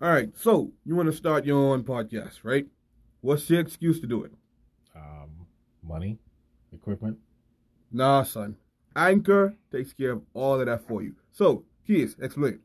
All 0.00 0.08
right, 0.08 0.30
so 0.36 0.70
you 0.84 0.94
want 0.94 1.10
to 1.10 1.16
start 1.16 1.44
your 1.44 1.58
own 1.58 1.82
podcast, 1.82 2.44
right? 2.44 2.68
What's 3.20 3.48
the 3.48 3.58
excuse 3.58 3.98
to 4.00 4.06
do 4.06 4.22
it? 4.22 4.32
Um, 4.94 5.48
money, 5.82 6.18
equipment. 6.72 7.18
Nah, 7.90 8.22
son. 8.22 8.54
Anchor 8.94 9.56
takes 9.72 9.92
care 9.92 10.12
of 10.12 10.22
all 10.34 10.60
of 10.60 10.66
that 10.66 10.86
for 10.86 11.02
you. 11.02 11.16
So, 11.32 11.64
Keys, 11.84 12.14
explain. 12.20 12.60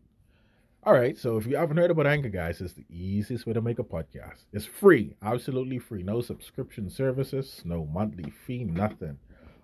All 0.83 0.93
right, 0.93 1.17
so 1.17 1.37
if 1.37 1.47
you 1.47 1.55
haven't 1.57 1.77
heard 1.77 1.89
about 1.89 2.05
Anchor, 2.05 2.29
guys, 2.29 2.61
it's 2.61 2.73
the 2.73 2.85
easiest 2.87 3.47
way 3.47 3.53
to 3.53 3.61
make 3.61 3.79
a 3.79 3.83
podcast. 3.83 4.43
It's 4.51 4.65
free, 4.65 5.15
absolutely 5.23 5.79
free. 5.79 6.03
No 6.03 6.21
subscription 6.21 6.87
services, 6.87 7.63
no 7.65 7.83
monthly 7.85 8.29
fee, 8.45 8.63
nothing. 8.63 9.17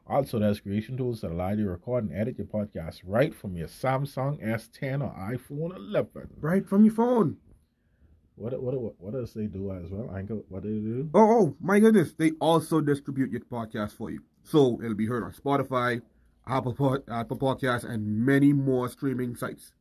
Also, 0.08 0.40
there's 0.40 0.60
creation 0.60 0.98
tools 0.98 1.22
that 1.22 1.30
allow 1.30 1.50
you 1.50 1.66
to 1.66 1.70
record 1.70 2.06
and 2.06 2.20
edit 2.20 2.40
your 2.40 2.48
podcast 2.48 3.02
right 3.06 3.36
from 3.36 3.56
your 3.56 3.68
Samsung 3.68 4.44
S10 4.44 5.04
or 5.04 5.14
iPhone 5.14 5.76
11. 5.76 6.30
Right 6.42 6.68
from 6.68 6.84
your 6.84 6.96
phone. 6.96 7.38
What 8.40 8.62
what 8.64 8.80
what, 8.82 8.94
what 9.00 9.14
does 9.14 9.34
they 9.34 9.48
do 9.48 9.72
as 9.72 9.92
well? 9.92 10.16
Anchor, 10.16 10.40
what 10.50 10.64
do 10.64 10.70
they 10.74 10.88
do? 10.88 11.10
Oh, 11.14 11.32
oh, 11.40 11.56
my 11.62 11.80
goodness. 11.80 12.14
They 12.14 12.32
also 12.40 12.82
distribute 12.82 13.32
your 13.32 13.42
podcast 13.42 13.94
for 13.94 14.10
you. 14.12 14.22
So 14.44 14.80
it'll 14.82 14.96
be 14.96 15.08
heard 15.08 15.24
on 15.24 15.34
Spotify, 15.34 16.02
Apple, 16.48 16.74
Pod, 16.74 17.04
Apple 17.10 17.38
Podcasts, 17.38 17.84
and 17.84 18.26
many 18.26 18.54
more 18.54 18.90
streaming 18.90 19.36
sites. 19.36 19.74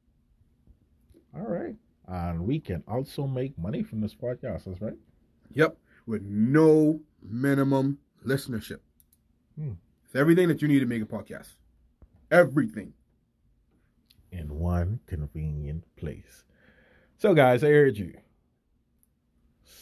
All 1.35 1.47
right, 1.47 1.77
and 2.09 2.47
we 2.47 2.61
can 2.61 2.83
also 2.89 3.27
make 3.27 3.57
money 3.59 3.83
from 3.83 4.01
this 4.01 4.15
podcast. 4.15 4.65
That's 4.65 4.81
right. 4.83 4.99
Yep, 5.53 5.79
with 6.07 6.23
no 6.23 7.01
minimum 7.23 7.99
listenership. 8.27 8.81
Hmm. 9.59 9.73
It's 10.07 10.17
everything 10.17 10.49
that 10.49 10.63
you 10.63 10.69
need 10.69 10.81
to 10.81 10.87
make 10.87 11.03
a 11.03 11.07
podcast. 11.07 11.55
Everything. 12.31 12.95
in 14.31 14.59
one 14.59 15.01
convenient 15.07 15.85
place. 15.97 16.45
So, 17.19 17.35
guys, 17.35 17.65
I 17.65 17.69
urge 17.69 17.99
you. 17.99 18.15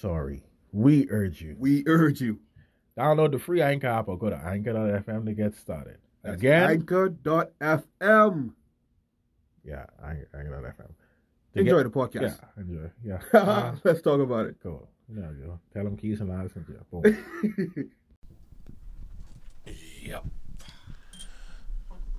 Sorry, 0.00 0.42
we 0.72 1.09
urge 1.10 1.40
you. 1.40 1.56
We 1.59 1.84
urge 1.87 2.20
you. 2.20 2.40
Download 2.98 3.30
the 3.32 3.38
free 3.38 3.60
Anchor 3.62 3.87
app 3.88 4.09
or 4.09 4.18
go 4.18 4.30
to 4.30 4.37
anchor.fm 4.37 5.26
to 5.26 5.32
get 5.32 5.54
started. 5.54 5.98
That's 6.23 6.37
Again, 6.37 6.70
Anchor.fm. 6.70 8.51
yeah, 9.65 9.87
Anchor- 10.04 10.28
anchor.fm. 10.34 10.88
To 11.54 11.60
Enjoy 11.60 11.82
get- 11.82 11.93
the 11.93 11.98
podcast. 11.98 12.38
Yeah, 12.56 12.62
enjoy. 12.62 12.90
Yeah. 13.04 13.20
Uh, 13.38 13.74
Let's 13.84 14.02
talk 14.02 14.20
about 14.20 14.46
it. 14.46 14.56
cool. 14.62 14.88
There 15.09 15.32
you 15.38 15.45
go. 15.46 15.60
Tell 15.73 15.84
them 15.84 15.96
keys 15.96 16.21
and 16.21 16.32
I 16.32 16.43
listen 16.43 16.65
to 16.65 16.73
you. 16.73 16.84
Boom. 16.90 17.90
Yep. 20.02 20.24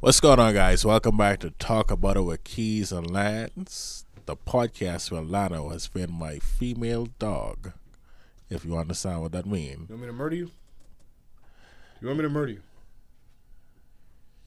What's 0.01 0.19
going 0.19 0.39
on, 0.39 0.53
guys? 0.53 0.83
Welcome 0.85 1.15
back 1.17 1.39
to 1.39 1.51
Talk 1.51 1.91
About 1.91 2.17
It 2.17 2.21
with 2.21 2.43
Keys 2.43 2.91
and 2.91 3.09
Lance, 3.09 4.05
the 4.27 4.35
podcast 4.35 5.09
where 5.09 5.21
Lano 5.21 5.71
has 5.71 5.87
been 5.87 6.11
my 6.11 6.37
female 6.37 7.07
dog. 7.17 7.71
If 8.49 8.63
you 8.63 8.77
understand 8.77 9.21
what 9.21 9.31
that 9.31 9.45
means, 9.45 9.89
You 9.89 9.95
want 9.95 10.01
me 10.01 10.07
to 10.07 10.13
murder 10.13 10.35
you? 10.35 10.51
You 11.99 12.07
want 12.07 12.19
me 12.19 12.23
to 12.23 12.29
murder 12.29 12.51
you? 12.53 12.61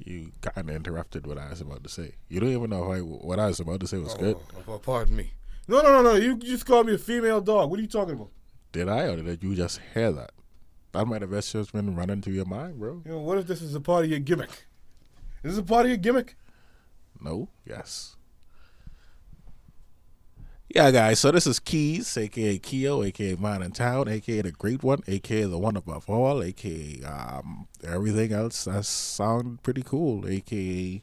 you 0.04 0.32
kind 0.40 0.70
of 0.70 0.74
interrupted 0.74 1.26
what 1.26 1.38
I 1.38 1.50
was 1.50 1.60
about 1.60 1.82
to 1.84 1.90
say. 1.90 2.12
You 2.28 2.40
don't 2.40 2.50
even 2.50 2.70
know 2.70 2.92
I, 2.92 3.00
what 3.00 3.38
I 3.38 3.46
was 3.46 3.60
about 3.60 3.80
to 3.80 3.86
say 3.86 3.98
was 3.98 4.14
oh, 4.14 4.18
good. 4.18 4.36
Oh, 4.56 4.74
oh, 4.74 4.78
pardon 4.78 5.16
me. 5.16 5.32
No, 5.68 5.82
no, 5.82 5.92
no, 5.92 6.02
no. 6.02 6.14
You 6.14 6.36
just 6.36 6.64
called 6.64 6.86
me 6.86 6.94
a 6.94 6.98
female 6.98 7.40
dog. 7.40 7.70
What 7.70 7.78
are 7.78 7.82
you 7.82 7.88
talking 7.88 8.14
about? 8.14 8.30
Did 8.72 8.88
I, 8.88 9.08
or 9.08 9.16
did 9.22 9.42
you 9.42 9.54
just 9.54 9.80
hear 9.94 10.12
that? 10.12 10.32
That 10.92 11.06
might 11.06 11.22
have 11.22 11.30
just 11.30 11.72
been 11.72 11.94
running 11.94 12.22
through 12.22 12.34
your 12.34 12.46
mind, 12.46 12.78
bro. 12.78 13.02
You 13.04 13.12
know, 13.12 13.18
what 13.18 13.38
if 13.38 13.46
this 13.46 13.62
is 13.62 13.74
a 13.74 13.80
part 13.80 14.04
of 14.04 14.10
your 14.10 14.20
gimmick? 14.20 14.66
Is 15.42 15.52
this 15.52 15.58
a 15.58 15.62
part 15.62 15.86
of 15.86 15.90
your 15.90 15.98
gimmick? 15.98 16.36
No? 17.20 17.48
Yes. 17.66 18.16
Yeah, 20.72 20.92
guys. 20.92 21.18
So 21.18 21.32
this 21.32 21.48
is 21.48 21.58
Keys, 21.58 22.16
aka 22.16 22.56
Keo, 22.58 23.02
aka 23.02 23.34
Man 23.34 23.60
in 23.62 23.72
Town, 23.72 24.08
aka 24.08 24.42
the 24.42 24.52
Great 24.52 24.84
One, 24.84 25.02
aka 25.08 25.42
the 25.42 25.58
One 25.58 25.76
Above 25.76 26.08
All, 26.08 26.44
aka 26.44 27.02
um, 27.02 27.66
everything 27.84 28.32
else 28.32 28.64
that 28.64 28.84
sound 28.84 29.64
pretty 29.64 29.82
cool, 29.82 30.28
aka 30.28 31.02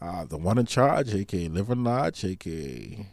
uh, 0.00 0.24
the 0.24 0.36
One 0.36 0.56
in 0.58 0.66
Charge, 0.66 1.14
aka 1.14 1.48
Living 1.48 1.82
Large, 1.82 2.24
aka 2.24 3.06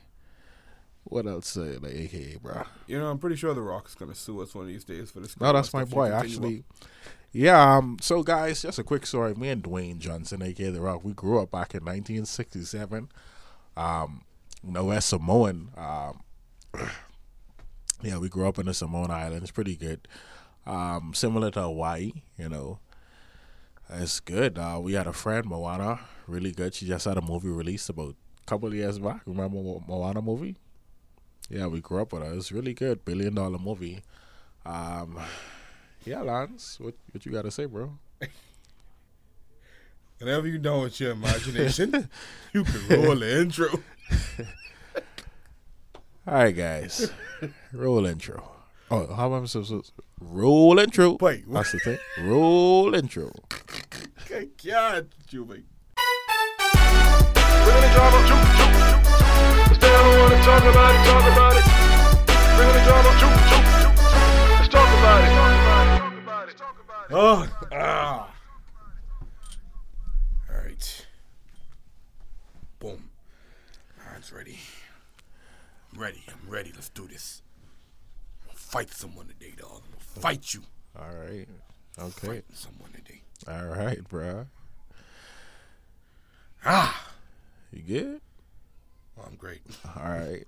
what 1.06 1.26
else? 1.26 1.48
Say 1.48 1.78
like 1.78 1.96
aka, 1.96 2.38
bro. 2.38 2.64
You 2.86 3.00
know, 3.00 3.10
I'm 3.10 3.18
pretty 3.18 3.36
sure 3.36 3.56
The 3.56 3.62
Rock 3.62 3.88
is 3.88 3.96
going 3.96 4.12
to 4.12 4.18
sue 4.18 4.42
us 4.42 4.54
one 4.54 4.66
of 4.66 4.68
these 4.68 4.84
days 4.84 5.10
for 5.10 5.22
this. 5.22 5.40
No, 5.40 5.52
that's 5.52 5.74
my 5.74 5.86
boy. 5.86 6.12
Actually, 6.12 6.66
yeah. 7.32 7.78
Um. 7.78 7.98
So, 8.00 8.22
guys, 8.22 8.62
just 8.62 8.78
a 8.78 8.84
quick 8.84 9.08
story. 9.08 9.34
Me 9.34 9.50
and 9.50 9.64
Dwayne 9.64 9.98
Johnson, 9.98 10.44
aka 10.44 10.70
The 10.70 10.82
Rock, 10.82 11.04
we 11.04 11.14
grew 11.14 11.42
up 11.42 11.50
back 11.50 11.74
in 11.74 11.84
1967. 11.84 13.10
Um, 13.76 14.22
you 14.64 14.72
know, 14.72 14.86
we're 14.86 15.02
Samoan. 15.02 15.70
Um, 15.78 16.22
yeah, 18.02 18.18
we 18.18 18.30
grew 18.30 18.48
up 18.48 18.60
in 18.60 18.66
the 18.66 18.74
Samoan 18.74 19.12
Islands. 19.12 19.52
Pretty 19.52 19.76
good. 19.76 20.08
Um, 20.66 21.14
similar 21.14 21.52
to 21.52 21.62
Hawaii. 21.62 22.12
You 22.38 22.50
know, 22.50 22.80
it's 23.90 24.20
good. 24.20 24.58
Uh, 24.58 24.80
we 24.82 24.94
had 24.94 25.08
a 25.08 25.14
friend, 25.14 25.46
Moana, 25.46 26.00
really 26.28 26.52
good. 26.52 26.74
She 26.76 26.86
just 26.86 27.06
had 27.06 27.18
a 27.18 27.22
movie 27.22 27.50
released 27.50 27.90
about 27.90 28.16
a 28.42 28.46
couple 28.46 28.68
of 28.68 28.76
years 28.76 29.00
back. 29.00 29.22
Remember 29.26 29.58
Mo- 29.58 29.84
Moana 29.88 30.22
movie? 30.22 30.58
Yeah, 31.50 31.68
we 31.68 31.82
grew 31.82 32.02
up 32.02 32.14
with 32.14 32.24
her. 32.24 32.34
It's 32.34 32.52
really 32.52 32.74
good. 32.74 33.04
Billion 33.04 33.34
dollar 33.34 33.58
movie. 33.58 34.02
Um, 34.66 35.20
yeah, 36.06 36.22
Lance, 36.22 36.80
what 36.80 36.94
what 37.12 37.26
you 37.26 37.32
got 37.32 37.44
to 37.44 37.52
say, 37.52 37.66
bro? 37.66 37.98
Whenever 40.20 40.48
you're 40.48 40.58
done 40.60 40.82
with 40.82 41.00
your 41.00 41.12
imagination, 41.12 42.10
you 42.54 42.64
can 42.64 42.88
roll 42.90 43.16
the 43.16 43.42
intro. 43.42 43.68
All 46.28 46.34
right, 46.34 46.56
guys, 46.56 47.12
roll 47.74 48.06
intro. 48.06 48.52
Oh, 48.92 49.14
how 49.14 49.34
am 49.34 49.44
I 49.44 49.46
supposed 49.46 49.70
to 49.72 49.84
roll 50.20 50.80
intro? 50.80 51.18
Wait, 51.20 51.48
what? 51.48 51.56
that's 51.56 51.72
the 51.74 51.80
thing. 51.80 51.98
Roll 52.28 52.94
intro. 52.94 53.32
Good 54.28 54.52
God. 54.64 55.10
Bring 55.30 55.66
the 57.82 57.90
drama, 57.94 58.18
I 59.82 60.02
don't 60.02 60.20
wanna 60.20 60.44
talk 60.44 60.64
about 60.64 60.96
it, 60.96 61.02
talk 61.06 61.26
about 61.32 61.56
it. 61.56 61.66
Bring 62.56 62.72
the 62.74 62.82
drama, 62.86 63.10
choop, 63.20 63.36
choop, 63.50 63.66
choop. 63.82 63.94
Let's 64.58 64.70
talk 64.70 64.90
about 65.00 65.20
it. 65.24 65.30
Talk 66.00 66.14
about 66.22 66.50
it. 66.50 66.58
Talk 66.58 66.78
about 66.84 67.06
it. 67.06 67.14
Oh, 67.14 67.48
ah. 67.72 68.34
All 70.50 70.56
right. 70.64 71.06
Boom. 72.80 73.10
Ready. 74.32 74.60
I'm 75.92 76.00
ready. 76.00 76.24
I'm 76.28 76.50
ready. 76.50 76.72
Let's 76.74 76.90
do 76.90 77.08
this. 77.08 77.42
I'm 78.42 78.48
gonna 78.48 78.60
fight 78.60 78.92
someone 78.92 79.28
today, 79.28 79.54
dog. 79.58 79.82
I'm 79.86 79.92
gonna 79.92 80.22
fight 80.22 80.54
you. 80.54 80.62
All 80.98 81.08
right. 81.08 81.48
Okay. 81.98 82.28
Fight 82.28 82.46
someone 82.54 82.92
today. 82.92 83.22
All 83.48 83.66
right, 83.66 84.08
bro. 84.08 84.46
Ah. 86.64 87.12
You 87.72 87.82
good? 87.82 88.22
Oh, 89.18 89.24
I'm 89.26 89.36
great. 89.36 89.62
All 89.98 90.10
right. 90.10 90.46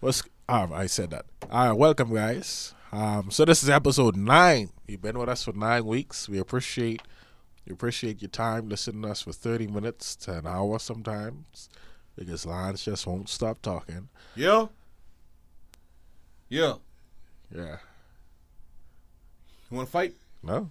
What's 0.00 0.22
um, 0.48 0.72
I 0.72 0.86
said 0.86 1.10
that. 1.10 1.26
All 1.50 1.68
right, 1.68 1.72
welcome 1.72 2.14
guys. 2.14 2.74
Um, 2.92 3.30
so 3.32 3.44
this 3.44 3.64
is 3.64 3.68
episode 3.68 4.16
nine. 4.16 4.70
You've 4.86 5.02
been 5.02 5.18
with 5.18 5.28
us 5.28 5.42
for 5.42 5.52
nine 5.52 5.84
weeks. 5.84 6.28
We 6.28 6.38
appreciate 6.38 7.02
we 7.66 7.72
appreciate 7.72 8.22
your 8.22 8.28
time 8.28 8.68
listening 8.68 9.02
to 9.02 9.08
us 9.08 9.22
for 9.22 9.32
thirty 9.32 9.66
minutes 9.66 10.14
to 10.16 10.38
an 10.38 10.46
hour 10.46 10.78
sometimes. 10.78 11.68
Because 12.16 12.46
Lance 12.46 12.84
just 12.84 13.06
won't 13.06 13.28
stop 13.28 13.60
talking. 13.62 14.08
Yeah. 14.34 14.66
Yeah. 16.48 16.74
Yeah. 17.54 17.76
You 19.70 19.76
want 19.76 19.88
to 19.88 19.92
fight? 19.92 20.14
No? 20.42 20.70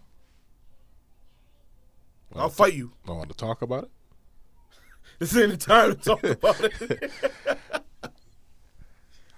I'll 2.35 2.49
fight 2.49 2.73
you. 2.73 2.91
Don't 3.05 3.17
want 3.17 3.29
to 3.29 3.35
talk 3.37 3.61
about 3.61 3.85
it? 3.85 3.89
This 5.19 5.37
ain't 5.37 5.51
the 5.51 5.57
time 5.57 5.95
to 5.95 6.01
talk 6.01 6.23
about 6.23 6.59
it. 6.61 7.11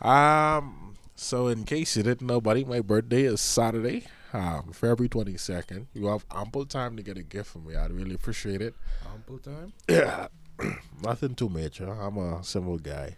Um 0.02 0.96
so 1.16 1.48
in 1.48 1.64
case 1.64 1.98
you 1.98 2.04
didn't 2.04 2.28
know, 2.28 2.40
buddy, 2.40 2.64
my 2.64 2.80
birthday 2.80 3.24
is 3.24 3.42
Saturday, 3.42 4.06
um, 4.34 4.72
February 4.72 5.10
twenty 5.10 5.36
second. 5.38 5.88
You 5.96 6.06
have 6.08 6.24
ample 6.30 6.66
time 6.68 6.96
to 6.98 7.02
get 7.02 7.18
a 7.18 7.24
gift 7.24 7.50
from 7.50 7.66
me. 7.66 7.76
I'd 7.76 7.92
really 7.92 8.14
appreciate 8.14 8.62
it. 8.62 8.76
Ample 9.12 9.40
time. 9.40 9.74
Yeah, 9.90 10.28
nothing 11.04 11.36
too 11.36 11.50
major. 11.50 11.90
I'm 11.90 12.18
a 12.18 12.44
simple 12.44 12.78
guy. 12.78 13.18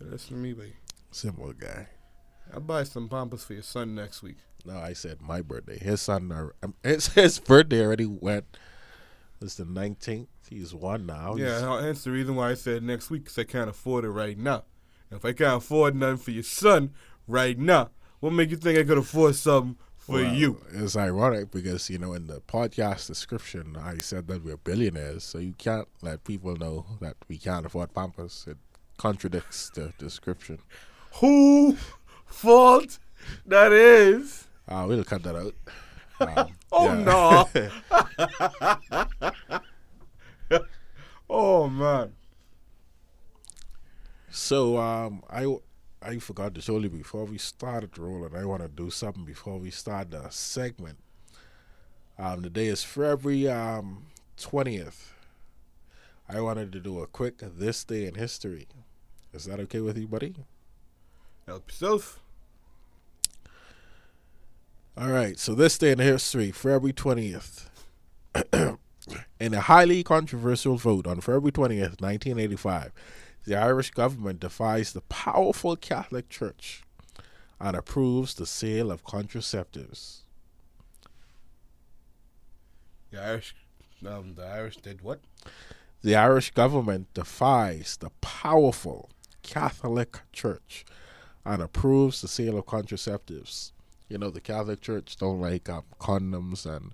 That's 0.00 0.28
to 0.28 0.34
me, 0.34 0.52
baby. 0.52 0.74
Simple 1.10 1.52
guy. 1.52 1.88
I'll 2.52 2.60
buy 2.60 2.84
some 2.84 3.08
pampers 3.08 3.44
for 3.44 3.54
your 3.54 3.62
son 3.62 3.94
next 3.94 4.22
week. 4.22 4.36
No, 4.64 4.76
I 4.78 4.92
said 4.92 5.20
my 5.20 5.40
birthday. 5.42 5.78
His 5.78 6.00
son, 6.00 6.30
are- 6.32 6.54
um, 6.62 6.74
his, 6.82 7.08
his 7.08 7.38
birthday 7.38 7.84
already 7.84 8.06
went. 8.06 8.44
It's 9.40 9.54
the 9.54 9.64
19th. 9.64 10.26
He's 10.48 10.74
one 10.74 11.06
now. 11.06 11.36
Yeah, 11.36 11.78
that's 11.82 12.04
the 12.04 12.10
reason 12.10 12.34
why 12.34 12.50
I 12.50 12.54
said 12.54 12.82
next 12.82 13.10
week, 13.10 13.24
because 13.24 13.38
I 13.38 13.44
can't 13.44 13.68
afford 13.70 14.04
it 14.04 14.10
right 14.10 14.36
now. 14.38 14.64
If 15.10 15.24
I 15.24 15.32
can't 15.32 15.58
afford 15.62 15.94
nothing 15.94 16.16
for 16.18 16.30
your 16.30 16.42
son 16.42 16.90
right 17.26 17.58
now, 17.58 17.90
what 18.20 18.32
make 18.32 18.50
you 18.50 18.56
think 18.56 18.78
I 18.78 18.84
could 18.84 18.98
afford 18.98 19.36
something 19.36 19.76
for 20.08 20.14
well, 20.14 20.34
you? 20.34 20.58
It's 20.72 20.96
ironic 20.96 21.50
because, 21.50 21.90
you 21.90 21.98
know, 21.98 22.14
in 22.14 22.28
the 22.28 22.40
podcast 22.40 23.08
description, 23.08 23.76
I 23.76 23.98
said 23.98 24.26
that 24.28 24.42
we're 24.42 24.56
billionaires. 24.56 25.22
So 25.22 25.36
you 25.38 25.52
can't 25.58 25.86
let 26.00 26.24
people 26.24 26.56
know 26.56 26.86
that 27.02 27.16
we 27.28 27.36
can't 27.36 27.66
afford 27.66 27.92
Pampers. 27.92 28.46
It 28.48 28.56
contradicts 28.96 29.68
the 29.68 29.92
description. 29.98 30.60
who 31.16 31.76
fault 32.24 32.98
that 33.44 33.70
is. 33.70 34.48
Uh, 34.66 34.86
we'll 34.88 35.04
cut 35.04 35.22
that 35.22 35.36
out. 35.36 35.54
Um, 36.20 36.48
Oh 36.72 36.94
no. 36.94 37.48
oh 41.30 41.68
man. 41.68 42.12
So 44.30 44.78
um, 44.78 45.22
I 45.30 45.46
I 46.02 46.18
forgot 46.18 46.54
to 46.54 46.60
show 46.60 46.78
you 46.78 46.88
before 46.88 47.24
we 47.24 47.38
started 47.38 47.98
rolling. 47.98 48.36
I 48.36 48.44
want 48.44 48.62
to 48.62 48.68
do 48.68 48.90
something 48.90 49.24
before 49.24 49.58
we 49.58 49.70
start 49.70 50.10
the 50.10 50.28
segment. 50.30 50.98
Um, 52.18 52.42
the 52.42 52.50
day 52.50 52.66
is 52.66 52.84
February 52.84 53.48
um 53.48 54.06
twentieth. 54.36 55.14
I 56.28 56.40
wanted 56.40 56.72
to 56.72 56.80
do 56.80 57.00
a 57.00 57.06
quick 57.06 57.38
this 57.38 57.84
day 57.84 58.06
in 58.06 58.14
history. 58.14 58.66
Is 59.32 59.44
that 59.46 59.60
okay 59.60 59.80
with 59.80 59.96
you, 59.98 60.06
buddy? 60.06 60.34
Help 61.46 61.68
yourself. 61.68 62.20
All 64.96 65.10
right. 65.10 65.38
So 65.38 65.54
this 65.54 65.78
day 65.78 65.92
in 65.92 65.98
history, 65.98 66.50
February 66.50 66.92
twentieth. 66.92 67.70
in 69.40 69.54
a 69.54 69.60
highly 69.60 70.02
controversial 70.02 70.76
vote 70.76 71.06
on 71.06 71.20
February 71.20 71.52
twentieth, 71.52 72.00
nineteen 72.00 72.38
eighty-five, 72.38 72.92
the 73.48 73.56
Irish 73.56 73.92
government 73.92 74.40
defies 74.40 74.92
the 74.92 75.00
powerful 75.00 75.74
Catholic 75.74 76.28
Church 76.28 76.82
and 77.58 77.74
approves 77.74 78.34
the 78.34 78.44
sale 78.44 78.90
of 78.90 79.06
contraceptives. 79.06 80.18
The 83.10 83.22
Irish, 83.22 83.56
um, 84.06 84.34
the 84.34 84.44
Irish 84.44 84.76
did 84.76 85.00
what? 85.00 85.20
The 86.02 86.14
Irish 86.14 86.50
government 86.50 87.14
defies 87.14 87.96
the 87.96 88.10
powerful 88.20 89.08
Catholic 89.42 90.18
Church 90.30 90.84
and 91.46 91.62
approves 91.62 92.20
the 92.20 92.28
sale 92.28 92.58
of 92.58 92.66
contraceptives. 92.66 93.72
You 94.10 94.18
know, 94.18 94.28
the 94.28 94.42
Catholic 94.42 94.82
Church 94.82 95.16
don't 95.16 95.40
like 95.40 95.70
um, 95.70 95.84
condoms 95.98 96.66
and 96.66 96.92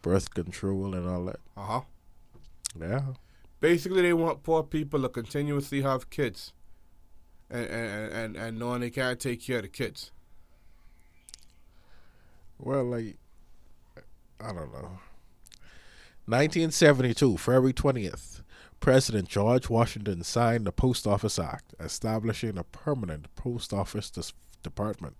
birth 0.00 0.32
control 0.32 0.94
and 0.94 1.06
all 1.06 1.26
that. 1.26 1.40
Uh 1.54 1.66
huh. 1.66 1.80
Yeah. 2.80 3.02
Basically, 3.62 4.02
they 4.02 4.12
want 4.12 4.42
poor 4.42 4.64
people 4.64 5.02
to 5.02 5.08
continuously 5.08 5.82
have 5.82 6.10
kids, 6.10 6.52
and 7.48 7.64
and 7.64 8.12
and, 8.12 8.36
and 8.36 8.58
knowing 8.58 8.80
they 8.80 8.90
can't 8.90 9.20
take 9.20 9.40
care 9.40 9.58
of 9.58 9.62
the 9.62 9.68
kids. 9.68 10.10
Well, 12.58 12.82
like, 12.82 13.18
I 14.40 14.46
don't 14.48 14.72
know. 14.72 14.98
1972, 16.26 17.36
February 17.36 17.72
20th, 17.72 18.42
President 18.80 19.28
George 19.28 19.70
Washington 19.70 20.24
signed 20.24 20.66
the 20.66 20.72
Post 20.72 21.06
Office 21.06 21.38
Act, 21.38 21.72
establishing 21.78 22.58
a 22.58 22.64
permanent 22.64 23.32
post 23.36 23.72
office 23.72 24.10
dis- 24.10 24.32
department. 24.64 25.14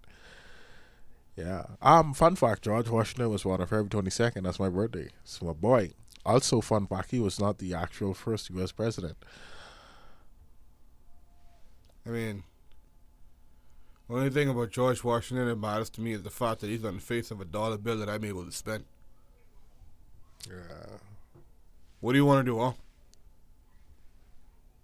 Yeah. 1.37 1.65
Um, 1.81 2.13
fun 2.15 2.37
fact 2.37 2.63
George 2.63 2.89
Washington 2.89 3.31
was 3.31 3.45
born 3.45 3.61
on 3.61 3.67
February 3.67 3.89
22nd. 3.89 4.43
That's 4.45 4.61
my 4.61 4.69
birthday. 4.69 5.09
It's 5.23 5.41
my 5.41 5.53
boy. 5.53 5.93
Also, 6.25 6.61
fun 6.61 6.87
fact 6.87 7.11
he 7.11 7.21
was 7.21 7.41
not 7.41 7.59
the 7.59 7.75
actual 7.75 8.15
first 8.15 8.51
U.S. 8.51 8.71
president. 8.71 9.17
I 12.07 12.11
mean, 12.11 12.43
the 14.09 14.15
only 14.15 14.31
thing 14.31 14.49
about 14.49 14.71
George 14.71 15.03
Washington 15.03 15.49
that 15.49 15.57
matters 15.57 15.91
to 15.91 16.01
me 16.01 16.13
is 16.13 16.23
the 16.23 16.31
fact 16.31 16.61
that 16.61 16.69
he's 16.69 16.85
on 16.85 16.97
the 16.97 17.01
face 17.01 17.31
of 17.31 17.41
a 17.41 17.45
dollar 17.45 17.79
bill 17.79 17.99
that 17.99 18.09
I'm 18.09 18.25
able 18.25 18.45
to 18.45 18.53
spend. 18.53 18.85
Yeah. 20.49 20.97
What 22.01 22.13
do 22.13 22.19
you 22.19 22.27
want 22.27 22.45
to 22.45 22.53
do, 22.53 22.59
huh? 22.59 22.73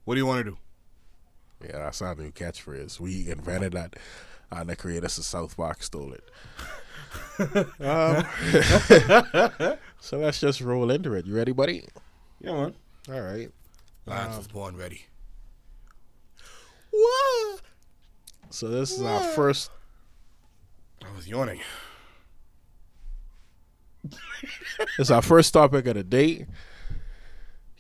What 0.05 0.15
do 0.15 0.21
you 0.21 0.27
want 0.27 0.45
to 0.45 0.53
do? 0.53 0.59
Yeah, 1.67 1.79
that's 1.79 2.01
our 2.01 2.15
new 2.15 2.31
catchphrase. 2.31 3.01
We 3.01 3.31
invented 3.31 3.73
that, 3.73 3.97
and 4.51 4.69
the 4.69 4.77
creators 4.77 5.19
of 5.19 5.25
South 5.25 5.57
Park 5.57 5.83
stole 5.83 6.13
it. 6.15 6.25
um, 7.81 8.27
so 10.01 10.19
let's 10.19 10.41
just 10.41 10.61
roll 10.61 10.91
into 10.91 11.13
it. 11.15 11.27
You 11.27 11.35
ready, 11.37 11.53
buddy? 11.53 11.85
Yeah, 12.41 12.53
man. 12.53 12.75
All 13.11 13.21
right. 13.21 13.51
Lance 14.07 14.33
Um, 14.33 14.39
was 14.39 14.49
born 14.49 14.77
ready. 14.77 15.07
What? 16.91 17.61
So 18.51 18.69
this 18.69 18.93
is 18.93 19.03
our 19.03 19.21
first. 19.23 19.71
I 21.05 21.15
was 21.15 21.29
yawning. 21.29 21.61
it's 24.99 25.11
our 25.11 25.23
first 25.23 25.53
topic 25.53 25.87
of 25.87 25.95
the 25.95 26.05
day. 26.05 26.47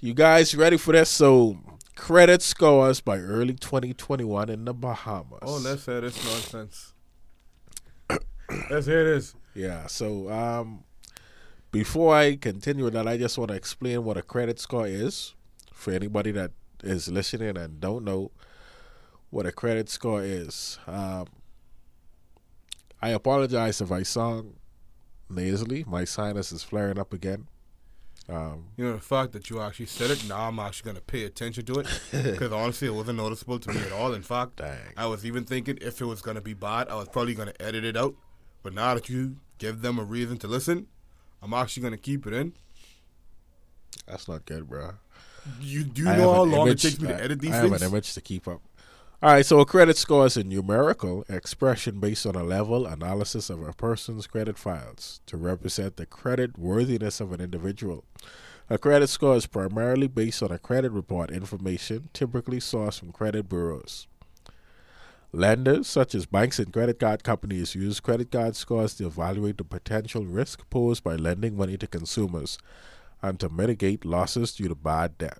You 0.00 0.14
guys 0.14 0.54
ready 0.54 0.76
for 0.76 0.92
this? 0.92 1.08
So, 1.10 1.58
credit 2.08 2.40
scores 2.40 3.02
by 3.02 3.18
early 3.18 3.52
2021 3.52 4.48
in 4.48 4.64
the 4.64 4.72
Bahamas. 4.72 5.40
Oh, 5.42 5.58
let's 5.58 5.84
hear 5.84 6.00
this 6.00 6.16
nonsense. 6.24 6.94
let's 8.70 8.86
hear 8.86 9.04
this. 9.04 9.34
Yeah, 9.54 9.86
so 9.88 10.30
um 10.30 10.84
before 11.70 12.16
I 12.16 12.36
continue 12.36 12.84
with 12.84 12.94
that, 12.94 13.06
I 13.06 13.18
just 13.18 13.36
want 13.36 13.50
to 13.50 13.56
explain 13.58 14.04
what 14.04 14.16
a 14.16 14.22
credit 14.22 14.58
score 14.58 14.86
is 14.86 15.34
for 15.74 15.90
anybody 15.90 16.30
that 16.30 16.52
is 16.82 17.08
listening 17.08 17.58
and 17.58 17.78
don't 17.78 18.06
know 18.06 18.30
what 19.28 19.44
a 19.44 19.52
credit 19.52 19.90
score 19.90 20.22
is. 20.22 20.78
Um 20.86 21.26
I 23.02 23.10
apologize 23.10 23.82
if 23.82 23.92
I 23.92 24.02
sound 24.02 24.54
nasally. 25.28 25.84
My 25.86 26.06
sinus 26.06 26.52
is 26.52 26.62
flaring 26.62 26.98
up 26.98 27.12
again. 27.12 27.48
Um 28.28 28.66
You 28.76 28.84
know, 28.84 28.92
the 28.94 29.00
fact 29.00 29.32
that 29.32 29.48
you 29.48 29.60
actually 29.60 29.86
said 29.86 30.10
it, 30.10 30.22
now 30.28 30.48
I'm 30.48 30.58
actually 30.58 30.84
going 30.90 30.96
to 30.96 31.02
pay 31.02 31.24
attention 31.24 31.64
to 31.66 31.80
it. 31.80 31.86
Because 32.12 32.52
honestly, 32.52 32.88
it 32.88 32.94
wasn't 32.94 33.16
noticeable 33.18 33.58
to 33.58 33.72
me 33.72 33.80
at 33.80 33.92
all. 33.92 34.12
In 34.12 34.22
fact, 34.22 34.56
dang. 34.56 34.78
I 34.96 35.06
was 35.06 35.24
even 35.24 35.44
thinking 35.44 35.78
if 35.80 36.00
it 36.00 36.04
was 36.04 36.20
going 36.20 36.34
to 36.36 36.40
be 36.42 36.54
bad, 36.54 36.88
I 36.88 36.96
was 36.96 37.08
probably 37.08 37.34
going 37.34 37.48
to 37.48 37.62
edit 37.62 37.84
it 37.84 37.96
out. 37.96 38.14
But 38.62 38.74
now 38.74 38.94
that 38.94 39.08
you 39.08 39.36
give 39.58 39.80
them 39.82 39.98
a 39.98 40.04
reason 40.04 40.36
to 40.38 40.46
listen, 40.48 40.86
I'm 41.42 41.54
actually 41.54 41.82
going 41.82 41.94
to 41.94 41.98
keep 42.10 42.26
it 42.26 42.32
in. 42.34 42.52
That's 44.06 44.28
not 44.28 44.44
good, 44.44 44.68
bro. 44.68 44.94
You 45.60 45.84
do 45.84 46.08
I 46.08 46.16
know 46.16 46.34
how 46.34 46.42
long 46.42 46.66
image- 46.68 46.84
it 46.84 46.88
takes 46.90 47.00
me 47.00 47.08
I- 47.08 47.12
to 47.16 47.24
edit 47.24 47.40
these 47.40 47.50
things? 47.52 47.64
I 47.64 47.68
have 47.74 47.82
an 47.82 47.88
image 47.88 48.12
to 48.14 48.20
keep 48.20 48.46
up. 48.48 48.60
All 49.20 49.32
right, 49.32 49.44
so 49.44 49.58
a 49.58 49.66
credit 49.66 49.96
score 49.96 50.26
is 50.26 50.36
a 50.36 50.44
numerical 50.44 51.24
expression 51.28 51.98
based 51.98 52.24
on 52.24 52.36
a 52.36 52.44
level 52.44 52.86
analysis 52.86 53.50
of 53.50 53.66
a 53.66 53.72
person's 53.72 54.28
credit 54.28 54.56
files 54.56 55.20
to 55.26 55.36
represent 55.36 55.96
the 55.96 56.06
credit 56.06 56.56
worthiness 56.56 57.20
of 57.20 57.32
an 57.32 57.40
individual. 57.40 58.04
A 58.70 58.78
credit 58.78 59.08
score 59.08 59.34
is 59.34 59.46
primarily 59.46 60.06
based 60.06 60.40
on 60.40 60.52
a 60.52 60.58
credit 60.60 60.92
report 60.92 61.32
information 61.32 62.10
typically 62.12 62.60
sourced 62.60 63.00
from 63.00 63.10
credit 63.10 63.48
bureaus. 63.48 64.06
Lenders, 65.32 65.88
such 65.88 66.14
as 66.14 66.24
banks 66.24 66.60
and 66.60 66.72
credit 66.72 67.00
card 67.00 67.24
companies, 67.24 67.74
use 67.74 67.98
credit 67.98 68.30
card 68.30 68.54
scores 68.54 68.94
to 68.94 69.06
evaluate 69.06 69.58
the 69.58 69.64
potential 69.64 70.26
risk 70.26 70.62
posed 70.70 71.02
by 71.02 71.16
lending 71.16 71.56
money 71.56 71.76
to 71.76 71.88
consumers 71.88 72.56
and 73.20 73.40
to 73.40 73.48
mitigate 73.48 74.04
losses 74.04 74.52
due 74.52 74.68
to 74.68 74.76
bad 74.76 75.18
debt. 75.18 75.38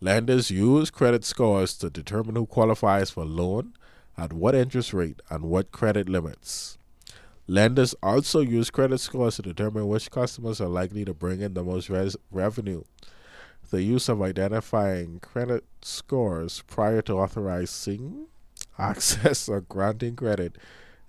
Lenders 0.00 0.50
use 0.50 0.90
credit 0.90 1.24
scores 1.24 1.76
to 1.78 1.88
determine 1.88 2.36
who 2.36 2.46
qualifies 2.46 3.10
for 3.10 3.22
a 3.22 3.26
loan, 3.26 3.72
at 4.18 4.32
what 4.32 4.54
interest 4.54 4.92
rate, 4.92 5.20
and 5.30 5.44
what 5.44 5.72
credit 5.72 6.08
limits. 6.08 6.76
Lenders 7.48 7.94
also 8.02 8.40
use 8.40 8.70
credit 8.70 8.98
scores 8.98 9.36
to 9.36 9.42
determine 9.42 9.86
which 9.86 10.10
customers 10.10 10.60
are 10.60 10.68
likely 10.68 11.04
to 11.04 11.14
bring 11.14 11.40
in 11.40 11.54
the 11.54 11.62
most 11.62 11.88
res- 11.88 12.16
revenue. 12.30 12.82
The 13.70 13.82
use 13.82 14.08
of 14.08 14.20
identifying 14.20 15.20
credit 15.20 15.64
scores 15.80 16.62
prior 16.66 17.02
to 17.02 17.14
authorizing 17.14 18.26
access 18.78 19.48
or 19.48 19.60
granting 19.62 20.16
credit 20.16 20.56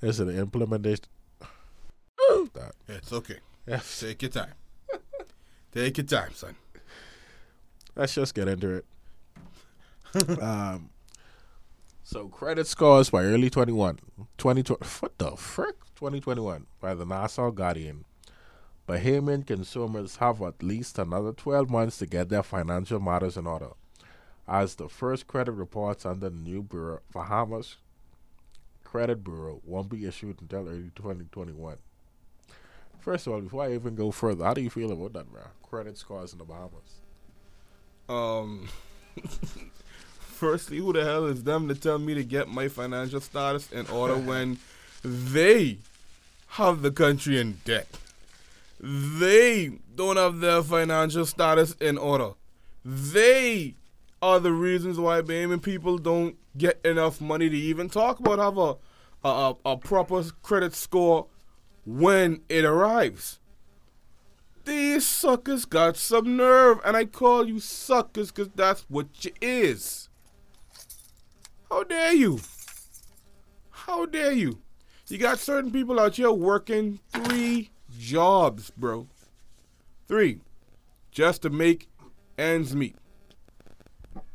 is 0.02 0.20
an 0.20 0.30
implementation. 0.30 1.06
that. 2.54 2.74
It's 2.88 3.12
okay. 3.12 3.40
Yes. 3.68 4.00
Take 4.02 4.22
your 4.22 4.32
time. 4.32 4.54
Take 5.74 5.98
your 5.98 6.06
time, 6.06 6.34
son. 6.34 6.56
Let's 7.98 8.14
just 8.14 8.34
get 8.34 8.48
into 8.48 8.76
it. 8.76 8.86
um, 10.42 10.90
so 12.04 12.28
credit 12.30 12.68
scores 12.68 13.10
by 13.10 13.24
early 13.24 13.50
21, 13.50 14.00
2020, 14.38 14.86
what 15.02 15.18
the 15.18 15.36
frick? 15.36 15.76
2021 15.96 16.68
by 16.80 16.94
the 16.94 17.06
Nassau 17.06 17.50
Guardian. 17.50 18.06
Bahamian 18.88 19.46
consumers 19.46 20.18
have 20.18 20.42
at 20.42 20.64
least 20.64 21.00
another 21.00 21.34
12 21.34 21.70
months 21.70 21.98
to 21.98 22.06
get 22.06 22.30
their 22.30 22.44
financial 22.44 23.00
matters 23.00 23.36
in 23.36 23.48
order, 23.48 23.72
as 24.48 24.76
the 24.76 24.88
first 24.88 25.28
credit 25.28 25.52
reports 25.54 26.06
under 26.06 26.30
the 26.30 26.36
new 26.36 26.64
bureau, 26.64 27.00
Bahamas 27.12 27.78
Credit 28.84 29.22
Bureau, 29.22 29.60
won't 29.66 29.90
be 29.90 30.06
issued 30.06 30.40
until 30.40 30.70
early 30.70 30.92
2021. 30.96 31.78
First 33.00 33.28
of 33.28 33.34
all, 33.34 33.42
before 33.42 33.64
I 33.64 33.74
even 33.74 33.96
go 33.96 34.12
further, 34.12 34.46
how 34.46 34.54
do 34.54 34.62
you 34.62 34.70
feel 34.70 34.92
about 34.92 35.14
that, 35.14 35.30
bro? 35.30 35.42
Credit 35.64 35.98
scores 35.98 36.32
in 36.32 36.40
the 36.40 36.46
Bahamas. 36.46 37.02
Um, 38.10 38.68
firstly, 40.20 40.78
who 40.78 40.94
the 40.94 41.04
hell 41.04 41.26
is 41.26 41.44
them 41.44 41.68
to 41.68 41.76
tell 41.76 42.00
me 42.00 42.14
to 42.14 42.24
get 42.24 42.48
my 42.48 42.68
financial 42.68 43.22
status 43.22 43.72
in 43.72 43.88
order 43.88 44.16
when 44.18 44.60
they 45.04 45.78
have 46.50 46.82
the 46.82 46.92
country 46.92 47.40
in 47.40 47.60
debt? 47.66 47.88
They 48.80 49.72
don't 49.96 50.18
have 50.18 50.40
their 50.40 50.62
financial 50.62 51.26
status 51.26 51.74
in 51.82 51.98
order. 51.98 52.34
They 52.86 53.76
are 54.22 54.40
the 54.40 54.52
reasons 54.52 55.00
why 55.00 55.22
Bahamian 55.22 55.62
people 55.62 55.98
don't 55.98 56.38
get 56.58 56.80
enough 56.86 57.20
money 57.20 57.50
to 57.50 57.56
even 57.58 57.90
talk 57.90 58.20
about 58.20 58.40
have 58.40 58.58
a 58.58 58.76
a, 59.24 59.30
a, 59.30 59.72
a 59.72 59.78
proper 59.78 60.24
credit 60.42 60.74
score 60.74 61.28
when 61.86 62.42
it 62.50 62.66
arrives. 62.66 63.40
These 64.68 65.08
suckers 65.08 65.64
got 65.64 65.96
some 65.96 66.36
nerve, 66.36 66.82
and 66.84 66.98
I 66.98 67.06
call 67.06 67.48
you 67.48 67.62
suckers 67.62 68.34
because 68.34 68.50
that's 68.54 68.82
what 68.90 69.24
you 69.24 69.32
is. 69.42 70.10
How 71.70 71.86
dare 71.86 72.12
you? 72.12 72.42
How 73.70 74.06
dare 74.06 74.34
you? 74.34 74.60
You 75.08 75.20
got 75.20 75.40
certain 75.40 75.72
people 75.72 76.02
out 76.02 76.18
here 76.18 76.34
working 76.34 77.00
three 77.14 77.70
jobs, 77.98 78.70
bro. 78.72 79.08
Three. 80.06 80.42
Just 81.12 81.44
to 81.44 81.50
make 81.50 81.88
ends 82.38 82.76
meet. 82.76 82.98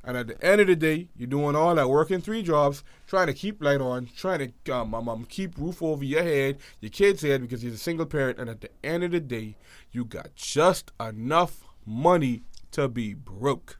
And 0.04 0.16
at 0.16 0.26
the 0.26 0.44
end 0.44 0.60
of 0.60 0.66
the 0.66 0.74
day, 0.74 1.08
you're 1.16 1.28
doing 1.28 1.54
all 1.54 1.74
that 1.76 1.88
working 1.88 2.20
three 2.20 2.42
jobs, 2.42 2.82
trying 3.06 3.28
to 3.28 3.32
keep 3.32 3.62
light 3.62 3.80
on, 3.80 4.08
trying 4.16 4.52
to 4.64 4.74
um, 4.74 4.94
um, 4.94 5.08
um, 5.08 5.24
keep 5.24 5.56
roof 5.56 5.80
over 5.82 6.04
your 6.04 6.24
head, 6.24 6.58
your 6.80 6.90
kid's 6.90 7.22
head 7.22 7.40
because 7.40 7.62
you're 7.62 7.74
a 7.74 7.78
single 7.78 8.06
parent. 8.06 8.38
And 8.38 8.50
at 8.50 8.60
the 8.60 8.70
end 8.82 9.04
of 9.04 9.12
the 9.12 9.20
day, 9.20 9.56
you 9.92 10.04
got 10.04 10.34
just 10.34 10.90
enough 10.98 11.62
money 11.86 12.42
to 12.72 12.88
be 12.88 13.14
broke. 13.14 13.78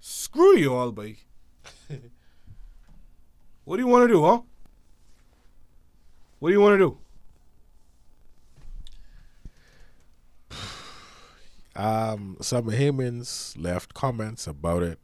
Screw 0.00 0.56
you 0.56 0.74
all, 0.74 0.92
buddy. 0.92 1.18
what 3.64 3.76
do 3.76 3.82
you 3.82 3.88
want 3.88 4.08
to 4.08 4.14
do, 4.14 4.24
huh? 4.24 4.40
What 6.38 6.48
do 6.48 6.54
you 6.54 6.60
want 6.60 6.74
to 6.74 6.78
do? 6.78 6.98
Um, 11.76 12.36
some 12.40 12.64
Bahamians 12.64 13.60
left 13.60 13.94
comments 13.94 14.46
about 14.46 14.82
it. 14.82 14.98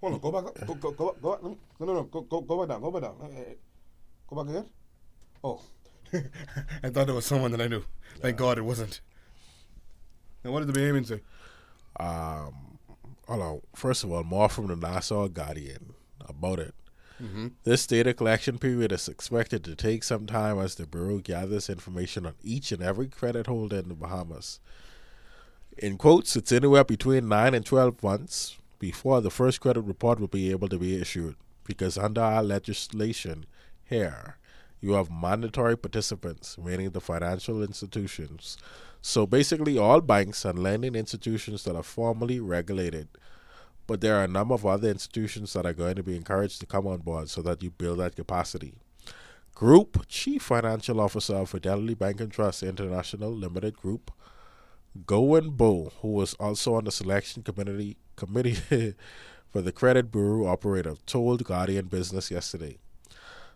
Hold 0.00 0.14
on, 0.14 0.20
go 0.20 0.32
back 0.32 0.44
up. 0.46 0.66
Go, 0.66 0.74
go, 0.74 0.90
go, 0.92 1.16
go 1.20 1.32
back. 1.32 1.42
No, 1.42 1.58
no, 1.80 1.94
no. 1.94 2.02
Go, 2.04 2.20
go, 2.22 2.40
go 2.40 2.60
back 2.60 2.68
down. 2.68 2.80
Go 2.80 2.90
back 2.90 3.02
down. 3.02 3.16
Go 4.28 4.36
back 4.36 4.50
again. 4.50 4.66
Oh. 5.42 5.60
I 6.82 6.88
thought 6.90 7.06
there 7.06 7.14
was 7.14 7.26
someone 7.26 7.50
that 7.52 7.60
I 7.60 7.66
knew. 7.66 7.82
Thank 8.20 8.36
God 8.36 8.58
it 8.58 8.62
wasn't. 8.62 9.00
Now, 10.44 10.52
what 10.52 10.64
did 10.64 10.72
the 10.72 10.78
Bahamian 10.78 11.06
say? 11.06 11.20
Um, 11.98 12.78
hold 13.26 13.42
on. 13.42 13.60
First 13.74 14.04
of 14.04 14.12
all, 14.12 14.22
more 14.22 14.48
from 14.48 14.68
the 14.68 14.76
Nassau 14.76 15.28
Guardian 15.28 15.94
about 16.20 16.58
it. 16.60 16.74
This 17.64 17.86
data 17.86 18.12
collection 18.12 18.58
period 18.58 18.92
is 18.92 19.08
expected 19.08 19.64
to 19.64 19.74
take 19.74 20.04
some 20.04 20.26
time 20.26 20.58
as 20.58 20.74
the 20.74 20.86
Bureau 20.86 21.18
gathers 21.18 21.70
information 21.70 22.26
on 22.26 22.34
each 22.42 22.72
and 22.72 22.82
every 22.82 23.08
credit 23.08 23.46
holder 23.46 23.78
in 23.78 23.88
the 23.88 23.94
Bahamas. 23.94 24.60
In 25.78 25.98
quotes, 25.98 26.36
it's 26.36 26.52
anywhere 26.52 26.84
between 26.84 27.28
9 27.28 27.54
and 27.54 27.64
12 27.64 28.02
months 28.02 28.56
before 28.78 29.20
the 29.20 29.30
first 29.30 29.60
credit 29.60 29.82
report 29.82 30.20
will 30.20 30.28
be 30.28 30.50
able 30.50 30.68
to 30.68 30.78
be 30.78 31.00
issued 31.00 31.36
because 31.64 31.98
under 31.98 32.20
our 32.20 32.42
legislation 32.42 33.46
here, 33.84 34.38
you 34.80 34.92
have 34.92 35.10
mandatory 35.10 35.76
participants, 35.76 36.56
meaning 36.58 36.90
the 36.90 37.00
financial 37.00 37.62
institutions. 37.62 38.56
So 39.02 39.26
basically, 39.26 39.78
all 39.78 40.00
banks 40.00 40.44
and 40.44 40.58
lending 40.58 40.94
institutions 40.94 41.64
that 41.64 41.76
are 41.76 41.82
formally 41.82 42.40
regulated 42.40 43.08
but 43.86 44.00
there 44.00 44.16
are 44.16 44.24
a 44.24 44.28
number 44.28 44.54
of 44.54 44.66
other 44.66 44.88
institutions 44.88 45.52
that 45.52 45.64
are 45.64 45.72
going 45.72 45.94
to 45.94 46.02
be 46.02 46.16
encouraged 46.16 46.60
to 46.60 46.66
come 46.66 46.86
on 46.86 46.98
board 46.98 47.30
so 47.30 47.40
that 47.42 47.62
you 47.62 47.70
build 47.70 47.98
that 47.98 48.16
capacity. 48.16 48.74
Group 49.54 50.06
Chief 50.08 50.42
Financial 50.42 51.00
Officer 51.00 51.36
of 51.36 51.50
Fidelity 51.50 51.94
Bank 51.94 52.20
and 52.20 52.30
Trust 52.30 52.62
International 52.62 53.30
Limited 53.30 53.76
Group, 53.76 54.10
Gowon 55.04 55.56
Bowe, 55.56 55.92
who 56.00 56.08
was 56.08 56.34
also 56.34 56.74
on 56.74 56.84
the 56.84 56.92
selection 56.92 57.42
committee 57.42 57.96
committee 58.16 58.54
for 59.52 59.60
the 59.60 59.72
Credit 59.72 60.10
Bureau 60.10 60.46
operator, 60.46 60.94
told 61.06 61.44
Guardian 61.44 61.86
Business 61.86 62.30
yesterday. 62.30 62.78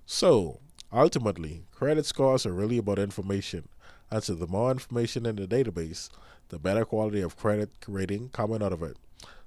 So, 0.06 0.60
ultimately, 0.92 1.64
credit 1.72 2.06
scores 2.06 2.44
are 2.46 2.52
really 2.52 2.78
about 2.78 2.98
information, 2.98 3.68
and 4.10 4.22
so 4.22 4.34
the 4.34 4.46
more 4.46 4.70
information 4.70 5.26
in 5.26 5.36
the 5.36 5.46
database, 5.46 6.10
the 6.48 6.58
better 6.58 6.84
quality 6.84 7.20
of 7.20 7.36
credit 7.36 7.70
rating 7.86 8.28
coming 8.30 8.62
out 8.62 8.72
of 8.72 8.82
it. 8.82 8.96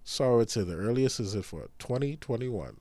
So 0.04 0.34
I 0.34 0.36
would 0.36 0.50
say 0.50 0.64
the 0.64 0.76
earliest 0.76 1.20
is 1.20 1.36
it 1.36 1.46
for 1.46 1.70
2021. 1.80 2.78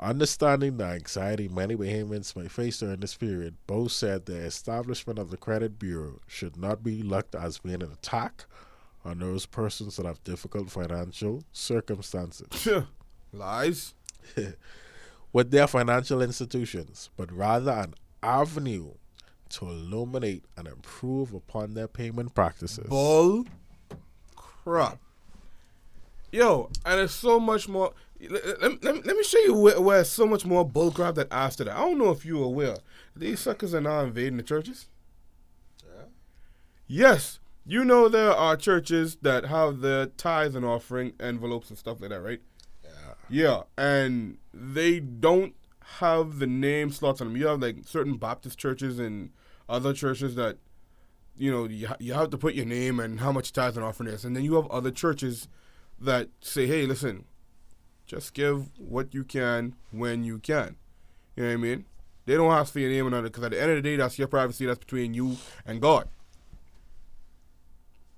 Understanding 0.00 0.76
the 0.76 0.84
anxiety 0.84 1.48
many 1.48 1.74
Bahamians 1.74 2.36
may 2.36 2.46
face 2.46 2.78
during 2.78 3.00
this 3.00 3.16
period, 3.16 3.56
both 3.66 3.90
said 3.90 4.26
the 4.26 4.36
establishment 4.36 5.18
of 5.18 5.30
the 5.30 5.36
Credit 5.36 5.78
Bureau 5.78 6.20
should 6.26 6.56
not 6.56 6.84
be 6.84 7.02
looked 7.02 7.34
as 7.34 7.58
being 7.58 7.82
an 7.82 7.92
attack 7.92 8.44
on 9.04 9.18
those 9.18 9.44
persons 9.46 9.96
that 9.96 10.06
have 10.06 10.22
difficult 10.22 10.70
financial 10.70 11.42
circumstances 11.52 12.68
Lies. 13.32 13.94
with 15.32 15.50
their 15.50 15.66
financial 15.66 16.22
institutions, 16.22 17.10
but 17.16 17.32
rather 17.32 17.72
an 17.72 17.94
avenue 18.22 18.92
to 19.50 19.66
illuminate 19.66 20.44
and 20.56 20.68
improve 20.68 21.32
upon 21.32 21.74
their 21.74 21.88
payment 21.88 22.34
practices. 22.34 22.86
Bull 22.88 23.46
crap. 24.36 24.98
Yo, 26.30 26.68
and 26.84 26.98
there's 26.98 27.12
so 27.12 27.40
much 27.40 27.68
more. 27.68 27.92
Let, 28.20 28.60
let, 28.60 28.84
let, 28.84 29.06
let 29.06 29.16
me 29.16 29.22
show 29.22 29.38
you 29.38 29.54
where, 29.54 29.80
where 29.80 30.04
so 30.04 30.26
much 30.26 30.44
more 30.44 30.68
bull 30.68 30.90
crap 30.90 31.14
that 31.14 31.28
after 31.30 31.64
that. 31.64 31.76
I 31.76 31.80
don't 31.80 31.98
know 31.98 32.10
if 32.10 32.24
you're 32.24 32.44
aware. 32.44 32.78
These 33.14 33.40
suckers 33.40 33.74
are 33.74 33.80
now 33.80 34.00
invading 34.00 34.38
the 34.38 34.42
churches. 34.42 34.88
Yeah. 35.84 36.04
Yes, 36.86 37.38
you 37.64 37.84
know 37.84 38.08
there 38.08 38.32
are 38.32 38.56
churches 38.56 39.18
that 39.22 39.46
have 39.46 39.80
their 39.80 40.06
tithes 40.06 40.54
and 40.54 40.64
offering 40.64 41.12
envelopes 41.20 41.68
and 41.68 41.78
stuff 41.78 42.00
like 42.00 42.10
that, 42.10 42.20
right? 42.20 42.40
Yeah. 42.82 42.90
Yeah, 43.28 43.62
and 43.76 44.38
they 44.52 44.98
don't 44.98 45.54
have 45.98 46.38
the 46.38 46.46
name 46.46 46.90
slots 46.90 47.20
on 47.20 47.28
them. 47.28 47.36
You 47.36 47.46
have 47.46 47.60
like 47.60 47.76
certain 47.86 48.16
Baptist 48.16 48.58
churches 48.58 48.98
and 48.98 49.30
other 49.68 49.92
churches 49.92 50.34
that, 50.34 50.58
you 51.36 51.50
know, 51.50 51.64
you, 51.64 51.88
ha- 51.88 51.96
you 52.00 52.14
have 52.14 52.30
to 52.30 52.38
put 52.38 52.54
your 52.54 52.66
name 52.66 52.98
and 52.98 53.20
how 53.20 53.32
much 53.32 53.52
tithes 53.52 53.76
and 53.76 53.84
offering 53.84 54.08
is, 54.08 54.24
and 54.24 54.34
then 54.34 54.44
you 54.44 54.54
have 54.54 54.66
other 54.70 54.90
churches 54.90 55.46
that 56.00 56.28
say, 56.40 56.66
hey, 56.66 56.86
listen, 56.86 57.24
just 58.08 58.32
give 58.32 58.70
what 58.78 59.14
you 59.14 59.22
can 59.22 59.76
when 59.92 60.24
you 60.24 60.38
can. 60.38 60.76
You 61.36 61.44
know 61.44 61.50
what 61.50 61.54
I 61.54 61.56
mean? 61.58 61.84
They 62.24 62.34
don't 62.34 62.50
ask 62.50 62.72
for 62.72 62.80
your 62.80 62.90
name 62.90 63.06
and 63.06 63.14
other 63.14 63.28
because 63.28 63.44
at 63.44 63.52
the 63.52 63.60
end 63.60 63.70
of 63.70 63.76
the 63.76 63.82
day, 63.82 63.96
that's 63.96 64.18
your 64.18 64.28
privacy. 64.28 64.66
That's 64.66 64.78
between 64.78 65.14
you 65.14 65.36
and 65.64 65.80
God. 65.80 66.08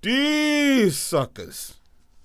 These 0.00 0.96
suckers 0.96 1.74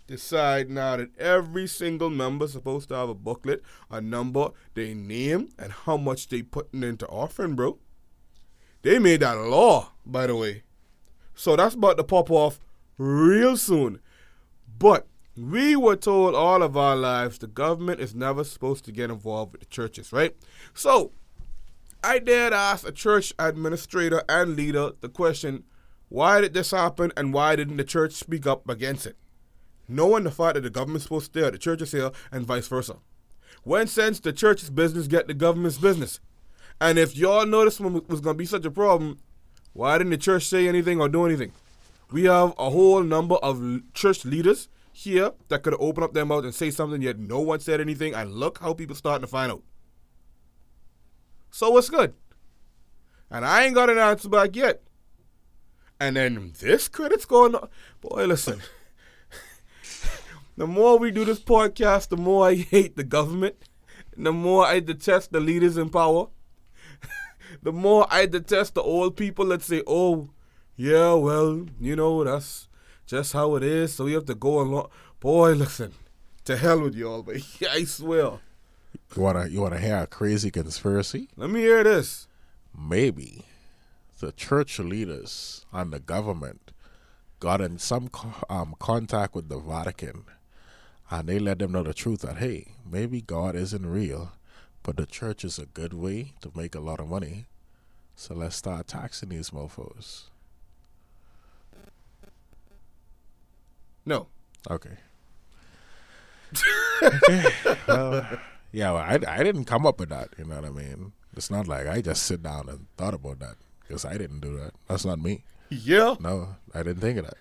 decide 0.08 0.70
now 0.70 0.98
that 0.98 1.18
every 1.20 1.68
single 1.68 2.10
member 2.10 2.48
supposed 2.48 2.90
to 2.90 2.96
have 2.96 3.10
a 3.10 3.16
booklet, 3.16 3.64
a 3.90 4.00
number, 4.00 4.52
their 4.76 4.96
name, 4.96 5.50
and 5.58 5.72
how 5.72 5.98
much 5.98 6.30
they 6.30 6.44
putting 6.44 6.84
into 6.84 7.08
offering, 7.08 7.56
bro. 7.56 7.78
They 8.84 9.00
made 9.00 9.22
that 9.22 9.38
law, 9.38 9.92
by 10.06 10.28
the 10.28 10.36
way. 10.36 10.64
So 11.34 11.56
that's 11.56 11.76
about 11.76 11.98
to 11.98 12.04
pop 12.04 12.30
off 12.30 12.60
real 12.98 13.58
soon. 13.58 14.00
But 14.78 15.08
we 15.38 15.76
were 15.76 15.96
told 15.96 16.34
all 16.34 16.64
of 16.64 16.78
our 16.78 16.96
lives 16.96 17.38
the 17.38 17.48
government 17.48 18.00
is 18.00 18.16
never 18.16 18.44
supposed 18.44 18.86
to 18.86 18.92
get 18.92 19.10
involved 19.10 19.52
with 19.52 19.62
the 19.62 19.68
churches, 19.68 20.14
right? 20.14 20.36
So 20.74 21.12
I 22.04 22.20
dared 22.20 22.54
ask 22.54 22.88
a 22.88 22.92
church 22.92 23.34
administrator 23.38 24.24
and 24.30 24.56
leader 24.56 24.92
the 25.02 25.10
question 25.10 25.64
why 26.08 26.40
did 26.40 26.54
this 26.54 26.72
happen 26.72 27.12
and 27.18 27.34
why 27.34 27.56
didn't 27.56 27.78
the 27.78 27.84
church 27.84 28.14
speak 28.14 28.46
up 28.46 28.70
against 28.70 29.06
it? 29.06 29.18
Knowing 29.88 30.24
the 30.24 30.32
fact 30.32 30.54
that 30.54 30.62
the 30.62 30.70
government's 30.70 31.04
supposed 31.04 31.34
to 31.34 31.40
stay, 31.40 31.50
the 31.50 31.58
church 31.58 31.82
is 31.82 31.92
here, 31.92 32.12
and 32.32 32.46
vice 32.46 32.68
versa. 32.68 32.98
When 33.64 33.88
since 33.88 34.20
the 34.20 34.32
church's 34.32 34.70
business 34.70 35.08
get 35.08 35.28
the 35.28 35.34
government's 35.34 35.78
business? 35.78 36.20
And 36.80 37.00
if 37.00 37.16
y'all 37.16 37.46
know 37.46 37.66
this 37.66 37.80
one 37.80 37.94
was 38.08 38.22
going 38.22 38.36
to 38.36 38.38
be 38.38 38.46
such 38.46 38.66
a 38.66 38.72
problem, 38.72 39.18
why 39.74 39.98
didn't 39.98 40.12
the 40.12 40.18
church 40.18 40.46
say 40.46 40.68
anything 40.68 41.02
or 41.02 41.10
do 41.10 41.26
anything? 41.26 41.52
We 42.12 42.26
have 42.26 42.54
a 42.58 42.70
whole 42.70 43.02
number 43.02 43.36
of 43.36 43.82
church 43.94 44.26
leaders 44.26 44.70
here 44.96 45.34
that 45.50 45.62
could 45.62 45.76
open 45.78 46.04
up 46.04 46.14
their 46.14 46.26
mouth 46.26 46.46
and 46.46 46.56
say 46.56 46.72
something, 46.72 47.02
yet 47.02 47.20
no 47.20 47.42
one 47.42 47.60
said 47.60 47.82
anything, 47.82 48.14
and 48.16 48.34
look 48.34 48.60
how 48.60 48.74
people 48.74 48.96
starting 48.96 49.26
to 49.26 49.28
find 49.28 49.52
out. 49.52 49.62
So 51.52 51.70
what's 51.72 51.90
good? 51.90 52.14
And 53.30 53.46
I 53.46 53.66
ain't 53.66 53.76
got 53.76 53.90
an 53.90 53.98
answer 53.98 54.30
back 54.30 54.56
yet. 54.56 54.84
And 56.00 56.16
then 56.16 56.54
this 56.60 56.88
credit's 56.88 57.26
going 57.26 57.56
on. 57.56 57.68
Boy, 58.00 58.26
listen. 58.26 58.62
the 60.58 60.66
more 60.66 60.98
we 60.98 61.12
do 61.12 61.26
this 61.26 61.42
podcast, 61.42 62.08
the 62.08 62.18
more 62.18 62.48
I 62.48 62.56
hate 62.56 62.96
the 62.96 63.04
government. 63.04 63.56
The 64.16 64.32
more 64.32 64.66
I 64.66 64.80
detest 64.80 65.34
the 65.34 65.42
leaders 65.42 65.76
in 65.76 65.90
power. 65.90 66.28
the 67.62 67.74
more 67.74 68.08
I 68.10 68.28
detest 68.28 68.76
the 68.76 68.82
old 68.82 69.18
people 69.18 69.48
that 69.48 69.62
say, 69.62 69.84
oh, 69.86 70.30
yeah, 70.78 71.14
well, 71.14 71.66
you 71.82 71.98
know, 71.98 72.24
that's 72.24 72.70
just 73.06 73.34
how 73.34 73.56
it 73.56 73.64
is. 73.64 73.94
So 73.94 74.08
you 74.08 74.16
have 74.16 74.26
to 74.26 74.36
go 74.36 74.62
along. 74.62 74.90
Boy, 75.20 75.54
listen. 75.54 75.94
To 76.46 76.58
hell 76.58 76.82
with 76.82 76.96
y'all, 76.96 77.24
but 77.24 77.38
I 77.72 77.84
swear. 77.86 78.40
You 79.16 79.22
wanna 79.22 79.48
you 79.48 79.62
wanna 79.62 79.80
hear 79.80 79.98
a 79.98 80.08
crazy 80.08 80.52
conspiracy? 80.52 81.30
Let 81.36 81.50
me 81.50 81.62
hear 81.62 81.84
this. 81.84 82.28
Maybe 82.78 83.46
the 84.20 84.32
church 84.32 84.80
leaders 84.80 85.66
and 85.74 85.92
the 85.92 86.00
government 86.00 86.72
got 87.40 87.62
in 87.62 87.78
some 87.78 88.10
um, 88.50 88.76
contact 88.80 89.36
with 89.36 89.50
the 89.50 89.60
Vatican, 89.60 90.26
and 91.10 91.28
they 91.28 91.40
let 91.40 91.60
them 91.60 91.72
know 91.72 91.84
the 91.84 91.94
truth 91.94 92.22
that 92.22 92.38
hey, 92.38 92.74
maybe 92.90 93.22
God 93.22 93.56
isn't 93.56 93.86
real, 93.86 94.34
but 94.84 94.98
the 94.98 95.06
church 95.06 95.44
is 95.44 95.60
a 95.60 95.66
good 95.66 95.94
way 95.94 96.34
to 96.42 96.52
make 96.56 96.76
a 96.76 96.80
lot 96.80 97.00
of 97.00 97.08
money. 97.08 97.46
So 98.16 98.34
let's 98.34 98.56
start 98.56 98.88
taxing 98.88 99.30
these 99.30 99.52
mofo's. 99.52 100.30
No. 104.06 104.28
Okay. 104.70 104.98
okay. 107.02 107.76
Well, 107.88 108.40
yeah, 108.72 108.92
well, 108.92 109.02
I, 109.02 109.20
I 109.28 109.44
didn't 109.44 109.66
come 109.66 109.86
up 109.86 110.00
with 110.00 110.10
that. 110.10 110.30
You 110.38 110.46
know 110.46 110.56
what 110.56 110.66
I 110.66 110.70
mean? 110.70 111.14
It's 111.36 111.50
not 111.50 111.68
like 111.68 111.88
I 111.88 112.02
just 112.02 112.24
sit 112.24 112.44
down 112.44 112.70
and 112.70 112.88
thought 112.98 113.14
about 113.14 113.40
that 113.40 113.56
because 113.82 114.06
I 114.06 114.18
didn't 114.18 114.40
do 114.40 114.58
that. 114.58 114.74
That's 114.88 115.06
not 115.06 115.20
me. 115.20 115.44
Yeah. 115.70 116.16
No, 116.20 116.56
I 116.74 116.84
didn't 116.84 117.02
think 117.02 117.20
of 117.20 117.26
that. 117.26 117.38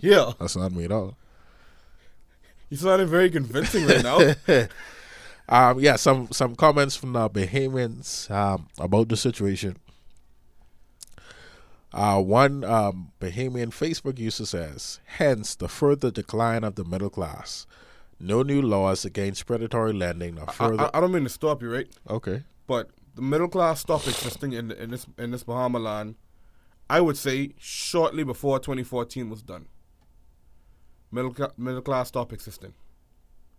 Yeah. 0.00 0.32
That's 0.38 0.56
not 0.56 0.72
me 0.72 0.84
at 0.84 0.92
all. 0.92 1.16
You 2.70 2.76
sounded 2.76 3.08
very 3.08 3.30
convincing 3.30 3.86
right 3.86 4.02
now. 4.02 4.66
Um, 5.50 5.80
yeah, 5.80 5.96
some 5.96 6.28
some 6.30 6.54
comments 6.54 6.94
from 6.94 7.12
the 7.12 7.28
Bahamians 7.28 8.30
um, 8.30 8.68
about 8.78 9.08
the 9.08 9.16
situation. 9.16 9.78
Uh, 11.92 12.22
one 12.22 12.62
um, 12.62 13.12
Bahamian 13.20 13.70
Facebook 13.70 14.18
user 14.18 14.46
says, 14.46 15.00
hence 15.04 15.54
the 15.56 15.68
further 15.68 16.10
decline 16.10 16.62
of 16.62 16.76
the 16.76 16.84
middle 16.84 17.10
class. 17.10 17.66
No 18.20 18.42
new 18.42 18.62
laws 18.62 19.04
against 19.04 19.46
predatory 19.46 19.92
lending 19.92 20.38
or 20.38 20.46
further. 20.46 20.90
I, 20.94 20.98
I 20.98 21.00
don't 21.00 21.12
mean 21.12 21.24
to 21.24 21.30
stop 21.30 21.62
you, 21.62 21.72
right? 21.72 21.88
okay. 22.08 22.44
But 22.66 22.90
the 23.16 23.22
middle 23.22 23.48
class 23.48 23.80
stopped 23.80 24.06
existing 24.06 24.52
in 24.52 24.70
in 24.70 24.90
this 24.90 25.06
in 25.18 25.32
this 25.32 25.42
Bahama 25.42 25.80
land. 25.80 26.14
I 26.88 27.00
would 27.00 27.16
say 27.16 27.54
shortly 27.58 28.22
before 28.22 28.60
2014 28.60 29.28
was 29.28 29.42
done. 29.42 29.66
Middle 31.10 31.34
middle 31.56 31.82
class 31.82 32.08
stopped 32.08 32.32
existing. 32.32 32.74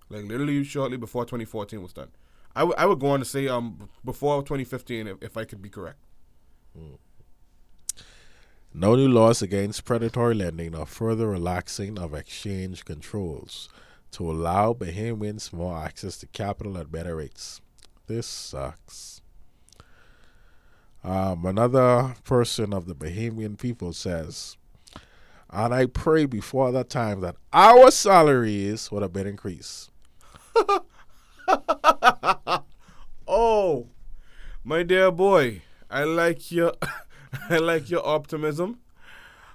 Like 0.10 0.24
literally 0.24 0.64
shortly 0.64 0.98
before 0.98 1.26
2014 1.26 1.82
was 1.82 1.92
done. 1.92 2.12
I 2.56 2.64
would 2.64 2.78
I 2.78 2.86
would 2.86 3.00
go 3.00 3.08
on 3.08 3.20
to 3.20 3.26
say 3.26 3.48
um 3.50 3.90
before 4.06 4.42
2015 4.42 5.08
if, 5.08 5.18
if 5.22 5.38
I 5.38 5.44
could 5.44 5.62
be 5.62 5.70
correct. 5.70 6.00
No 8.74 8.96
new 8.96 9.08
laws 9.08 9.42
against 9.42 9.84
predatory 9.86 10.34
lending 10.34 10.76
or 10.76 10.86
further 10.86 11.28
relaxing 11.28 12.00
of 12.00 12.14
exchange 12.14 12.86
controls 12.86 13.68
to 14.12 14.30
allow 14.30 14.74
Bahamians 14.74 15.52
more 15.52 15.78
access 15.78 16.18
to 16.18 16.28
capital 16.28 16.78
at 16.78 16.92
better 16.92 17.18
rates. 17.18 17.62
This 18.08 18.28
sucks. 18.28 19.22
Um, 21.04 21.46
another 21.46 22.16
person 22.24 22.74
of 22.74 22.86
the 22.86 22.96
Bahamian 22.96 23.58
people 23.58 23.92
says, 23.92 24.56
and 25.50 25.74
I 25.74 25.86
pray 25.88 26.26
before 26.26 26.72
that 26.72 26.90
time 26.90 27.20
that 27.22 27.36
our 27.52 27.92
salaries 27.92 28.92
would 28.92 29.02
have 29.02 29.14
been 29.14 29.28
increased. 29.28 29.92
Oh, 33.34 33.88
my 34.62 34.84
dear 34.84 35.10
boy, 35.10 35.62
I 35.90 36.04
like 36.04 36.52
your 36.52 36.74
I 37.50 37.58
like 37.58 37.90
your 37.90 38.06
optimism. 38.06 38.80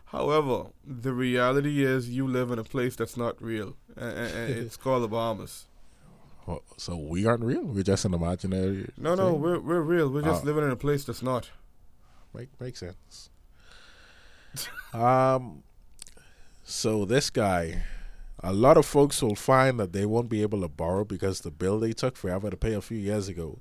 However, 0.06 0.66
the 0.86 1.12
reality 1.12 1.84
is 1.84 2.08
you 2.08 2.26
live 2.28 2.50
in 2.50 2.58
a 2.58 2.64
place 2.64 2.96
that's 2.96 3.16
not 3.16 3.42
real, 3.42 3.76
and, 3.96 4.16
it's 4.58 4.76
called 4.76 5.02
the 5.02 5.08
Bahamas. 5.08 5.66
Well, 6.46 6.62
so 6.76 6.96
we 6.96 7.26
aren't 7.26 7.42
real. 7.42 7.64
We're 7.64 7.82
just 7.82 8.04
an 8.04 8.14
imaginary. 8.14 8.88
No, 8.96 9.14
no, 9.16 9.34
we're 9.34 9.58
we're 9.58 9.80
real. 9.80 10.08
We're 10.08 10.22
just 10.22 10.44
Oh. 10.44 10.46
living 10.46 10.64
in 10.64 10.70
a 10.70 10.76
place 10.76 11.04
that's 11.04 11.22
not. 11.22 11.50
Make 12.32 12.48
makes 12.60 12.78
sense. 12.80 13.30
um, 14.94 15.62
so 16.62 17.04
this 17.04 17.30
guy, 17.30 17.82
a 18.42 18.52
lot 18.52 18.76
of 18.76 18.86
folks 18.86 19.20
will 19.22 19.34
find 19.34 19.78
that 19.80 19.92
they 19.92 20.06
won't 20.06 20.28
be 20.28 20.42
able 20.42 20.60
to 20.62 20.68
borrow 20.68 21.04
because 21.04 21.40
the 21.40 21.50
bill 21.50 21.80
they 21.80 21.92
took 21.92 22.16
forever 22.16 22.48
to 22.50 22.56
pay 22.56 22.74
a 22.74 22.80
few 22.80 22.98
years 22.98 23.28
ago 23.28 23.58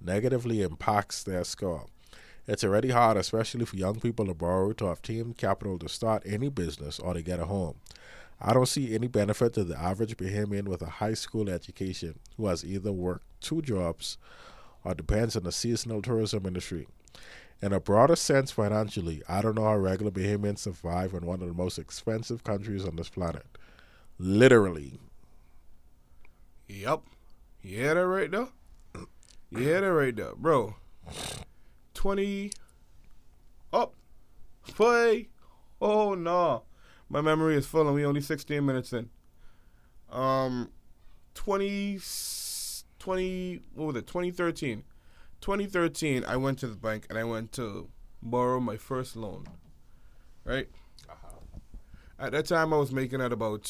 negatively 0.00 0.60
impacts 0.60 1.22
their 1.22 1.44
score. 1.44 1.86
It's 2.46 2.64
already 2.64 2.90
hard, 2.90 3.16
especially 3.16 3.64
for 3.64 3.76
young 3.76 4.00
people, 4.00 4.26
to 4.26 4.34
borrow 4.34 4.72
to 4.74 4.86
obtain 4.86 5.32
capital 5.32 5.78
to 5.78 5.88
start 5.88 6.22
any 6.26 6.50
business 6.50 6.98
or 6.98 7.14
to 7.14 7.22
get 7.22 7.40
a 7.40 7.46
home. 7.46 7.76
I 8.40 8.52
don't 8.52 8.66
see 8.66 8.94
any 8.94 9.06
benefit 9.06 9.54
to 9.54 9.64
the 9.64 9.80
average 9.80 10.16
Bahamian 10.16 10.68
with 10.68 10.82
a 10.82 10.90
high 10.90 11.14
school 11.14 11.48
education 11.48 12.18
who 12.36 12.46
has 12.46 12.64
either 12.64 12.92
worked 12.92 13.24
two 13.40 13.62
jobs 13.62 14.18
or 14.84 14.94
depends 14.94 15.36
on 15.36 15.44
the 15.44 15.52
seasonal 15.52 16.02
tourism 16.02 16.44
industry. 16.44 16.86
In 17.62 17.72
a 17.72 17.80
broader 17.80 18.16
sense, 18.16 18.50
financially, 18.50 19.22
I 19.26 19.40
don't 19.40 19.54
know 19.54 19.64
how 19.64 19.76
regular 19.76 20.10
Bahamians 20.10 20.58
survive 20.58 21.14
in 21.14 21.24
one 21.24 21.40
of 21.40 21.48
the 21.48 21.54
most 21.54 21.78
expensive 21.78 22.44
countries 22.44 22.84
on 22.84 22.96
this 22.96 23.08
planet. 23.08 23.46
Literally. 24.18 24.98
Yep. 26.68 27.00
Hear 27.62 27.94
that 27.94 28.06
right 28.06 28.30
there? 28.30 28.48
Hear 29.50 29.80
that 29.80 29.92
right 29.92 30.14
there, 30.14 30.34
bro? 30.34 30.76
Twenty 32.04 32.52
up, 33.72 33.94
play. 34.66 35.30
Oh 35.80 36.12
no, 36.12 36.64
my 37.08 37.22
memory 37.22 37.56
is 37.56 37.64
full, 37.64 37.86
and 37.86 37.94
we 37.94 38.04
only 38.04 38.20
sixteen 38.20 38.66
minutes 38.66 38.92
in. 38.92 39.08
Um, 40.12 40.70
20, 41.32 41.98
20 42.98 43.60
what 43.74 43.86
was 43.86 43.96
it? 43.96 44.06
Twenty 44.06 44.30
thirteen. 44.30 44.84
2013, 45.40 46.26
I 46.26 46.36
went 46.36 46.58
to 46.58 46.66
the 46.66 46.76
bank 46.76 47.06
and 47.08 47.18
I 47.18 47.24
went 47.24 47.52
to 47.52 47.88
borrow 48.20 48.60
my 48.60 48.76
first 48.76 49.16
loan. 49.16 49.46
Right. 50.44 50.68
At 52.18 52.32
that 52.32 52.44
time, 52.44 52.74
I 52.74 52.76
was 52.76 52.92
making 52.92 53.22
at 53.22 53.32
about 53.32 53.64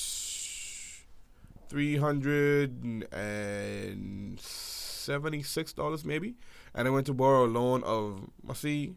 three 1.69 1.99
hundred 1.99 3.07
and 3.13 4.41
seventy-six 4.41 5.73
dollars, 5.73 6.05
maybe. 6.05 6.35
And 6.75 6.89
I 6.89 6.91
went 6.91 7.07
to 7.07 7.15
borrow 7.15 7.45
a 7.45 7.47
loan 7.47 7.83
of. 7.85 8.29
I 8.49 8.55
see, 8.55 8.95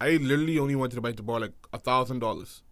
I 0.00 0.16
literally 0.16 0.58
only 0.58 0.76
went 0.76 0.90
to 0.92 0.96
the 0.96 1.00
bank 1.00 1.16
to 1.16 1.22
borrow 1.22 1.40
like 1.40 1.54
a 1.72 1.78
thousand 1.78 2.18
dollars. 2.18 2.62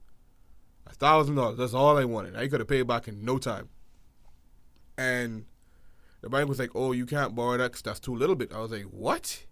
A 0.86 0.94
thousand 0.94 1.36
dollars. 1.36 1.58
That's 1.58 1.74
all 1.74 1.96
I 1.96 2.04
wanted. 2.04 2.36
I 2.36 2.48
could 2.48 2.60
have 2.60 2.68
paid 2.68 2.86
back 2.86 3.08
in 3.08 3.24
no 3.24 3.38
time. 3.38 3.70
And 4.98 5.46
the 6.20 6.28
bank 6.28 6.48
was 6.48 6.58
like, 6.58 6.70
"Oh, 6.74 6.92
you 6.92 7.06
can't 7.06 7.34
borrow 7.34 7.56
that 7.56 7.72
'cause 7.72 7.82
that's 7.82 8.00
too 8.00 8.14
little 8.14 8.36
bit." 8.36 8.52
I 8.52 8.60
was 8.60 8.70
like, 8.70 8.84
"What? 8.84 9.46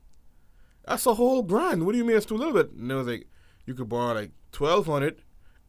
That's 0.86 1.06
a 1.06 1.14
whole 1.14 1.42
grand. 1.42 1.86
What 1.86 1.92
do 1.92 1.98
you 1.98 2.04
mean 2.04 2.16
it's 2.16 2.26
too 2.26 2.36
little 2.36 2.52
bit?" 2.52 2.72
And 2.72 2.90
they 2.90 2.94
was 2.94 3.06
like, 3.06 3.26
"You 3.64 3.74
could 3.74 3.88
borrow 3.88 4.14
like 4.14 4.32
twelve 4.52 4.86
hundred, 4.86 5.22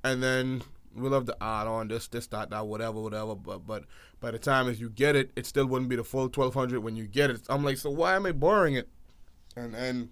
and 0.03 0.21
then 0.21 0.63
we'll 0.93 1.13
have 1.13 1.25
to 1.25 1.37
add 1.41 1.67
on 1.67 1.87
this, 1.87 2.07
this, 2.09 2.27
that, 2.27 2.49
that, 2.49 2.67
whatever, 2.67 2.99
whatever." 2.99 3.35
But 3.35 3.65
but 3.65 3.85
by 4.19 4.31
the 4.31 4.39
time 4.39 4.67
as 4.67 4.81
you 4.81 4.89
get 4.89 5.15
it, 5.15 5.31
it 5.37 5.45
still 5.45 5.67
wouldn't 5.67 5.89
be 5.89 5.95
the 5.95 6.03
full 6.03 6.27
twelve 6.27 6.53
hundred 6.53 6.81
when 6.81 6.97
you 6.97 7.07
get 7.07 7.29
it. 7.29 7.41
I'm 7.49 7.63
like, 7.63 7.77
so 7.77 7.89
why 7.89 8.15
am 8.15 8.25
I 8.25 8.33
borrowing 8.33 8.75
it? 8.75 8.89
And 9.55 9.75
and 9.75 10.09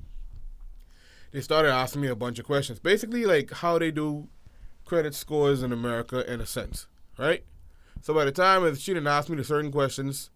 they 1.32 1.42
started 1.42 1.72
asking 1.72 2.02
me 2.02 2.08
a 2.08 2.16
bunch 2.16 2.40
of 2.40 2.46
questions, 2.46 2.80
basically 2.80 3.26
like 3.26 3.52
how 3.52 3.78
they 3.78 3.92
do 3.92 4.28
credit 4.86 5.14
scores 5.14 5.62
in 5.62 5.72
America 5.72 6.32
in 6.32 6.42
a 6.42 6.46
sense, 6.46 6.88
right? 7.18 7.44
So 8.02 8.14
by 8.14 8.26
the 8.26 8.32
time 8.32 8.76
she 8.76 8.94
didn't 8.94 9.08
ask 9.08 9.30
me 9.30 9.38
the 9.38 9.44
certain 9.44 9.72
questions, 9.72 10.30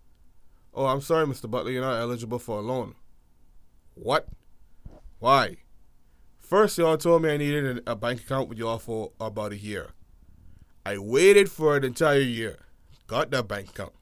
oh, 0.73 0.85
I'm 0.85 1.01
sorry, 1.01 1.25
Mr. 1.25 1.49
Butler, 1.49 1.71
you're 1.71 1.81
not 1.81 1.99
eligible 1.99 2.39
for 2.39 2.59
a 2.59 2.61
loan. 2.61 2.95
What? 3.95 4.27
Why? 5.19 5.57
First, 6.39 6.77
y'all 6.77 6.97
told 6.97 7.23
me 7.23 7.31
I 7.31 7.37
needed 7.37 7.81
a 7.87 7.95
bank 7.95 8.21
account 8.21 8.49
with 8.49 8.57
y'all 8.57 8.77
for 8.77 9.11
about 9.19 9.53
a 9.53 9.57
year. 9.57 9.91
I 10.85 10.97
waited 10.97 11.49
for 11.49 11.77
an 11.77 11.83
entire 11.83 12.19
year, 12.19 12.59
got 13.07 13.31
that 13.31 13.47
bank 13.47 13.69
account. 13.69 13.93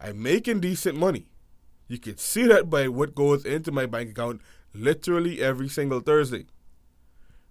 I'm 0.00 0.22
making 0.22 0.60
decent 0.60 0.96
money. 0.96 1.29
You 1.90 1.98
can 1.98 2.18
see 2.18 2.46
that 2.46 2.70
by 2.70 2.86
what 2.86 3.16
goes 3.16 3.44
into 3.44 3.72
my 3.72 3.84
bank 3.84 4.10
account 4.10 4.42
literally 4.72 5.42
every 5.42 5.68
single 5.68 5.98
Thursday. 5.98 6.46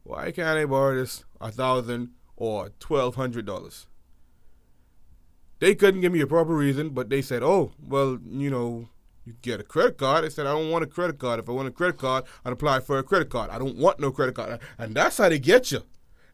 Why 0.04 0.32
can't 0.32 0.58
I 0.58 0.64
borrow 0.64 0.96
this 0.96 1.26
a 1.42 1.52
thousand 1.52 2.12
or 2.38 2.70
twelve 2.80 3.16
hundred 3.16 3.46
dollars? 3.46 3.86
They 5.60 5.76
couldn't 5.76 6.00
give 6.00 6.14
me 6.14 6.22
a 6.22 6.26
proper 6.26 6.56
reason, 6.56 6.92
but 6.92 7.10
they 7.10 7.22
said, 7.22 7.44
"Oh, 7.44 7.74
well, 7.86 8.18
you 8.26 8.50
know, 8.50 8.88
you 9.26 9.34
get 9.42 9.60
a 9.60 9.64
credit 9.64 9.98
card." 9.98 10.24
I 10.24 10.30
said, 10.30 10.48
"I 10.48 10.54
don't 10.54 10.72
want 10.72 10.86
a 10.86 10.88
credit 10.88 11.20
card. 11.20 11.42
If 11.42 11.50
I 11.50 11.52
want 11.52 11.68
a 11.68 11.72
credit 11.72 11.98
card, 11.98 12.24
I'd 12.46 12.54
apply 12.54 12.80
for 12.80 12.98
a 12.98 13.04
credit 13.04 13.30
card. 13.30 13.50
I 13.50 13.60
don't 13.60 13.76
want 13.76 14.00
no 14.00 14.10
credit 14.10 14.36
card." 14.36 14.62
And 14.78 14.96
that's 14.96 15.18
how 15.18 15.28
they 15.28 15.40
get 15.40 15.70
you. 15.70 15.82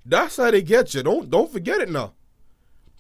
That's 0.05 0.37
how 0.37 0.51
they 0.51 0.61
get 0.61 0.93
you. 0.93 1.01
Don't 1.01 1.31
don't 1.31 1.51
forget 1.51 1.81
it 1.81 1.89
now. 1.89 2.13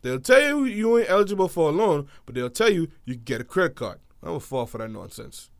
They'll 0.01 0.19
tell 0.19 0.41
you 0.41 0.65
you 0.65 0.97
ain't 0.97 1.11
eligible 1.11 1.47
for 1.47 1.69
a 1.69 1.71
loan, 1.71 2.07
but 2.25 2.33
they'll 2.33 2.49
tell 2.49 2.71
you 2.71 2.87
you 3.05 3.15
get 3.15 3.39
a 3.39 3.43
credit 3.43 3.75
card. 3.75 3.99
I 4.23 4.29
will 4.29 4.39
fall 4.39 4.65
for 4.65 4.79
that 4.79 4.89
nonsense. 4.89 5.51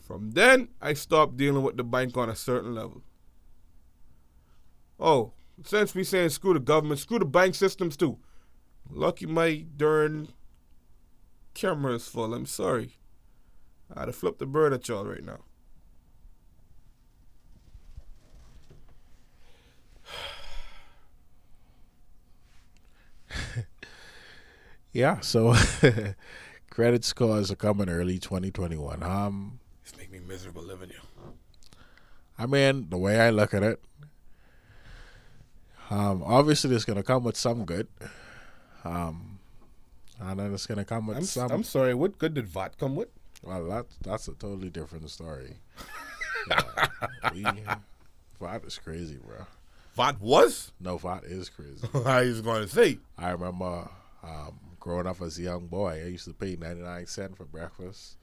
From 0.00 0.32
then, 0.32 0.68
I 0.80 0.94
stopped 0.94 1.36
dealing 1.36 1.62
with 1.62 1.76
the 1.76 1.84
bank 1.84 2.16
on 2.16 2.28
a 2.28 2.34
certain 2.34 2.74
level. 2.74 3.02
Oh, 4.98 5.32
since 5.64 5.94
we 5.94 6.02
saying 6.04 6.30
screw 6.30 6.54
the 6.54 6.60
government, 6.60 7.00
screw 7.00 7.18
the 7.18 7.24
bank 7.24 7.54
systems 7.54 7.96
too. 7.96 8.18
Lucky 8.90 9.26
my 9.26 9.64
darn 9.76 10.28
camera 11.54 11.94
is 11.94 12.08
full. 12.08 12.34
I'm 12.34 12.46
sorry. 12.46 12.96
I'd 13.94 14.08
have 14.08 14.16
flipped 14.16 14.38
the 14.40 14.46
bird 14.46 14.72
at 14.72 14.88
y'all 14.88 15.04
right 15.04 15.24
now. 15.24 15.40
yeah, 24.92 25.20
so 25.20 25.54
credit 26.70 27.04
scores 27.04 27.50
are 27.50 27.56
coming 27.56 27.88
early 27.88 28.18
2021. 28.18 29.02
Um, 29.02 29.58
It's 29.82 29.96
making 29.96 30.12
me 30.12 30.20
miserable 30.20 30.62
living 30.62 30.90
here. 30.90 30.98
I 32.38 32.46
mean, 32.46 32.88
the 32.88 32.96
way 32.96 33.20
I 33.20 33.30
look 33.30 33.52
at 33.52 33.62
it, 33.62 33.82
um, 35.90 36.22
obviously 36.24 36.74
it's 36.74 36.84
gonna 36.84 37.02
come 37.02 37.24
with 37.24 37.36
some 37.36 37.64
good, 37.64 37.88
um, 38.84 39.38
and 40.18 40.38
then 40.40 40.54
it's 40.54 40.66
gonna 40.66 40.84
come 40.84 41.08
with 41.08 41.18
I'm, 41.18 41.24
some. 41.24 41.50
I'm 41.50 41.64
sorry. 41.64 41.94
What 41.94 42.18
good 42.18 42.34
did 42.34 42.46
VAT 42.48 42.78
come 42.78 42.96
with? 42.96 43.08
well, 43.42 43.64
that's 43.66 43.96
that's 44.02 44.28
a 44.28 44.32
totally 44.34 44.70
different 44.70 45.10
story. 45.10 45.56
Yeah, 46.48 47.34
we, 47.34 47.42
VAT 48.40 48.64
is 48.64 48.78
crazy, 48.78 49.18
bro. 49.22 49.44
VAT 49.94 50.18
was? 50.22 50.72
No, 50.80 50.96
VAT 50.96 51.24
is 51.24 51.50
crazy. 51.50 51.86
I 52.06 52.22
was 52.22 52.40
going 52.40 52.62
to 52.62 52.68
say. 52.68 52.98
I 53.18 53.32
remember 53.32 53.90
um, 54.22 54.58
growing 54.80 55.06
up 55.06 55.20
as 55.22 55.38
a 55.38 55.42
young 55.42 55.66
boy, 55.66 56.02
I 56.04 56.08
used 56.08 56.24
to 56.26 56.32
pay 56.34 56.56
99 56.56 57.06
cents 57.06 57.36
for 57.36 57.44
breakfast. 57.44 58.16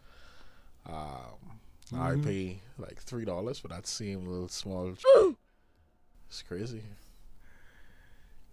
Um, 0.86 1.60
I 1.96 2.16
pay 2.16 2.60
like 2.78 3.04
$3 3.06 3.62
for 3.62 3.68
that 3.70 3.88
same 3.88 4.26
little 4.26 4.50
small. 4.50 4.94
it's 6.30 6.42
crazy. 6.42 6.82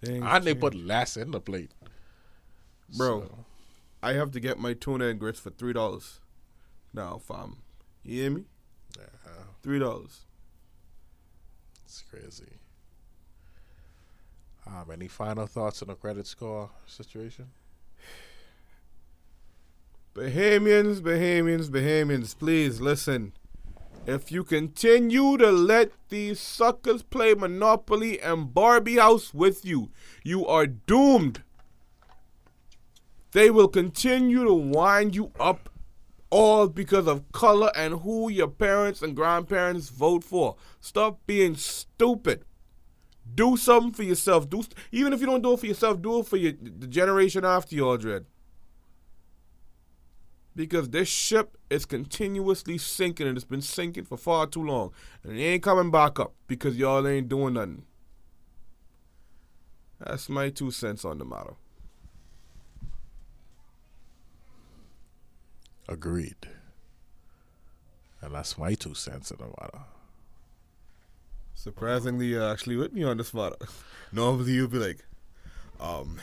Things 0.02 0.24
And 0.26 0.44
they 0.44 0.54
put 0.54 0.74
less 0.74 1.16
in 1.16 1.30
the 1.30 1.40
plate. 1.40 1.70
Bro. 2.96 3.22
So, 3.22 3.44
I 4.02 4.12
have 4.12 4.30
to 4.32 4.40
get 4.40 4.58
my 4.58 4.74
tuna 4.74 5.06
and 5.06 5.18
grits 5.18 5.40
for 5.40 5.50
three 5.50 5.72
dollars. 5.72 6.20
Now, 6.92 7.18
fam, 7.18 7.56
you 8.04 8.20
hear 8.22 8.30
me? 8.30 8.44
yeah, 8.98 9.04
Three 9.62 9.78
dollars. 9.78 10.26
it's 11.86 12.02
crazy. 12.02 12.52
Um, 14.66 14.90
any 14.92 15.08
final 15.08 15.46
thoughts 15.46 15.82
on 15.82 15.88
the 15.88 15.94
credit 15.94 16.26
score 16.26 16.70
situation? 16.86 17.46
Bahamians, 20.14 21.00
Bahamians, 21.00 21.68
Bahamians, 21.68 22.38
please 22.38 22.80
listen. 22.80 23.32
If 24.06 24.30
you 24.30 24.44
continue 24.44 25.36
to 25.38 25.50
let 25.50 25.90
these 26.08 26.38
suckers 26.38 27.02
play 27.02 27.34
Monopoly 27.34 28.20
and 28.20 28.54
Barbie 28.54 28.98
House 28.98 29.34
with 29.34 29.64
you, 29.64 29.90
you 30.22 30.46
are 30.46 30.68
doomed. 30.68 31.42
They 33.32 33.50
will 33.50 33.66
continue 33.66 34.44
to 34.44 34.54
wind 34.54 35.16
you 35.16 35.32
up 35.40 35.68
all 36.30 36.68
because 36.68 37.08
of 37.08 37.32
color 37.32 37.72
and 37.74 38.02
who 38.02 38.30
your 38.30 38.46
parents 38.46 39.02
and 39.02 39.16
grandparents 39.16 39.88
vote 39.88 40.22
for. 40.22 40.54
Stop 40.80 41.26
being 41.26 41.56
stupid. 41.56 42.44
Do 43.34 43.56
something 43.56 43.92
for 43.92 44.04
yourself. 44.04 44.48
Do 44.48 44.62
even 44.92 45.12
if 45.12 45.18
you 45.18 45.26
don't 45.26 45.42
do 45.42 45.54
it 45.54 45.60
for 45.60 45.66
yourself, 45.66 46.00
do 46.00 46.20
it 46.20 46.26
for 46.26 46.36
your 46.36 46.52
the 46.52 46.86
generation 46.86 47.44
after 47.44 47.74
you, 47.74 47.88
Aldred 47.88 48.26
because 50.56 50.90
this 50.90 51.08
ship 51.08 51.56
is 51.68 51.84
continuously 51.84 52.78
sinking 52.78 53.26
and 53.26 53.36
it's 53.36 53.44
been 53.44 53.62
sinking 53.62 54.04
for 54.04 54.16
far 54.16 54.46
too 54.46 54.62
long 54.62 54.92
and 55.22 55.38
it 55.38 55.42
ain't 55.42 55.62
coming 55.62 55.90
back 55.90 56.20
up 56.20 56.32
because 56.46 56.76
y'all 56.76 57.06
ain't 57.06 57.28
doing 57.28 57.54
nothing. 57.54 57.84
That's 59.98 60.28
my 60.28 60.50
two 60.50 60.70
cents 60.70 61.04
on 61.04 61.18
the 61.18 61.24
matter. 61.24 61.54
Agreed. 65.88 66.48
And 68.20 68.34
that's 68.34 68.56
my 68.56 68.74
two 68.74 68.94
cents 68.94 69.32
on 69.32 69.38
the 69.38 69.46
matter. 69.60 69.84
Surprisingly, 71.54 72.26
you're 72.26 72.50
actually 72.50 72.76
with 72.76 72.92
me 72.92 73.04
on 73.04 73.16
this 73.16 73.32
matter. 73.32 73.56
Normally 74.12 74.52
you'd 74.52 74.70
be 74.70 74.78
like, 74.78 75.04
um, 75.80 76.20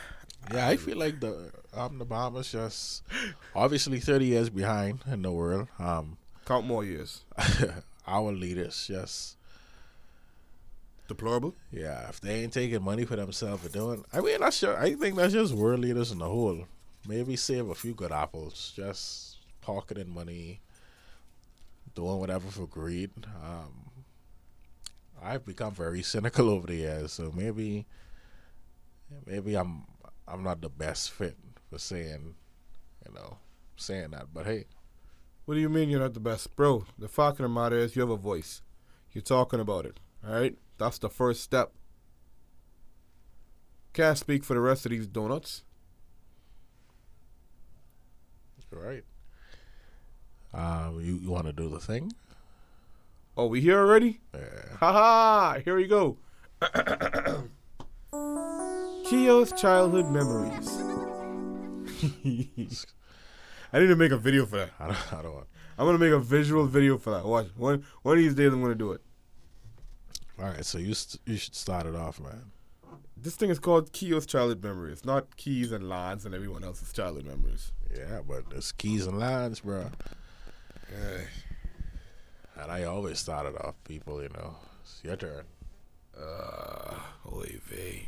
Yeah, 0.53 0.67
I 0.67 0.77
feel 0.77 0.97
like 0.97 1.19
the 1.19 1.51
um 1.73 1.97
the 1.97 2.05
Bahamas 2.05 2.51
just 2.51 3.03
obviously 3.55 3.99
thirty 3.99 4.25
years 4.25 4.49
behind 4.49 4.99
in 5.11 5.21
the 5.21 5.31
world. 5.31 5.67
Um, 5.79 6.17
count 6.45 6.65
more 6.65 6.83
years. 6.83 7.21
our 8.07 8.31
leaders 8.31 8.87
just 8.87 9.37
Deplorable. 11.07 11.53
yeah, 11.71 12.07
if 12.07 12.21
they 12.21 12.41
ain't 12.41 12.53
taking 12.53 12.81
money 12.81 13.03
for 13.03 13.17
themselves 13.17 13.65
and 13.65 13.73
doing, 13.73 14.05
I 14.13 14.21
mean, 14.21 14.39
that's 14.39 14.61
just, 14.61 14.77
I 14.77 14.95
think 14.95 15.17
that's 15.17 15.33
just 15.33 15.53
world 15.53 15.81
leaders 15.81 16.11
in 16.11 16.19
the 16.19 16.25
whole. 16.25 16.65
Maybe 17.05 17.35
save 17.35 17.67
a 17.67 17.75
few 17.75 17.93
good 17.93 18.13
apples, 18.13 18.71
just 18.73 19.35
pocketing 19.59 20.13
money, 20.13 20.61
doing 21.95 22.17
whatever 22.17 22.49
for 22.49 22.65
greed. 22.65 23.09
Um, 23.43 23.89
I've 25.21 25.45
become 25.45 25.73
very 25.73 26.01
cynical 26.13 26.49
over 26.49 26.67
the 26.67 26.75
years, 26.75 27.11
so 27.11 27.29
maybe, 27.35 27.85
maybe 29.25 29.55
I'm 29.55 29.83
I'm 30.27 30.43
not 30.43 30.61
the 30.61 30.69
best 30.69 31.11
fit 31.11 31.35
for 31.71 31.79
saying, 31.79 32.35
you 33.07 33.13
know, 33.13 33.37
saying 33.77 34.11
that. 34.11 34.27
But 34.33 34.45
hey, 34.45 34.65
What 35.45 35.55
do 35.55 35.61
you 35.61 35.69
mean 35.69 35.89
you're 35.89 36.01
not 36.01 36.13
the 36.13 36.19
best? 36.19 36.55
Bro, 36.55 36.85
the 36.99 37.07
fact 37.07 37.39
of 37.39 37.43
the 37.43 37.49
matter 37.49 37.77
is 37.77 37.95
you 37.95 38.01
have 38.01 38.11
a 38.11 38.17
voice. 38.17 38.61
You're 39.13 39.21
talking 39.23 39.59
about 39.59 39.85
it. 39.85 39.99
Alright? 40.25 40.57
That's 40.77 40.97
the 40.99 41.09
first 41.09 41.41
step. 41.41 41.71
Can't 43.93 44.17
speak 44.17 44.43
for 44.43 44.53
the 44.53 44.59
rest 44.59 44.85
of 44.85 44.91
these 44.91 45.07
donuts. 45.07 45.63
all 48.73 48.79
right. 48.79 49.03
Um, 50.53 51.01
you 51.01 51.15
you 51.17 51.29
want 51.29 51.45
to 51.47 51.53
do 51.53 51.67
the 51.69 51.79
thing? 51.79 52.13
Oh, 53.35 53.47
we 53.47 53.59
here 53.61 53.79
already? 53.79 54.21
Yeah. 54.33 54.77
Haha, 54.79 55.59
here 55.59 55.75
we 55.75 55.87
go. 55.87 56.17
Kio's 59.09 59.51
childhood 59.53 60.09
memories. 60.09 60.90
I 63.73 63.79
need 63.79 63.87
to 63.87 63.95
make 63.95 64.11
a 64.11 64.17
video 64.17 64.45
for 64.45 64.57
that. 64.57 64.71
I 64.79 64.87
don't. 64.87 65.13
I 65.13 65.21
don't 65.21 65.33
want. 65.33 65.47
I'm 65.77 65.85
gonna 65.85 65.97
make 65.97 66.11
a 66.11 66.19
visual 66.19 66.65
video 66.65 66.97
for 66.97 67.11
that. 67.11 67.25
Watch. 67.25 67.47
One 67.55 67.83
one 68.01 68.17
of 68.17 68.23
these 68.23 68.35
days 68.35 68.51
I'm 68.51 68.61
gonna 68.61 68.75
do 68.75 68.91
it. 68.91 69.01
All 70.39 70.45
right, 70.45 70.65
so 70.65 70.77
you 70.77 70.93
st- 70.93 71.21
you 71.25 71.37
should 71.37 71.55
start 71.55 71.85
it 71.85 71.95
off, 71.95 72.19
man. 72.19 72.51
This 73.15 73.35
thing 73.35 73.51
is 73.51 73.59
called 73.59 73.93
Kio's 73.93 74.25
childhood 74.25 74.63
memories, 74.63 75.05
not 75.05 75.37
Keys 75.37 75.71
and 75.71 75.87
Lance 75.87 76.25
and 76.25 76.33
everyone 76.33 76.63
else's 76.63 76.91
childhood 76.91 77.25
memories. 77.25 77.71
Yeah, 77.95 78.21
but 78.27 78.49
there's 78.49 78.71
keys 78.71 79.05
and 79.05 79.19
Lance, 79.19 79.59
bro. 79.59 79.91
And 82.61 82.71
I 82.71 82.83
always 82.83 83.19
started 83.19 83.55
off 83.57 83.75
people, 83.83 84.21
you 84.21 84.29
know. 84.29 84.55
It's 84.81 85.01
your 85.03 85.15
turn. 85.15 85.45
Uh, 86.19 86.95
oy 87.31 87.59
vey. 87.65 88.07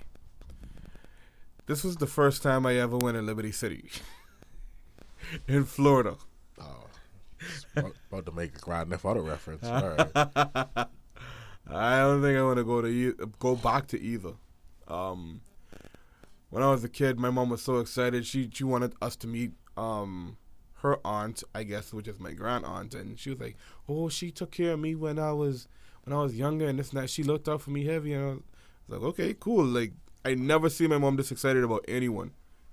This 1.65 1.83
was 1.83 1.97
the 1.97 2.07
first 2.07 2.43
time 2.43 2.65
I 2.65 2.75
ever 2.75 2.97
went 2.97 3.17
in 3.17 3.25
Liberty 3.25 3.51
City. 3.51 3.89
in 5.47 5.63
Florida. 5.65 6.15
Oh, 6.59 6.85
about, 7.75 7.95
about 8.11 8.25
to 8.25 8.31
make 8.31 8.55
a 8.55 8.59
Grand 8.59 8.89
Theft 8.89 9.05
Auto 9.05 9.21
reference. 9.21 9.65
All 9.65 9.89
right. 9.89 10.11
I 11.67 11.99
don't 11.99 12.21
think 12.21 12.37
I 12.37 12.43
want 12.43 12.57
to 12.57 12.63
go 12.63 12.81
to 12.81 12.87
e- 12.87 13.13
go 13.39 13.55
back 13.55 13.87
to 13.87 14.01
either. 14.01 14.33
Um, 14.87 15.41
when 16.49 16.61
I 16.61 16.69
was 16.69 16.83
a 16.83 16.89
kid, 16.89 17.17
my 17.19 17.29
mom 17.29 17.49
was 17.49 17.61
so 17.61 17.77
excited. 17.77 18.25
She 18.25 18.49
she 18.53 18.63
wanted 18.63 18.93
us 19.01 19.15
to 19.17 19.27
meet 19.27 19.53
um 19.77 20.37
her 20.75 20.99
aunt, 21.05 21.43
I 21.55 21.63
guess, 21.63 21.93
which 21.93 22.07
is 22.09 22.19
my 22.19 22.33
grand 22.33 22.65
aunt, 22.65 22.93
and 22.93 23.17
she 23.17 23.29
was 23.29 23.39
like, 23.39 23.55
"Oh, 23.87 24.09
she 24.09 24.29
took 24.31 24.51
care 24.51 24.73
of 24.73 24.79
me 24.79 24.95
when 24.95 25.17
I 25.17 25.31
was 25.31 25.67
when 26.03 26.15
I 26.15 26.21
was 26.21 26.35
younger, 26.37 26.67
and 26.67 26.77
this 26.77 26.91
and 26.91 27.01
that. 27.01 27.09
She 27.09 27.23
looked 27.23 27.47
out 27.47 27.61
for 27.61 27.71
me 27.71 27.85
heavy." 27.85 28.13
And 28.13 28.23
I 28.23 28.27
was 28.33 28.41
like, 28.89 29.01
"Okay, 29.01 29.35
cool." 29.39 29.63
Like 29.63 29.93
I 30.25 30.35
never 30.35 30.69
see 30.69 30.87
my 30.87 30.97
mom 30.97 31.17
this 31.17 31.31
excited 31.31 31.63
about 31.63 31.83
anyone, 31.87 32.31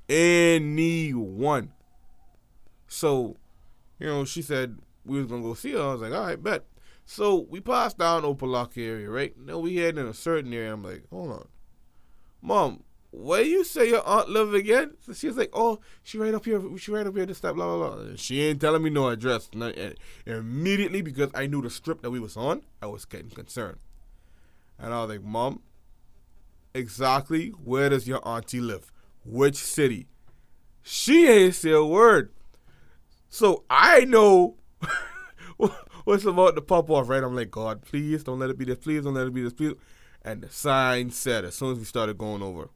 anyone. 0.09 1.73
So, 2.87 3.37
you 3.99 4.07
know, 4.07 4.25
she 4.25 4.43
said 4.43 4.79
we 5.05 5.19
was 5.19 5.27
gonna 5.27 5.43
go 5.43 5.55
see 5.55 5.73
her. 5.73 5.81
I 5.81 5.93
was 5.93 6.03
like, 6.03 6.13
"All 6.13 6.27
right, 6.27 6.43
bet." 6.43 6.65
So 7.05 7.47
we 7.51 7.61
passed 7.61 7.99
down 7.99 8.23
Opa-locka 8.23 8.79
area, 8.79 9.11
right? 9.11 9.37
Now 9.37 9.59
we 9.59 9.77
head 9.77 9.99
in 9.99 10.07
a 10.07 10.15
certain 10.15 10.53
area. 10.55 10.73
I'm 10.73 10.85
like, 10.85 11.03
hold 11.11 11.33
on, 11.33 11.49
mom, 12.41 12.85
where 13.11 13.43
you 13.43 13.65
say 13.65 13.89
your 13.89 14.07
aunt 14.07 14.29
live 14.29 14.55
again? 14.55 14.93
So 15.01 15.13
she 15.13 15.27
was 15.27 15.37
like, 15.37 15.51
oh, 15.53 15.81
she 16.05 16.19
right 16.19 16.33
up 16.33 16.45
here. 16.45 16.63
She 16.79 16.93
right 16.93 17.07
up 17.07 17.17
here. 17.17 17.27
to 17.27 17.35
step, 17.35 17.57
blah 17.57 17.77
blah 17.77 17.91
blah. 17.91 18.01
And 18.03 18.21
she 18.21 18.41
ain't 18.43 18.61
telling 18.61 18.83
me 18.83 18.91
no 18.91 19.09
address. 19.09 19.51
And 19.53 19.65
eh, 19.65 19.95
immediately 20.25 21.03
because 21.03 21.31
I 21.35 21.47
knew 21.49 21.61
the 21.61 21.71
strip 21.71 22.03
that 22.03 22.11
we 22.11 22.21
was 22.21 22.37
on, 22.37 22.63
I 22.81 22.87
was 22.87 23.05
getting 23.05 23.31
concerned. 23.31 23.79
And 24.79 24.95
I 24.95 25.01
was 25.01 25.11
like, 25.11 25.25
mom, 25.25 25.63
exactly 26.75 27.49
where 27.51 27.89
does 27.89 28.07
your 28.07 28.27
auntie 28.27 28.61
live? 28.61 28.93
Which 29.25 29.57
city? 29.57 30.07
She 30.83 31.29
ain't 31.29 31.55
say 31.55 31.71
a 31.71 31.85
word. 31.85 32.33
So 33.29 33.65
I 33.71 34.05
know 34.05 34.57
what's 36.05 36.25
about 36.25 36.57
to 36.57 36.63
pop 36.63 36.91
off, 36.91 37.09
right? 37.09 37.23
I'm 37.23 37.37
like, 37.37 37.51
God, 37.51 37.83
please 37.83 38.25
don't 38.25 38.39
let 38.39 38.51
it 38.51 38.59
be 38.59 38.65
this. 38.65 38.79
Please 38.79 39.05
don't 39.05 39.15
let 39.15 39.27
it 39.27 39.35
be 39.35 39.43
this. 39.43 39.53
Please. 39.53 39.75
And 40.23 40.43
the 40.43 40.51
sign 40.51 41.11
said 41.11 41.45
as 41.45 41.55
soon 41.55 41.73
as 41.73 41.79
we 41.79 41.85
started 41.85 42.19
going 42.19 42.43
over, 42.43 42.69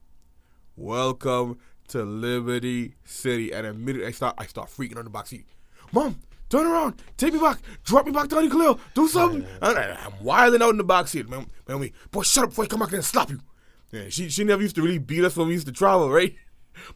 "Welcome 0.75 1.59
to 1.89 2.03
Liberty 2.03 2.95
City." 3.03 3.51
And 3.51 3.67
immediately 3.67 4.07
I 4.07 4.11
start, 4.11 4.35
I 4.37 4.47
start 4.47 4.69
freaking 4.69 4.97
on 4.97 5.03
the 5.03 5.11
back 5.11 5.27
seat. 5.27 5.45
Mom, 5.91 6.19
turn 6.49 6.65
around, 6.65 7.01
take 7.17 7.33
me 7.33 7.39
back, 7.39 7.59
drop 7.83 8.05
me 8.05 8.11
back 8.11 8.29
down 8.29 8.45
the 8.45 8.49
Khalil, 8.49 8.79
do 8.95 9.07
something. 9.07 9.45
And 9.61 9.77
I, 9.77 10.05
am 10.05 10.13
wilding 10.21 10.61
out 10.61 10.71
in 10.71 10.77
the 10.77 10.83
back 10.83 11.07
seat. 11.07 11.29
Man, 11.29 11.47
man, 11.67 11.79
we, 11.79 11.93
boy, 12.09 12.23
shut 12.23 12.45
up 12.45 12.49
before 12.51 12.65
I 12.65 12.67
come 12.67 12.79
back 12.79 12.89
there 12.89 12.97
and 12.97 13.05
slap 13.05 13.29
you. 13.29 13.39
Yeah, 13.95 14.09
she 14.09 14.29
she 14.29 14.43
never 14.43 14.61
used 14.61 14.75
to 14.75 14.81
really 14.81 14.97
beat 14.97 15.23
us 15.23 15.37
when 15.37 15.47
we 15.47 15.53
used 15.53 15.67
to 15.67 15.71
travel, 15.71 16.09
right? 16.09 16.35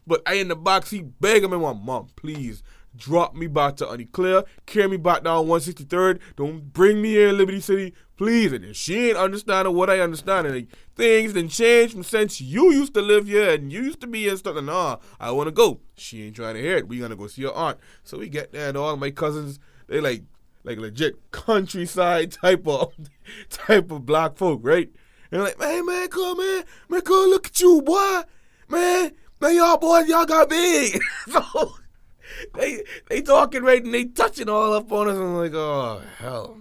But 0.06 0.20
I 0.26 0.34
in 0.34 0.48
the 0.48 0.56
box, 0.56 0.90
he 0.90 1.00
begging 1.00 1.50
me, 1.50 1.56
my 1.56 1.72
mom, 1.72 2.08
please 2.14 2.62
drop 2.94 3.34
me 3.34 3.46
back 3.46 3.76
to 3.76 3.88
Unclear, 3.88 4.44
carry 4.66 4.88
me 4.88 4.98
back 4.98 5.24
down 5.24 5.46
163rd. 5.46 6.18
Don't 6.36 6.70
bring 6.74 7.00
me 7.00 7.12
here 7.12 7.28
in 7.28 7.38
Liberty 7.38 7.60
City, 7.60 7.94
please." 8.18 8.52
And 8.52 8.76
she 8.76 9.08
ain't 9.08 9.16
understanding 9.16 9.74
what 9.74 9.88
I 9.88 10.00
understand. 10.00 10.46
And 10.46 10.56
like, 10.56 10.68
things 10.94 11.32
done 11.32 11.48
changed 11.48 11.94
from 11.94 12.02
since 12.02 12.42
you 12.42 12.70
used 12.72 12.92
to 12.92 13.00
live 13.00 13.26
here 13.26 13.54
and 13.54 13.72
you 13.72 13.80
used 13.80 14.02
to 14.02 14.06
be 14.06 14.20
here 14.20 14.32
and 14.32 14.38
stuff. 14.38 14.56
And 14.56 14.66
nah, 14.66 14.98
I 15.18 15.30
want 15.30 15.46
to 15.46 15.52
go. 15.52 15.80
She 15.96 16.24
ain't 16.24 16.36
trying 16.36 16.56
to 16.56 16.60
hear 16.60 16.76
it. 16.76 16.86
We 16.86 16.98
gonna 16.98 17.16
go 17.16 17.26
see 17.26 17.44
her 17.44 17.52
aunt. 17.52 17.78
So 18.04 18.18
we 18.18 18.28
get 18.28 18.52
there, 18.52 18.68
and 18.68 18.76
all 18.76 18.94
my 18.98 19.10
cousins, 19.10 19.58
they 19.86 20.02
like 20.02 20.24
like 20.62 20.76
legit 20.76 21.30
countryside 21.30 22.32
type 22.42 22.68
of 22.68 22.92
type 23.48 23.90
of 23.90 24.04
black 24.04 24.36
folk, 24.36 24.60
right? 24.62 24.90
And 25.32 25.42
like, 25.42 25.58
man, 25.58 25.86
man, 25.86 26.08
come 26.08 26.38
man, 26.38 26.64
man, 26.88 27.00
come 27.02 27.30
look 27.30 27.46
at 27.46 27.60
you, 27.60 27.82
boy, 27.82 28.22
man, 28.68 29.12
man, 29.40 29.54
y'all 29.54 29.78
boys, 29.78 30.08
y'all 30.08 30.26
got 30.26 30.48
big. 30.48 31.00
so 31.30 31.74
they 32.54 32.82
they 33.08 33.22
talking 33.22 33.62
right 33.62 33.82
and 33.84 33.94
they 33.94 34.04
touching 34.04 34.48
all 34.48 34.72
up 34.72 34.90
on 34.90 35.08
us. 35.08 35.16
And 35.16 35.24
I'm 35.24 35.36
like, 35.36 35.54
oh 35.54 36.02
hell, 36.18 36.58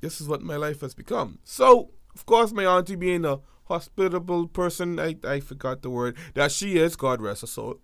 this 0.00 0.20
is 0.20 0.28
what 0.28 0.42
my 0.42 0.56
life 0.56 0.80
has 0.82 0.94
become. 0.94 1.38
So 1.44 1.90
of 2.14 2.26
course, 2.26 2.52
my 2.52 2.64
auntie 2.64 2.96
being 2.96 3.24
a 3.24 3.40
hospitable 3.64 4.48
person, 4.48 4.98
I 4.98 5.16
I 5.24 5.40
forgot 5.40 5.82
the 5.82 5.90
word 5.90 6.16
that 6.34 6.52
she 6.52 6.76
is. 6.78 6.96
God 6.96 7.20
rest 7.20 7.42
her 7.42 7.46
soul. 7.46 7.80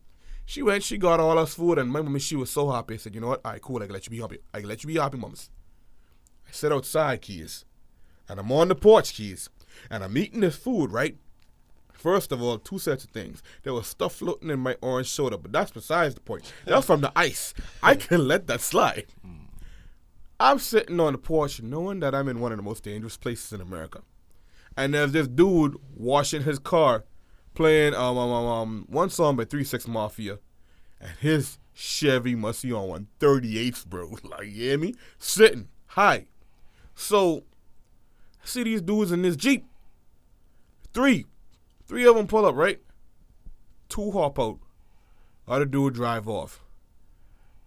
She 0.46 0.62
went, 0.62 0.82
she 0.82 0.98
got 0.98 1.20
all 1.20 1.38
us 1.38 1.54
food, 1.54 1.78
and 1.78 1.90
my 1.90 2.02
mommy, 2.02 2.20
she 2.20 2.36
was 2.36 2.50
so 2.50 2.70
happy. 2.70 2.94
I 2.94 2.96
said, 2.98 3.14
you 3.14 3.20
know 3.20 3.28
what? 3.28 3.40
All 3.44 3.52
right, 3.52 3.62
cool. 3.62 3.82
I 3.82 3.86
can 3.86 3.94
let 3.94 4.06
you 4.06 4.10
be 4.10 4.20
happy. 4.20 4.38
I 4.52 4.60
can 4.60 4.68
let 4.68 4.82
you 4.82 4.88
be 4.88 4.96
happy, 4.96 5.16
mamas. 5.16 5.48
I 6.46 6.52
sit 6.52 6.70
outside, 6.70 7.22
keys, 7.22 7.64
and 8.28 8.38
I'm 8.38 8.52
on 8.52 8.68
the 8.68 8.74
porch, 8.74 9.14
keys, 9.14 9.48
and 9.90 10.02
I'm 10.04 10.16
eating 10.16 10.40
this 10.40 10.56
food, 10.56 10.92
right? 10.92 11.16
First 11.92 12.32
of 12.32 12.42
all, 12.42 12.58
two 12.58 12.78
sets 12.78 13.04
of 13.04 13.10
things. 13.10 13.42
There 13.62 13.72
was 13.72 13.86
stuff 13.86 14.16
floating 14.16 14.50
in 14.50 14.58
my 14.60 14.76
orange 14.82 15.08
soda, 15.08 15.38
but 15.38 15.52
that's 15.52 15.70
besides 15.70 16.14
the 16.14 16.20
point. 16.20 16.52
That's 16.66 16.86
from 16.86 17.00
the 17.00 17.12
ice. 17.16 17.54
I 17.82 17.94
can 17.94 18.26
let 18.28 18.46
that 18.48 18.60
slide. 18.60 19.06
I'm 20.38 20.58
sitting 20.58 21.00
on 21.00 21.12
the 21.12 21.18
porch 21.18 21.62
knowing 21.62 22.00
that 22.00 22.14
I'm 22.14 22.28
in 22.28 22.40
one 22.40 22.52
of 22.52 22.58
the 22.58 22.62
most 22.62 22.84
dangerous 22.84 23.16
places 23.16 23.52
in 23.52 23.60
America. 23.60 24.02
And 24.76 24.92
there's 24.92 25.12
this 25.12 25.28
dude 25.28 25.76
washing 25.96 26.42
his 26.42 26.58
car 26.58 27.04
playing 27.54 27.94
um, 27.94 28.18
um, 28.18 28.30
um, 28.30 28.46
um 28.46 28.86
one 28.88 29.10
song 29.10 29.36
by 29.36 29.44
Three 29.44 29.64
Six 29.64 29.86
Mafia, 29.86 30.38
and 31.00 31.12
his 31.20 31.58
Chevy 31.72 32.34
must 32.34 32.62
be 32.62 32.72
on 32.72 33.08
138th, 33.20 33.86
bro. 33.86 34.16
Like, 34.24 34.46
you 34.46 34.52
hear 34.52 34.78
me? 34.78 34.94
Sitting 35.18 35.68
high. 35.86 36.26
So, 36.94 37.44
see 38.44 38.62
these 38.62 38.82
dudes 38.82 39.12
in 39.12 39.22
this 39.22 39.36
Jeep. 39.36 39.66
Three. 40.92 41.26
Three 41.86 42.06
of 42.06 42.16
them 42.16 42.26
pull 42.26 42.46
up, 42.46 42.54
right? 42.54 42.80
Two 43.88 44.10
hop 44.12 44.38
out. 44.38 44.58
Other 45.46 45.66
dude 45.66 45.94
drive 45.94 46.28
off. 46.28 46.62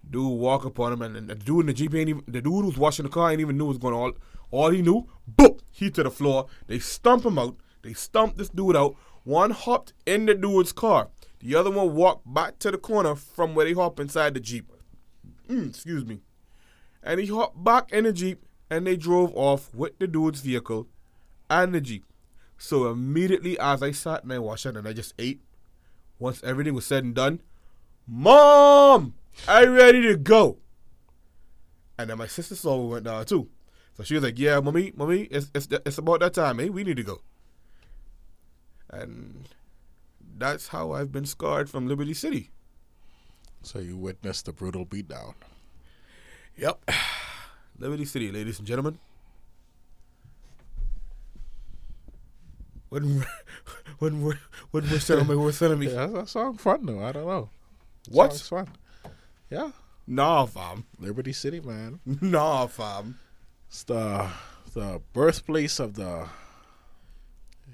Dude 0.10 0.40
walk 0.40 0.66
up 0.66 0.80
on 0.80 0.94
him, 0.94 1.02
and, 1.02 1.18
and 1.18 1.30
the 1.30 1.36
dude 1.36 1.62
in 1.62 1.66
the 1.68 1.74
Jeep 1.74 1.94
ain't 1.94 2.10
even, 2.10 2.24
the 2.28 2.42
dude 2.42 2.66
who's 2.66 2.78
washing 2.78 3.04
the 3.04 3.10
car 3.10 3.32
ain't 3.32 3.42
even 3.42 3.58
knew 3.58 3.66
what 3.66 3.70
was 3.70 3.78
going 3.78 3.94
on. 3.94 4.14
All 4.50 4.70
he 4.70 4.82
knew, 4.82 5.08
boop, 5.38 5.60
he 5.70 5.92
to 5.92 6.04
the 6.04 6.12
floor. 6.12 6.48
They 6.68 6.80
stump 6.80 7.26
him 7.26 7.38
out. 7.38 7.58
They 7.82 7.94
stump 7.94 8.38
this 8.38 8.50
dude 8.50 8.76
out. 8.76 8.96
One 9.24 9.52
hopped 9.52 9.94
in 10.06 10.26
the 10.26 10.34
dude's 10.34 10.72
car. 10.72 11.10
The 11.40 11.56
other 11.56 11.70
one 11.70 11.94
walked 11.94 12.34
back 12.34 12.60
to 12.60 12.72
the 12.72 12.78
corner 12.78 13.16
from 13.16 13.54
where 13.54 13.66
they 13.66 13.74
hopped 13.74 14.00
inside 14.00 14.34
the 14.34 14.40
Jeep. 14.40 14.72
Mm, 15.50 15.70
excuse 15.70 16.06
me. 16.06 16.22
And 17.04 17.20
he 17.20 17.28
hopped 17.28 17.64
back 17.64 17.92
in 17.92 18.06
the 18.06 18.14
Jeep 18.14 18.44
and 18.70 18.86
they 18.86 18.98
drove 18.98 19.32
off 19.36 19.74
with 19.74 19.98
the 20.00 20.08
dude's 20.08 20.42
vehicle 20.42 20.88
and 21.50 21.74
the 21.74 21.82
Jeep. 21.82 22.06
So 22.58 22.90
immediately 22.90 23.58
as 23.60 23.84
I 23.84 23.92
sat 23.92 24.24
and 24.24 24.34
I 24.34 24.40
watched 24.40 24.66
it 24.66 24.76
and 24.76 24.88
I 24.88 24.94
just 24.94 25.14
ate, 25.20 25.42
once 26.20 26.44
everything 26.44 26.74
was 26.74 26.86
said 26.86 27.04
and 27.04 27.14
done, 27.14 27.42
Mom, 28.08 29.14
I 29.48 29.66
ready 29.66 30.02
to 30.04 30.18
go. 30.18 30.58
And 31.98 32.10
then 32.10 32.18
my 32.18 32.28
sister 32.28 32.56
saw 32.56 32.82
we 32.82 32.94
went 32.94 33.06
down 33.06 33.26
too. 33.26 33.50
So 33.96 34.04
she 34.04 34.16
was 34.16 34.24
like, 34.24 34.40
Yeah, 34.40 34.60
mommy, 34.60 34.94
mommy, 34.96 35.24
it's, 35.24 35.52
it's, 35.54 35.68
it's 35.86 35.98
about 35.98 36.20
that 36.22 36.34
time, 36.34 36.60
eh? 36.60 36.68
We 36.68 36.84
need 36.84 36.98
to 36.98 37.04
go. 37.04 37.22
And 38.90 39.50
that's 40.38 40.70
how 40.70 40.92
I've 40.92 41.12
been 41.12 41.26
scarred 41.26 41.70
from 41.70 41.88
Liberty 41.88 42.14
City. 42.14 42.52
So 43.62 43.80
you 43.80 43.98
witnessed 43.98 44.46
the 44.46 44.54
brutal 44.54 44.86
beatdown. 44.86 45.34
Yep. 46.56 46.90
Liberty 47.80 48.06
City, 48.06 48.32
ladies 48.32 48.60
and 48.60 48.68
gentlemen. 48.68 48.98
When 52.90 53.26
when 54.00 54.22
when 54.24 54.40
when 54.72 54.90
we're 54.90 55.00
selling 55.00 55.28
my 55.28 55.36
worst 55.36 55.62
enemy. 55.62 55.88
Yeah, 55.88 56.08
that, 56.08 56.14
that 56.14 56.30
sounds 56.30 56.62
fun 56.62 56.86
though. 56.86 57.04
I 57.04 57.12
don't 57.12 57.28
know. 57.28 57.50
What? 58.10 58.34
Sounds 58.34 58.48
fun. 58.48 58.68
Yeah, 59.50 59.72
Nah, 60.08 60.46
fam. 60.46 60.86
Liberty 61.00 61.34
City, 61.34 61.60
man. 61.60 62.00
Nah, 62.22 62.68
fam. 62.68 63.20
It's 63.68 63.84
the 63.84 64.30
the 64.74 65.02
birthplace 65.12 65.80
of 65.80 65.96
the. 65.96 66.28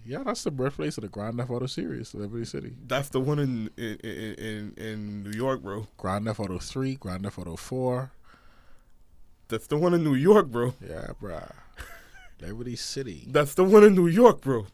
Yeah, 0.05 0.23
that's 0.23 0.43
the 0.43 0.51
birthplace 0.51 0.97
of 0.97 1.03
the 1.03 1.07
Grand 1.07 1.37
Theft 1.37 1.49
Auto 1.51 1.67
series, 1.67 2.13
Liberty 2.13 2.43
City. 2.45 2.73
That's 2.87 3.09
the 3.09 3.21
one 3.21 3.37
in 3.39 3.69
in 3.77 3.95
in, 4.03 4.33
in, 4.33 4.73
in 4.77 5.23
New 5.23 5.31
York, 5.37 5.61
bro. 5.61 5.87
Grand 5.97 6.25
Theft 6.25 6.39
Auto 6.39 6.57
Three, 6.57 6.95
Grand 6.95 7.23
Theft 7.23 7.37
Auto 7.37 7.55
Four. 7.55 8.11
That's 9.49 9.67
the 9.67 9.77
one 9.77 9.93
in 9.93 10.03
New 10.03 10.15
York, 10.15 10.47
bro. 10.47 10.73
Yeah, 10.81 11.07
bruh. 11.21 11.51
Liberty 12.41 12.75
City. 12.75 13.25
That's 13.29 13.53
the 13.53 13.63
one 13.63 13.83
in 13.83 13.93
New 13.95 14.07
York, 14.07 14.41
bro. 14.41 14.67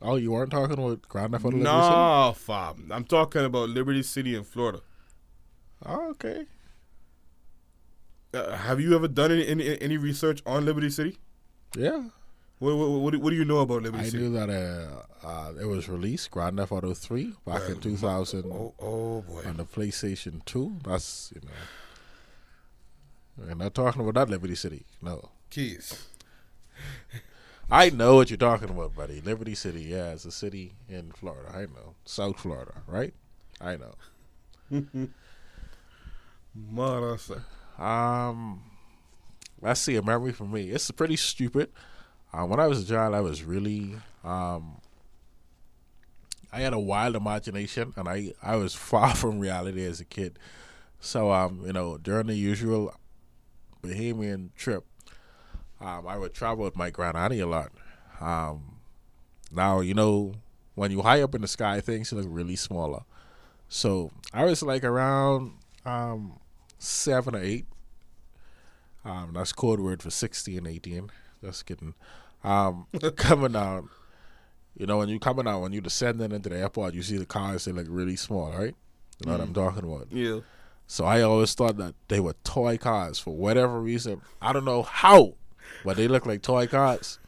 Oh, 0.00 0.16
you 0.16 0.30
weren't 0.32 0.50
talking 0.52 0.74
about 0.78 1.02
Grand 1.08 1.32
Theft 1.32 1.44
Auto 1.44 1.56
Liberty 1.56 1.64
City? 1.64 1.90
Nah, 1.90 2.32
fam. 2.32 2.90
I'm 2.92 3.04
talking 3.04 3.44
about 3.44 3.70
Liberty 3.70 4.02
City 4.02 4.36
in 4.36 4.44
Florida. 4.44 4.80
Oh, 5.84 6.10
okay. 6.10 6.46
Uh, 8.32 8.56
have 8.56 8.80
you 8.80 8.94
ever 8.94 9.08
done 9.08 9.32
any, 9.32 9.46
any 9.48 9.80
any 9.80 9.96
research 9.96 10.42
on 10.44 10.64
Liberty 10.64 10.90
City? 10.90 11.18
Yeah. 11.76 12.04
What 12.58 12.76
what, 12.76 12.88
what, 12.90 13.12
do- 13.12 13.20
what 13.20 13.30
do 13.30 13.36
you 13.36 13.44
know 13.44 13.58
about 13.60 13.82
Liberty 13.82 14.04
I 14.04 14.08
City? 14.08 14.18
I 14.18 14.20
knew 14.28 14.32
that 14.34 14.50
uh, 14.50 15.26
uh, 15.26 15.52
it 15.60 15.64
was 15.64 15.88
released, 15.88 16.30
Grand 16.30 16.58
Theft 16.58 16.72
Auto 16.72 16.92
3, 16.94 17.32
back 17.46 17.68
in 17.68 17.80
2000 17.80 18.44
Oh, 18.52 18.74
oh 18.80 19.20
boy. 19.22 19.42
on 19.46 19.56
the 19.56 19.64
PlayStation 19.64 20.44
2. 20.44 20.76
That's, 20.84 21.32
you 21.34 21.40
know. 21.42 21.52
We're 23.38 23.54
not 23.54 23.74
talking 23.74 24.02
about 24.02 24.14
that 24.14 24.30
Liberty 24.30 24.54
City. 24.54 24.84
No. 25.00 25.30
Keys. 25.50 26.08
I 27.70 27.90
know 27.90 28.16
what 28.16 28.30
you're 28.30 28.36
talking 28.38 28.70
about, 28.70 28.96
buddy. 28.96 29.20
Liberty 29.20 29.54
City, 29.54 29.82
yeah, 29.82 30.12
it's 30.12 30.24
a 30.24 30.32
city 30.32 30.72
in 30.88 31.12
Florida. 31.12 31.50
I 31.54 31.62
know. 31.62 31.94
South 32.04 32.40
Florida, 32.40 32.72
right? 32.86 33.12
I 33.60 33.76
know. 33.76 33.94
Sir. 37.18 37.42
Um, 37.78 38.62
let's 39.60 39.80
see 39.80 39.96
a 39.96 40.02
memory 40.02 40.32
for 40.32 40.44
me. 40.44 40.70
It's 40.70 40.90
pretty 40.90 41.16
stupid. 41.16 41.70
Uh, 42.32 42.44
when 42.44 42.58
I 42.58 42.66
was 42.66 42.82
a 42.82 42.86
child, 42.86 43.14
I 43.14 43.20
was 43.20 43.42
really 43.42 43.96
um, 44.24 44.80
I 46.52 46.60
had 46.60 46.72
a 46.72 46.78
wild 46.78 47.16
imagination, 47.16 47.92
and 47.96 48.08
I 48.08 48.32
I 48.42 48.56
was 48.56 48.74
far 48.74 49.14
from 49.14 49.38
reality 49.38 49.84
as 49.84 50.00
a 50.00 50.04
kid. 50.04 50.38
So 51.00 51.30
um, 51.32 51.62
you 51.66 51.72
know, 51.72 51.98
during 51.98 52.26
the 52.26 52.34
usual 52.34 52.94
Bahamian 53.82 54.50
trip, 54.56 54.84
um, 55.80 56.06
I 56.06 56.16
would 56.18 56.34
travel 56.34 56.64
with 56.64 56.76
my 56.76 56.90
grand 56.90 57.16
auntie 57.16 57.40
a 57.40 57.46
lot. 57.46 57.70
Um, 58.20 58.76
now 59.50 59.80
you 59.80 59.94
know 59.94 60.34
when 60.74 60.90
you 60.90 61.02
high 61.02 61.22
up 61.22 61.34
in 61.34 61.42
the 61.42 61.48
sky, 61.48 61.80
things 61.80 62.12
look 62.12 62.26
really 62.28 62.56
smaller. 62.56 63.02
So 63.68 64.10
I 64.32 64.44
was 64.44 64.62
like 64.62 64.84
around 64.84 65.52
um, 65.84 66.38
seven 66.78 67.34
or 67.34 67.42
eight. 67.42 67.66
Um, 69.04 69.32
that's 69.34 69.52
code 69.52 69.80
word 69.80 70.02
for 70.02 70.10
sixteen, 70.10 70.66
eighteen. 70.66 71.10
Just 71.42 71.66
kidding. 71.66 71.94
Um, 72.44 72.86
coming 73.16 73.52
down, 73.52 73.88
you 74.76 74.86
know, 74.86 74.98
when 74.98 75.08
you 75.08 75.18
coming 75.18 75.46
out, 75.46 75.60
when 75.62 75.72
you 75.72 75.80
descending 75.80 76.32
into 76.32 76.48
the 76.48 76.58
airport, 76.58 76.94
you 76.94 77.02
see 77.02 77.16
the 77.18 77.26
cars 77.26 77.64
they 77.64 77.72
look 77.72 77.86
really 77.88 78.16
small, 78.16 78.52
right? 78.52 78.74
You 79.18 79.26
know 79.26 79.32
what 79.32 79.40
I'm 79.40 79.54
talking 79.54 79.84
about. 79.84 80.06
Yeah. 80.10 80.40
So 80.90 81.04
I 81.04 81.20
always 81.20 81.52
thought 81.52 81.76
that 81.76 81.94
they 82.08 82.18
were 82.18 82.34
toy 82.44 82.78
cars 82.78 83.18
for 83.18 83.36
whatever 83.36 83.78
reason. 83.78 84.22
I 84.40 84.54
don't 84.54 84.64
know 84.64 84.82
how, 84.82 85.34
but 85.84 85.98
they 85.98 86.08
look 86.08 86.24
like 86.24 86.40
toy 86.40 86.66
cars. 86.66 87.18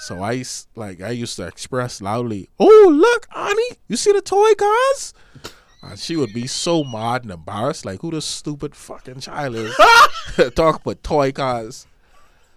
So 0.00 0.20
I 0.20 0.44
like 0.74 1.00
I 1.00 1.10
used 1.10 1.36
to 1.36 1.46
express 1.46 2.02
loudly, 2.02 2.50
"Oh 2.58 2.88
look, 2.92 3.28
Annie, 3.34 3.78
you 3.86 3.96
see 3.96 4.12
the 4.12 4.20
toy 4.20 4.54
cars?" 4.54 5.14
And 5.80 5.98
she 5.98 6.16
would 6.16 6.32
be 6.32 6.48
so 6.48 6.82
mad 6.82 7.22
and 7.22 7.30
embarrassed, 7.30 7.84
like, 7.84 8.00
"Who 8.00 8.10
the 8.10 8.20
stupid 8.20 8.74
fucking 8.74 9.20
child 9.20 9.54
is 9.54 9.76
talk 10.54 10.82
about 10.82 11.02
toy 11.04 11.30
cars?" 11.30 11.86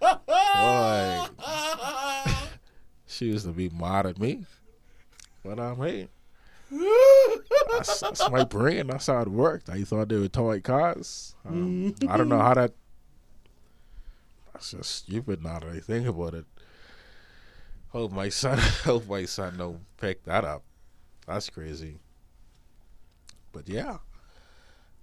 Boy, 0.00 1.26
she 3.06 3.26
used 3.26 3.46
to 3.46 3.52
be 3.52 3.68
mad 3.68 4.06
at 4.06 4.18
me, 4.18 4.44
but 5.44 5.58
um, 5.60 5.76
hey, 5.78 6.08
that's, 7.72 8.00
that's 8.00 8.30
my 8.30 8.44
brain. 8.44 8.88
That's 8.88 9.06
how 9.06 9.22
it 9.22 9.28
worked. 9.28 9.68
I 9.68 9.82
thought 9.84 10.08
they 10.08 10.16
were 10.16 10.28
toy 10.28 10.60
cars. 10.60 11.34
Um, 11.46 11.94
I 12.08 12.16
don't 12.16 12.28
know 12.28 12.38
how 12.38 12.54
that. 12.54 12.72
That's 14.52 14.70
just 14.70 14.90
stupid 14.90 15.42
now 15.42 15.58
that 15.58 15.68
I 15.68 15.80
think 15.80 16.06
about 16.06 16.34
it. 16.34 16.46
Hope 17.90 18.12
my 18.12 18.28
son, 18.28 18.58
hope 18.84 19.08
my 19.08 19.24
son 19.24 19.58
don't 19.58 19.80
pick 19.96 20.24
that 20.24 20.44
up. 20.44 20.62
That's 21.26 21.50
crazy. 21.50 21.98
But 23.52 23.68
yeah, 23.68 23.98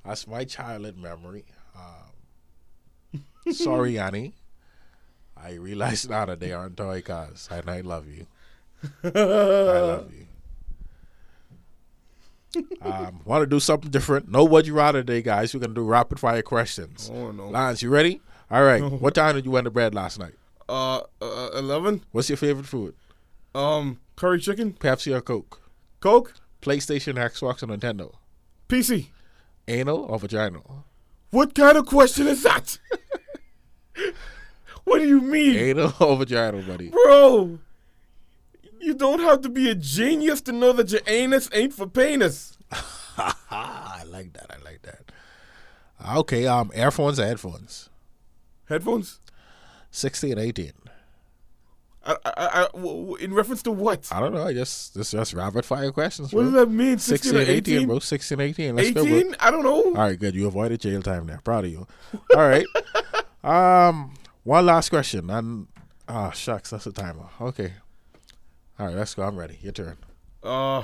that's 0.06 0.28
my 0.28 0.44
childhood 0.44 0.98
memory. 0.98 1.46
Um, 1.76 3.24
sorry, 3.54 3.98
Annie. 3.98 4.36
I 5.36 5.54
realize 5.54 6.08
now 6.10 6.26
that 6.26 6.40
they 6.40 6.54
aren't 6.54 6.78
toy 6.78 7.02
cars, 7.02 7.50
and 7.52 7.70
I 7.70 7.82
love 7.82 8.08
you. 8.08 8.28
I 9.04 9.10
love 9.10 10.14
you. 10.14 10.28
Um, 12.82 13.22
want 13.26 13.42
to 13.42 13.48
do 13.48 13.60
something 13.60 13.90
different? 13.90 14.30
No, 14.30 14.44
what 14.44 14.66
you 14.66 14.74
rather 14.74 15.00
today, 15.02 15.22
guys? 15.22 15.54
We're 15.54 15.62
gonna 15.62 15.74
do 15.74 15.84
rapid 15.84 16.20
fire 16.20 16.42
questions. 16.42 17.10
Oh 17.14 17.32
no. 17.32 17.48
Lance, 17.50 17.82
you 17.82 17.90
ready? 17.90 18.22
All 18.52 18.64
right. 18.64 18.82
What 19.04 19.16
time 19.16 19.36
did 19.36 19.46
you 19.46 19.52
went 19.52 19.66
to 19.66 19.72
bed 19.72 19.96
last 19.96 20.20
night? 20.20 20.34
Uh, 20.68 21.02
uh, 21.22 21.50
eleven. 21.56 22.04
What's 22.12 22.30
your 22.30 22.38
favorite 22.38 22.66
food? 22.66 22.94
Um, 23.56 24.00
curry 24.16 24.40
chicken, 24.40 24.74
Pepsi 24.74 25.16
or 25.16 25.22
Coke? 25.22 25.62
Coke, 26.00 26.34
PlayStation, 26.62 27.16
Xbox, 27.16 27.64
or 27.64 27.68
Nintendo? 27.68 28.14
PC. 28.68 29.08
Anal 29.68 30.00
or 30.00 30.20
vaginal? 30.20 30.84
What 31.30 31.56
kind 31.56 31.78
of 31.78 31.86
question 31.86 32.28
is 32.28 32.44
that? 32.44 32.78
what 34.84 35.00
do 35.00 35.08
you 35.08 35.22
mean, 35.22 35.56
Anal 35.56 35.94
or 36.00 36.18
vaginal, 36.18 36.62
buddy? 36.64 36.90
bro? 36.90 37.60
You 38.84 38.94
don't 38.94 39.20
have 39.20 39.42
to 39.42 39.50
be 39.50 39.70
a 39.70 39.76
genius 39.76 40.42
to 40.42 40.52
know 40.52 40.74
that 40.74 40.92
your 40.92 41.02
anus 41.08 41.50
ain't 41.54 41.74
for 41.74 41.88
penis. 41.88 42.58
I 43.18 44.04
like 44.08 44.34
that. 44.34 44.48
I 44.50 44.64
like 44.64 44.82
that. 44.82 45.12
Okay, 46.18 46.46
um, 46.48 46.72
earphones 46.76 47.20
or 47.20 47.26
headphones? 47.26 47.90
Headphones. 48.68 49.20
16, 49.92 50.38
18. 50.38 50.72
I, 52.06 52.16
I, 52.26 52.32
I, 52.36 52.68
w- 52.74 53.16
in 53.16 53.34
reference 53.34 53.64
to 53.64 53.72
what? 53.72 54.10
I 54.12 54.20
don't 54.20 54.34
know. 54.34 54.46
I 54.46 54.54
just 54.54 54.94
this 54.96 55.12
just 55.12 55.34
rapid 55.34 55.64
fire 55.64 55.92
questions, 55.92 56.34
What 56.34 56.42
bro. 56.42 56.52
does 56.52 56.54
that 56.54 56.70
mean? 56.70 56.98
16, 56.98 57.32
16 57.32 57.36
or 57.36 57.42
18, 57.52 57.76
18? 57.76 57.88
bro. 57.88 58.00
16, 58.00 58.40
18. 58.42 58.76
Let's 58.76 58.92
go, 58.92 59.34
I 59.40 59.52
don't 59.52 59.64
know. 59.64 59.84
All 59.86 59.94
right, 59.94 60.20
good. 60.20 60.36
You 60.36 60.48
avoided 60.48 60.82
jail 60.82 61.02
time 61.02 61.28
there. 61.28 61.40
Proud 61.44 61.64
of 61.66 61.72
you. 61.72 61.88
All 62.36 62.48
right. 62.50 62.66
um, 63.44 64.14
one 64.44 64.66
last 64.66 64.90
question. 64.90 65.30
And 65.30 65.68
ah, 66.10 66.32
shucks, 66.32 66.72
that's 66.72 66.84
the 66.84 66.92
timer. 66.92 67.30
Okay. 67.40 67.74
All 68.80 68.88
right, 68.88 68.96
let's 68.96 69.14
go. 69.14 69.24
I'm 69.24 69.36
ready. 69.38 69.60
Your 69.62 69.72
turn. 69.72 69.98
Uh, 70.44 70.80
uh, 70.80 70.84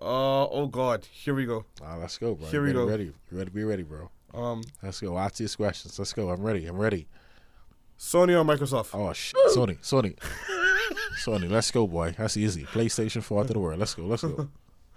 oh 0.00 0.66
God, 0.66 1.04
here 1.10 1.34
we 1.34 1.46
go. 1.46 1.64
Let's 1.80 2.18
go, 2.18 2.34
bro. 2.34 2.46
Here 2.48 2.62
we 2.64 2.72
go. 2.72 2.86
Ready. 2.86 3.04
You 3.04 3.14
better 3.32 3.50
be 3.50 3.64
ready, 3.64 3.82
bro. 3.82 4.10
Um, 4.34 4.62
Let's 4.82 5.00
go. 5.00 5.12
Watch 5.12 5.38
these 5.38 5.56
questions. 5.56 5.98
Let's 5.98 6.12
go. 6.12 6.28
I'm 6.30 6.42
ready. 6.42 6.66
I'm 6.66 6.76
ready. 6.76 7.08
Sony 7.98 8.38
or 8.38 8.44
Microsoft? 8.44 8.90
Oh 8.92 9.12
shit. 9.12 9.34
Sony. 9.48 9.78
Sony. 9.80 10.16
Sony. 11.24 11.50
Let's 11.50 11.70
go, 11.70 11.86
boy. 11.86 12.14
That's 12.16 12.36
easy. 12.36 12.64
PlayStation 12.64 13.22
4 13.22 13.44
to 13.44 13.52
the 13.54 13.58
world. 13.58 13.80
Let's 13.80 13.94
go. 13.94 14.04
Let's 14.04 14.22
go. 14.22 14.48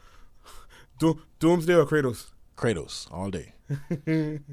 Do- 0.99 1.19
Doomsday 1.39 1.73
or 1.75 1.85
Kratos? 1.85 2.29
Kratos 2.55 3.11
all 3.11 3.31
day. 3.31 3.53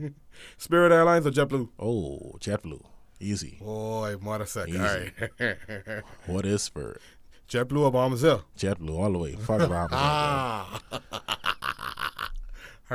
Spirit 0.56 0.92
Airlines 0.92 1.26
or 1.26 1.30
JetBlue? 1.30 1.68
Oh, 1.78 2.36
JetBlue. 2.40 2.82
Easy. 3.20 3.58
Boy, 3.60 4.16
mother 4.20 4.46
sec. 4.46 4.68
Easy. 4.68 4.78
All 4.78 4.84
right. 5.40 6.02
What 6.26 6.46
is 6.46 6.62
Spirit? 6.62 7.00
JetBlue 7.48 7.80
or 7.80 7.92
Bombazil? 7.92 8.42
JetBlue 8.56 8.98
all 8.98 9.12
the 9.12 9.18
way. 9.18 9.32
Fuck 9.34 9.62
around. 9.62 9.88
Ah. 9.92 10.80
all 10.92 11.00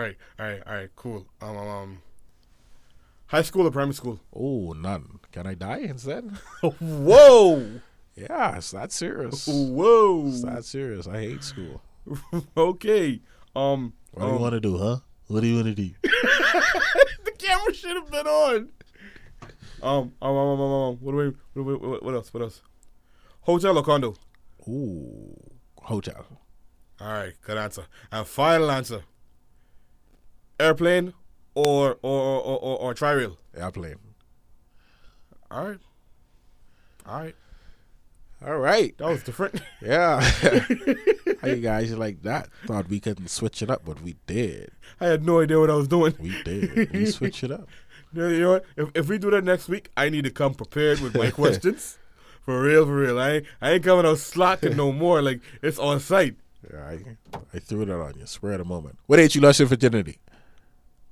right, 0.01 0.15
all 0.39 0.45
right, 0.45 0.61
all 0.65 0.73
right, 0.73 0.89
cool. 0.95 1.25
Um, 1.41 1.57
um, 1.57 1.67
um, 1.67 2.01
high 3.27 3.41
school 3.41 3.67
or 3.67 3.71
primary 3.71 3.95
school? 3.95 4.19
Oh, 4.33 4.73
none. 4.73 5.19
Can 5.31 5.47
I 5.47 5.55
die 5.55 5.79
instead? 5.79 6.25
Whoa, 6.79 7.81
yeah, 8.15 8.57
it's 8.57 8.71
that 8.71 8.91
serious. 8.91 9.47
whoa. 9.47 10.27
It's 10.27 10.43
that 10.43 10.65
serious. 10.65 11.07
I 11.07 11.19
hate 11.19 11.43
school. 11.43 11.81
okay. 12.55 13.21
Um, 13.55 13.93
What 14.11 14.21
do 14.21 14.27
you 14.27 14.35
um, 14.35 14.41
want 14.41 14.53
to 14.53 14.59
do, 14.59 14.77
huh? 14.77 14.97
What 15.27 15.41
do 15.41 15.47
you 15.47 15.55
want 15.55 15.67
to 15.67 15.73
do? 15.75 15.89
the 16.03 17.31
camera 17.39 17.73
should 17.73 17.95
have 17.95 18.11
been 18.11 18.27
on. 18.27 18.69
Um, 19.83 20.13
um, 20.21 20.35
um, 20.35 20.61
um, 20.61 20.71
um, 20.71 20.97
what 21.01 21.11
do 21.11 21.17
we, 21.17 21.61
what, 21.61 21.81
we, 21.81 21.87
what, 21.87 22.03
what 22.03 22.13
else? 22.15 22.33
What 22.33 22.41
else? 22.41 22.61
Hotel 23.41 23.77
or 23.77 23.83
condo? 23.83 24.15
Ooh, 24.65 25.35
hotel. 25.81 26.25
All 27.01 27.11
right, 27.11 27.33
good 27.41 27.57
answer. 27.57 27.85
And 28.09 28.25
final 28.25 28.71
answer: 28.71 29.03
airplane 30.57 31.13
or 31.53 31.97
or 32.01 32.21
or 32.21 32.41
or, 32.41 32.59
or, 32.59 32.77
or 32.79 32.93
tri-rail. 32.93 33.37
Airplane. 33.55 33.97
All 35.51 35.67
right, 35.67 35.79
all 37.05 37.19
right. 37.19 37.35
All 38.45 38.57
right. 38.57 38.97
That 38.97 39.07
was 39.07 39.23
different. 39.23 39.61
Yeah. 39.81 40.21
How 41.41 41.47
you 41.49 41.57
guys 41.57 41.91
like 41.93 42.21
that? 42.23 42.47
Thought 42.65 42.87
we 42.87 42.99
couldn't 43.01 43.29
switch 43.29 43.61
it 43.61 43.69
up, 43.69 43.83
but 43.85 44.01
we 44.01 44.15
did. 44.27 44.71
I 45.01 45.07
had 45.07 45.25
no 45.25 45.41
idea 45.41 45.59
what 45.59 45.69
I 45.69 45.75
was 45.75 45.89
doing. 45.89 46.13
We 46.19 46.41
did. 46.43 46.91
We 46.93 47.05
switched 47.05 47.43
it 47.43 47.51
up. 47.51 47.67
You 48.13 48.39
know 48.39 48.51
what? 48.51 48.65
If, 48.75 48.89
if 48.95 49.09
we 49.09 49.17
do 49.17 49.31
that 49.31 49.43
next 49.43 49.67
week, 49.67 49.89
I 49.97 50.09
need 50.09 50.23
to 50.25 50.29
come 50.29 50.53
prepared 50.53 50.99
with 50.99 51.15
my 51.15 51.31
questions. 51.41 51.97
For 52.41 52.61
real, 52.61 52.85
for 52.85 52.95
real. 52.95 53.19
I 53.19 53.31
ain't, 53.31 53.45
I 53.61 53.71
ain't 53.71 53.83
coming 53.83 54.05
out 54.05 54.19
slacking 54.19 54.75
no 54.75 54.91
more. 54.91 55.21
Like, 55.21 55.41
it's 55.61 55.79
on 55.79 55.99
site. 55.99 56.35
Yeah, 56.71 56.85
I, 56.85 57.37
I 57.53 57.59
threw 57.59 57.85
that 57.85 57.99
on 57.99 58.13
you. 58.19 58.25
Swear 58.25 58.53
a 58.53 58.65
moment. 58.65 58.97
What 59.07 59.19
age 59.19 59.35
you 59.35 59.41
lost 59.41 59.59
your 59.59 59.67
virginity? 59.67 60.19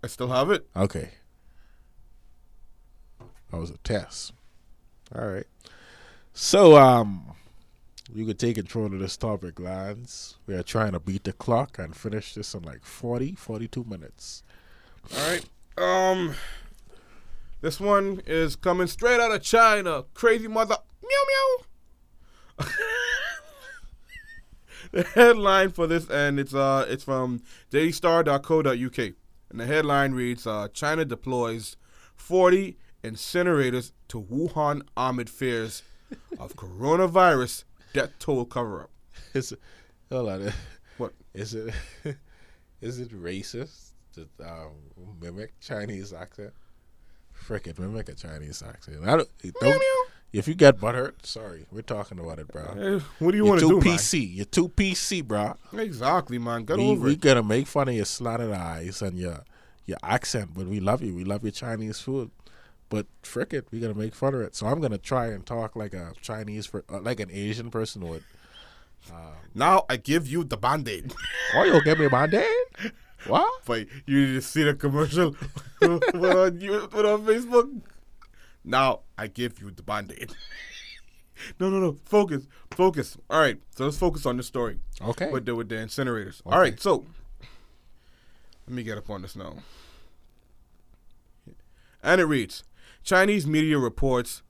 I 0.03 0.07
still 0.07 0.27
have 0.29 0.51
it. 0.51 0.67
Okay. 0.75 1.11
That 3.51 3.59
was 3.59 3.69
a 3.69 3.77
test. 3.77 4.33
All 5.15 5.27
right. 5.27 5.47
So, 6.33 6.77
um, 6.77 7.33
you 8.13 8.25
could 8.25 8.39
take 8.39 8.55
control 8.55 8.87
of 8.87 8.99
this 8.99 9.17
topic, 9.17 9.59
Lance. 9.59 10.37
We 10.47 10.55
are 10.55 10.63
trying 10.63 10.93
to 10.93 10.99
beat 10.99 11.23
the 11.23 11.33
clock 11.33 11.79
and 11.79 11.95
finish 11.95 12.33
this 12.33 12.53
in 12.53 12.63
like 12.63 12.83
40, 12.83 13.35
42 13.35 13.83
minutes. 13.85 14.43
All 15.15 15.29
right. 15.29 15.45
Um, 15.77 16.35
this 17.61 17.79
one 17.79 18.21
is 18.25 18.55
coming 18.55 18.87
straight 18.87 19.19
out 19.19 19.31
of 19.31 19.41
China. 19.41 20.05
Crazy 20.13 20.47
mother. 20.47 20.77
Meow 21.01 21.65
meow. 22.59 22.67
the 24.91 25.03
headline 25.03 25.71
for 25.71 25.87
this, 25.87 26.09
and 26.09 26.39
it's 26.39 26.53
uh, 26.53 26.85
it's 26.89 27.03
from 27.03 27.41
dailystar.co.uk, 27.71 28.97
and 28.97 29.59
the 29.59 29.65
headline 29.65 30.13
reads: 30.13 30.45
uh, 30.45 30.67
China 30.73 31.05
deploys 31.05 31.77
40 32.15 32.77
incinerators 33.03 33.91
to 34.09 34.21
Wuhan 34.21 34.81
armored 34.95 35.29
fears 35.29 35.83
of 36.39 36.55
coronavirus 36.55 37.63
death 37.93 38.11
toll 38.19 38.45
cover 38.45 38.83
up. 38.83 38.91
Is 39.33 39.51
it, 39.51 39.59
hold 40.11 40.29
on. 40.29 40.53
What? 40.97 41.13
Is 41.33 41.53
it 41.53 41.73
is 42.81 42.99
it 42.99 43.11
racist 43.11 43.91
to 44.13 44.27
um, 44.43 44.71
mimic 45.21 45.59
Chinese 45.59 46.13
accent? 46.13 46.53
Frickin' 47.47 47.77
mimic 47.79 48.09
a 48.09 48.13
Chinese 48.13 48.61
accent. 48.67 48.97
I 49.03 49.17
don't, 49.17 49.29
don't 49.61 49.81
if 50.33 50.47
you 50.47 50.53
get 50.53 50.79
butthurt, 50.79 51.25
sorry, 51.25 51.65
we're 51.71 51.81
talking 51.81 52.17
about 52.19 52.39
it, 52.39 52.47
bro. 52.47 52.63
Eh, 52.63 52.99
what 53.19 53.31
do 53.31 53.37
you 53.37 53.43
You're 53.43 53.49
want 53.49 53.59
to 53.61 53.67
too 53.69 53.81
do, 53.81 53.87
man? 53.89 53.97
PC. 53.97 54.35
You're 54.35 54.45
too 54.45 54.69
PC, 54.69 55.25
bro. 55.25 55.55
Exactly, 55.73 56.37
man. 56.39 56.63
Get 56.63 56.77
We 56.77 56.87
over 56.87 57.05
we 57.07 57.13
it. 57.13 57.19
gonna 57.21 57.43
make 57.43 57.67
fun 57.67 57.89
of 57.89 57.95
your 57.95 58.05
slanted 58.05 58.51
eyes 58.53 59.01
and 59.01 59.17
your 59.17 59.39
your 59.85 59.97
accent, 60.03 60.51
but 60.55 60.67
we 60.67 60.79
love 60.79 61.01
you. 61.01 61.13
We 61.15 61.23
love 61.25 61.43
your 61.43 61.51
Chinese 61.51 61.99
food. 61.99 62.31
But 62.87 63.07
frick 63.23 63.53
it, 63.53 63.67
we 63.71 63.79
gonna 63.79 63.93
make 63.93 64.15
fun 64.15 64.33
of 64.35 64.41
it. 64.41 64.55
So 64.55 64.67
I'm 64.67 64.79
gonna 64.79 64.97
try 64.97 65.27
and 65.27 65.45
talk 65.45 65.75
like 65.75 65.93
a 65.93 66.13
Chinese, 66.21 66.67
per- 66.67 66.83
uh, 66.89 66.99
like 67.01 67.19
an 67.19 67.29
Asian 67.31 67.69
person 67.71 68.07
would. 68.07 68.23
Now 69.53 69.85
I 69.89 69.97
give 69.97 70.27
you 70.27 70.43
the 70.43 70.55
band-aid. 70.57 71.13
Oh, 71.55 71.63
you'll 71.63 71.81
give 71.81 71.99
me 71.99 72.07
my 72.07 72.27
dad? 72.27 72.45
What? 73.27 73.65
But 73.65 73.87
you 74.05 74.25
need 74.27 74.33
to 74.33 74.41
see 74.41 74.63
the 74.63 74.73
commercial 74.73 75.35
put 75.79 76.13
on 76.15 76.59
you 76.61 76.87
put 76.87 77.05
on 77.05 77.23
Facebook. 77.25 77.81
Now 78.63 79.01
I 79.17 79.27
give 79.27 79.59
you 79.61 79.71
the 79.71 79.83
band-aid. 79.83 80.31
no, 81.59 81.69
no, 81.69 81.79
no. 81.79 81.97
Focus, 82.05 82.47
focus. 82.71 83.17
All 83.29 83.39
right. 83.39 83.59
So 83.75 83.85
let's 83.85 83.97
focus 83.97 84.25
on 84.25 84.37
the 84.37 84.43
story 84.43 84.79
Okay. 85.01 85.29
with 85.31 85.45
the 85.45 85.55
with 85.55 85.69
the 85.69 85.75
incinerators. 85.75 86.41
All 86.45 86.59
right. 86.59 86.79
So 86.79 87.05
let 88.67 88.75
me 88.75 88.83
get 88.83 88.97
up 88.97 89.09
on 89.09 89.21
this 89.21 89.35
now. 89.35 89.55
And 92.03 92.19
it 92.21 92.25
reads: 92.25 92.63
Chinese 93.03 93.45
media 93.45 93.77
reports 93.77 94.41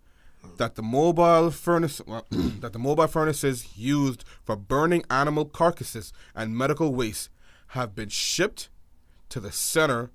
that 0.58 0.76
the 0.76 0.82
mobile 0.82 1.52
furnace 1.52 2.02
well, 2.08 2.26
that 2.32 2.74
the 2.74 2.80
mobile 2.80 3.08
furnaces 3.08 3.78
used 3.78 4.24
for 4.44 4.56
burning 4.56 5.04
animal 5.10 5.46
carcasses 5.46 6.14
and 6.36 6.58
medical 6.58 6.94
waste 6.94 7.30
have 7.72 7.96
been 7.96 8.10
shipped 8.10 8.70
to 9.30 9.40
the 9.40 9.52
center 9.52 10.12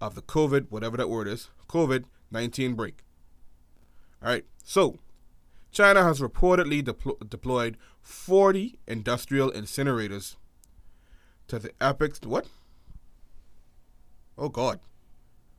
of 0.00 0.14
the 0.14 0.22
COVID, 0.22 0.66
whatever 0.70 0.96
that 0.96 1.10
word 1.10 1.26
is, 1.28 1.50
COVID 1.68 2.04
19 2.30 2.74
break. 2.74 3.02
All 4.22 4.28
right, 4.28 4.44
so 4.62 4.98
China 5.72 6.02
has 6.04 6.20
reportedly 6.20 6.82
deplo- 6.82 7.28
deployed 7.28 7.76
40 8.00 8.78
industrial 8.86 9.50
incinerators 9.50 10.36
to 11.48 11.58
the 11.58 11.70
epic. 11.80 12.16
What? 12.24 12.46
Oh, 14.38 14.48
God. 14.48 14.80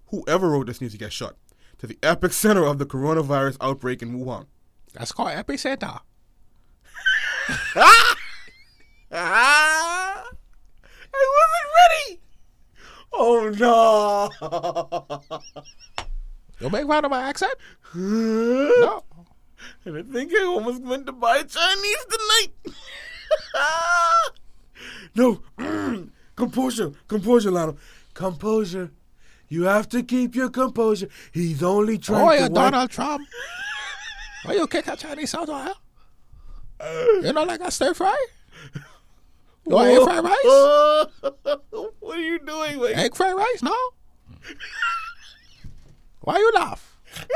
Whoever 0.07 0.49
wrote 0.49 0.67
this 0.67 0.81
needs 0.81 0.93
to 0.93 0.99
get 0.99 1.13
shot. 1.13 1.35
To 1.79 1.87
the 1.87 1.97
epic 2.03 2.33
center 2.33 2.65
of 2.65 2.77
the 2.77 2.85
coronavirus 2.85 3.57
outbreak 3.59 4.01
in 4.01 4.17
Wuhan. 4.17 4.45
That's 4.93 5.11
called 5.11 5.31
epicenter. 5.31 5.99
I 7.75 8.15
wasn't 11.11 11.71
ready. 12.09 12.21
Oh 13.13 13.49
no. 13.57 14.29
Don't 16.59 16.71
make 16.71 16.87
fun 16.87 17.05
of 17.05 17.11
my 17.11 17.21
accent. 17.23 17.53
and 17.93 18.69
No. 18.81 19.03
I 19.85 20.01
think 20.03 20.31
I 20.33 20.43
almost 20.45 20.81
went 20.81 21.05
to 21.07 21.11
buy 21.11 21.43
Chinese 21.43 22.05
tonight. 22.09 22.51
no. 25.15 25.41
composure. 26.35 26.91
Composure, 27.07 27.51
Lionel. 27.51 27.77
Composure. 28.13 28.91
You 29.49 29.63
have 29.63 29.89
to 29.89 30.01
keep 30.03 30.35
your 30.35 30.49
composure. 30.49 31.09
He's 31.31 31.61
only 31.61 31.97
trying 31.97 32.27
Oh, 32.27 32.31
to 32.31 32.39
you're 32.39 32.49
Donald 32.49 32.89
Trump. 32.89 33.27
Why 34.45 34.53
you 34.53 34.65
kick 34.67 34.87
a 34.87 34.95
Chinese 34.95 35.35
out 35.35 35.49
of 35.49 35.63
here? 35.65 35.73
You 37.23 37.33
know, 37.33 37.43
like 37.43 37.61
a 37.61 37.69
stir 37.69 37.93
fry? 37.93 38.25
You 39.67 39.75
want 39.75 39.89
egg 39.89 40.03
fried 40.03 40.23
rice? 40.23 40.43
what 41.99 42.17
are 42.17 42.21
you 42.21 42.39
doing? 42.39 42.79
Wait. 42.79 42.97
Egg 42.97 43.15
fried 43.15 43.35
rice? 43.35 43.61
No. 43.61 43.75
Why 46.21 46.37
you 46.37 46.51
laugh? 46.53 46.99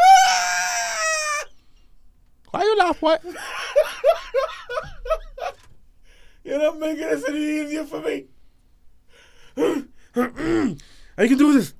Why 2.51 2.63
you 2.63 2.77
laugh? 2.77 3.01
What? 3.01 3.23
You're 6.43 6.59
not 6.59 6.79
making 6.79 7.07
this 7.07 7.27
any 7.27 7.39
easier 7.39 7.83
for 7.85 8.01
me. 8.01 8.25
I 11.17 11.27
can 11.27 11.37
do 11.37 11.53
this. 11.53 11.73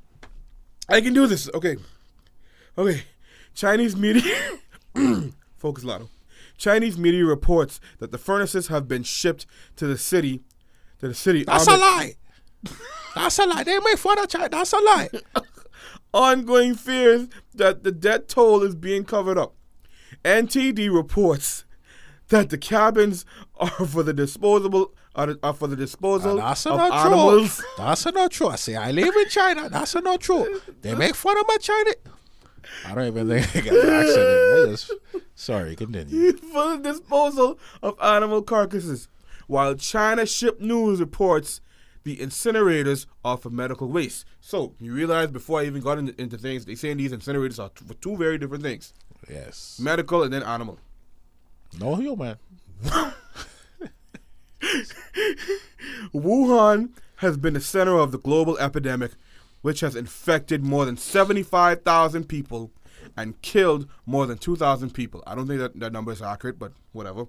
I 0.90 1.02
can 1.02 1.14
do 1.14 1.28
this. 1.28 1.50
Okay. 1.54 1.78
Okay. 2.78 3.04
Chinese 3.54 3.96
media. 3.96 4.36
Focus, 5.58 5.84
Lotto. 5.84 6.10
Chinese 6.58 6.98
media 6.98 7.26
reports 7.26 7.80
that 8.00 8.12
the 8.12 8.18
furnaces 8.18 8.68
have 8.68 8.88
been 8.88 9.04
shipped 9.04 9.46
to 9.76 9.88
the 9.88 9.98
city. 9.98 10.44
To 11.00 11.08
the 11.08 11.14
city. 11.14 11.44
That's 11.44 11.68
a 11.68 11.78
lie. 11.78 12.16
That's 13.16 13.40
a 13.40 13.46
lie. 13.46 13.64
They 13.64 13.80
make 13.80 13.98
fun 13.98 14.20
of 14.20 14.28
China. 14.28 14.50
That's 14.50 14.74
a 14.74 14.80
lie. 14.80 15.10
Ongoing 16.14 16.76
fears 16.76 17.28
that 17.54 17.84
the 17.84 17.92
death 17.92 18.28
toll 18.28 18.64
is 18.64 18.76
being 18.76 19.04
covered 19.04 19.38
up. 19.38 19.56
NTD 20.24 20.94
reports 20.94 21.66
that 22.30 22.50
the 22.50 22.58
cabins 22.58 23.26
are 23.58 23.70
for 23.70 24.04
the 24.04 24.14
disposable 24.14 24.94
are, 25.16 25.36
are 25.44 25.54
for 25.54 25.68
the 25.68 25.76
disposal 25.76 26.42
ah, 26.42 26.50
That's 26.50 26.66
of 26.66 26.78
not 26.78 27.06
animals. 27.06 27.58
true. 27.58 27.66
That's 27.78 28.06
not 28.06 28.32
true. 28.32 28.48
I 28.48 28.56
say 28.58 28.76
I 28.76 28.92
live 28.92 29.16
in 29.16 29.30
China. 29.30 29.70
That's 29.70 29.96
not 29.96 30.20
true. 30.20 30.62
They 30.82 30.94
make 30.94 31.16
fun 31.16 31.38
of 31.38 31.46
my 31.48 31.58
China. 31.58 31.92
I 32.86 32.96
don't 32.96 33.06
even 33.08 33.28
think 33.44 33.68
I 33.68 33.70
got 33.70 33.86
an 33.86 34.70
just- 34.72 34.92
Sorry, 35.36 35.76
continue. 35.76 36.34
for 36.38 36.78
the 36.78 36.82
disposal 36.92 37.60
of 37.84 38.00
animal 38.02 38.42
carcasses, 38.42 39.08
while 39.48 39.76
China 39.76 40.26
Ship 40.26 40.60
News 40.60 41.00
reports 41.00 41.62
the 42.04 42.18
incinerators 42.18 43.06
are 43.24 43.36
for 43.38 43.50
medical 43.50 43.88
waste. 43.90 44.26
So 44.40 44.74
you 44.80 44.94
realize 44.94 45.30
before 45.32 45.60
I 45.62 45.66
even 45.66 45.82
got 45.82 45.98
into, 45.98 46.20
into 46.22 46.38
things, 46.38 46.66
they 46.66 46.76
saying 46.76 46.98
these 46.98 47.12
incinerators 47.12 47.60
are 47.62 47.70
t- 47.70 47.84
for 47.86 47.94
two 47.96 48.16
very 48.16 48.38
different 48.38 48.64
things: 48.64 48.94
Yes. 49.30 49.78
medical 49.82 50.24
and 50.24 50.32
then 50.32 50.44
animal. 50.44 50.78
No 51.80 51.96
human. 51.96 52.38
Wuhan 56.14 56.90
has 57.18 57.38
been 57.38 57.54
the 57.54 57.62
center 57.62 57.98
of 57.98 58.12
the 58.12 58.18
global 58.20 58.58
epidemic, 58.58 59.12
which 59.66 59.80
has 59.80 59.96
infected 59.96 60.64
more 60.64 60.86
than 60.86 60.96
75,000 60.96 62.30
people 62.30 62.72
and 63.18 63.42
killed 63.42 63.90
more 64.06 64.28
than 64.28 64.38
2,000 64.38 64.94
people. 64.94 65.24
I 65.26 65.34
don't 65.34 65.48
think 65.48 65.60
that, 65.60 65.80
that 65.80 65.92
number 65.92 66.12
is 66.12 66.22
accurate, 66.22 66.60
but 66.60 66.72
whatever. 66.92 67.26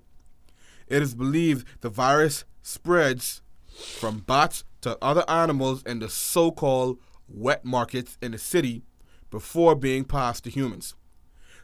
It 0.86 1.00
is 1.00 1.14
believed 1.14 1.66
the 1.80 1.88
virus 1.88 2.44
spreads 2.60 3.40
from 3.64 4.18
bats 4.18 4.64
to 4.82 4.98
other 5.00 5.24
animals 5.30 5.82
in 5.84 6.00
the 6.00 6.10
so 6.10 6.50
called 6.50 6.98
wet 7.26 7.64
markets 7.64 8.18
in 8.20 8.32
the 8.32 8.38
city 8.38 8.82
before 9.30 9.74
being 9.74 10.04
passed 10.04 10.44
to 10.44 10.50
humans. 10.50 10.94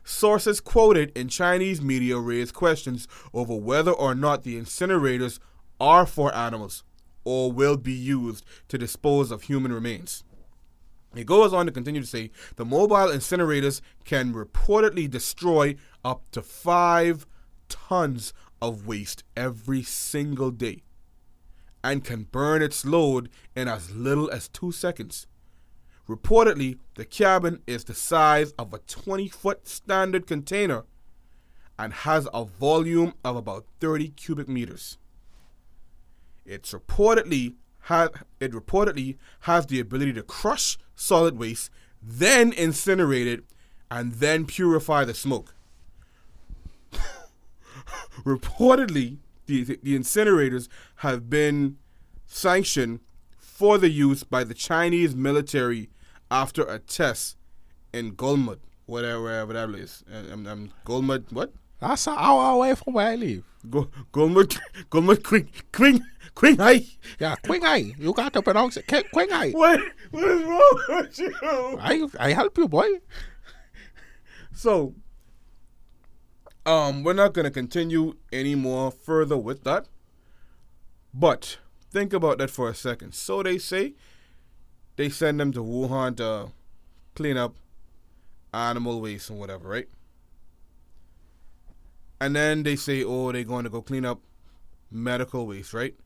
Sources 0.04 0.58
quoted 0.58 1.12
in 1.14 1.28
Chinese 1.28 1.82
media 1.82 2.16
raise 2.16 2.50
questions 2.50 3.06
over 3.34 3.54
whether 3.54 3.92
or 3.92 4.14
not 4.14 4.42
the 4.42 4.58
incinerators 4.58 5.38
are 5.78 6.06
for 6.06 6.34
animals 6.34 6.82
or 7.24 7.52
will 7.52 7.76
be 7.76 7.92
used 7.92 8.42
to 8.68 8.78
dispose 8.78 9.30
of 9.30 9.42
human 9.42 9.70
remains. 9.70 10.24
It 11.14 11.26
goes 11.26 11.52
on 11.52 11.66
to 11.66 11.72
continue 11.72 12.00
to 12.00 12.06
say 12.06 12.30
the 12.56 12.64
mobile 12.64 13.08
incinerators 13.08 13.80
can 14.04 14.32
reportedly 14.32 15.10
destroy 15.10 15.76
up 16.04 16.22
to 16.32 16.42
five 16.42 17.26
tons 17.68 18.32
of 18.60 18.86
waste 18.86 19.24
every 19.36 19.82
single 19.82 20.50
day 20.50 20.82
and 21.84 22.04
can 22.04 22.24
burn 22.24 22.62
its 22.62 22.84
load 22.84 23.28
in 23.54 23.68
as 23.68 23.90
little 23.90 24.30
as 24.30 24.48
two 24.48 24.72
seconds. 24.72 25.26
Reportedly, 26.08 26.78
the 26.94 27.04
cabin 27.04 27.60
is 27.66 27.84
the 27.84 27.94
size 27.94 28.52
of 28.58 28.72
a 28.72 28.78
20 28.78 29.28
foot 29.28 29.68
standard 29.68 30.26
container 30.26 30.84
and 31.78 31.92
has 31.92 32.28
a 32.32 32.44
volume 32.44 33.14
of 33.24 33.36
about 33.36 33.66
30 33.80 34.08
cubic 34.10 34.48
meters. 34.48 34.98
It's 36.44 36.72
reportedly 36.72 37.54
ha- 37.82 38.10
it 38.40 38.52
reportedly 38.52 39.16
has 39.40 39.66
the 39.66 39.80
ability 39.80 40.12
to 40.14 40.22
crush 40.22 40.78
solid 41.02 41.38
waste, 41.38 41.70
then 42.02 42.52
incinerate 42.52 43.26
it, 43.26 43.44
and 43.90 44.12
then 44.14 44.46
purify 44.46 45.04
the 45.04 45.14
smoke. 45.14 45.54
reportedly, 48.24 49.18
the, 49.46 49.64
the 49.64 49.98
incinerators 49.98 50.68
have 50.96 51.28
been 51.28 51.76
sanctioned 52.26 53.00
for 53.38 53.78
the 53.78 53.90
use 53.90 54.22
by 54.24 54.44
the 54.44 54.54
Chinese 54.54 55.14
military 55.14 55.90
after 56.30 56.62
a 56.64 56.78
test 56.78 57.36
in 57.92 58.12
Golmud, 58.12 58.58
whatever, 58.86 59.22
wherever 59.22 59.52
that 59.52 59.70
is. 59.70 60.02
Um, 60.32 60.46
um, 60.46 60.72
Golmud, 60.86 61.30
what? 61.32 61.52
That's 61.80 62.06
an 62.06 62.14
hour 62.16 62.52
away 62.52 62.74
from 62.74 62.94
where 62.94 63.08
I 63.08 63.16
live. 63.16 63.44
Go, 63.70 63.88
Golmud, 64.12 64.58
Golmud, 64.90 65.18
Quing, 65.22 65.48
Quing, 65.72 66.00
Quinghai. 66.34 66.86
Yeah, 67.20 67.36
Qinghai. 67.44 67.96
You 67.98 68.12
got 68.12 68.32
to 68.32 68.42
pronounce 68.42 68.76
it. 68.76 68.86
Qi- 68.86 69.08
Qinghai. 69.14 69.54
What? 69.54 69.80
What 70.10 70.24
is 70.24 70.42
wrong 70.42 70.78
with 70.88 71.18
you? 71.18 71.34
I 71.80 72.06
I 72.18 72.32
help 72.32 72.58
you, 72.58 72.66
boy. 72.68 72.88
So, 74.54 74.94
um, 76.66 77.02
we're 77.04 77.12
not 77.14 77.32
gonna 77.34 77.50
continue 77.50 78.14
any 78.32 78.54
more 78.54 78.90
further 78.90 79.36
with 79.36 79.64
that. 79.64 79.86
But 81.14 81.58
think 81.90 82.12
about 82.12 82.38
that 82.38 82.50
for 82.50 82.68
a 82.68 82.74
second. 82.74 83.14
So 83.14 83.42
they 83.42 83.58
say 83.58 83.94
they 84.96 85.08
send 85.08 85.40
them 85.40 85.52
to 85.52 85.60
Wuhan 85.62 86.16
to 86.16 86.52
clean 87.14 87.36
up 87.36 87.56
animal 88.52 89.00
waste 89.00 89.30
and 89.30 89.38
whatever, 89.38 89.68
right? 89.68 89.88
And 92.22 92.36
then 92.36 92.62
they 92.62 92.76
say, 92.76 93.02
oh, 93.02 93.32
they're 93.32 93.42
going 93.42 93.64
to 93.64 93.70
go 93.70 93.82
clean 93.82 94.04
up 94.04 94.20
medical 94.92 95.44
waste, 95.48 95.74
right? 95.74 95.96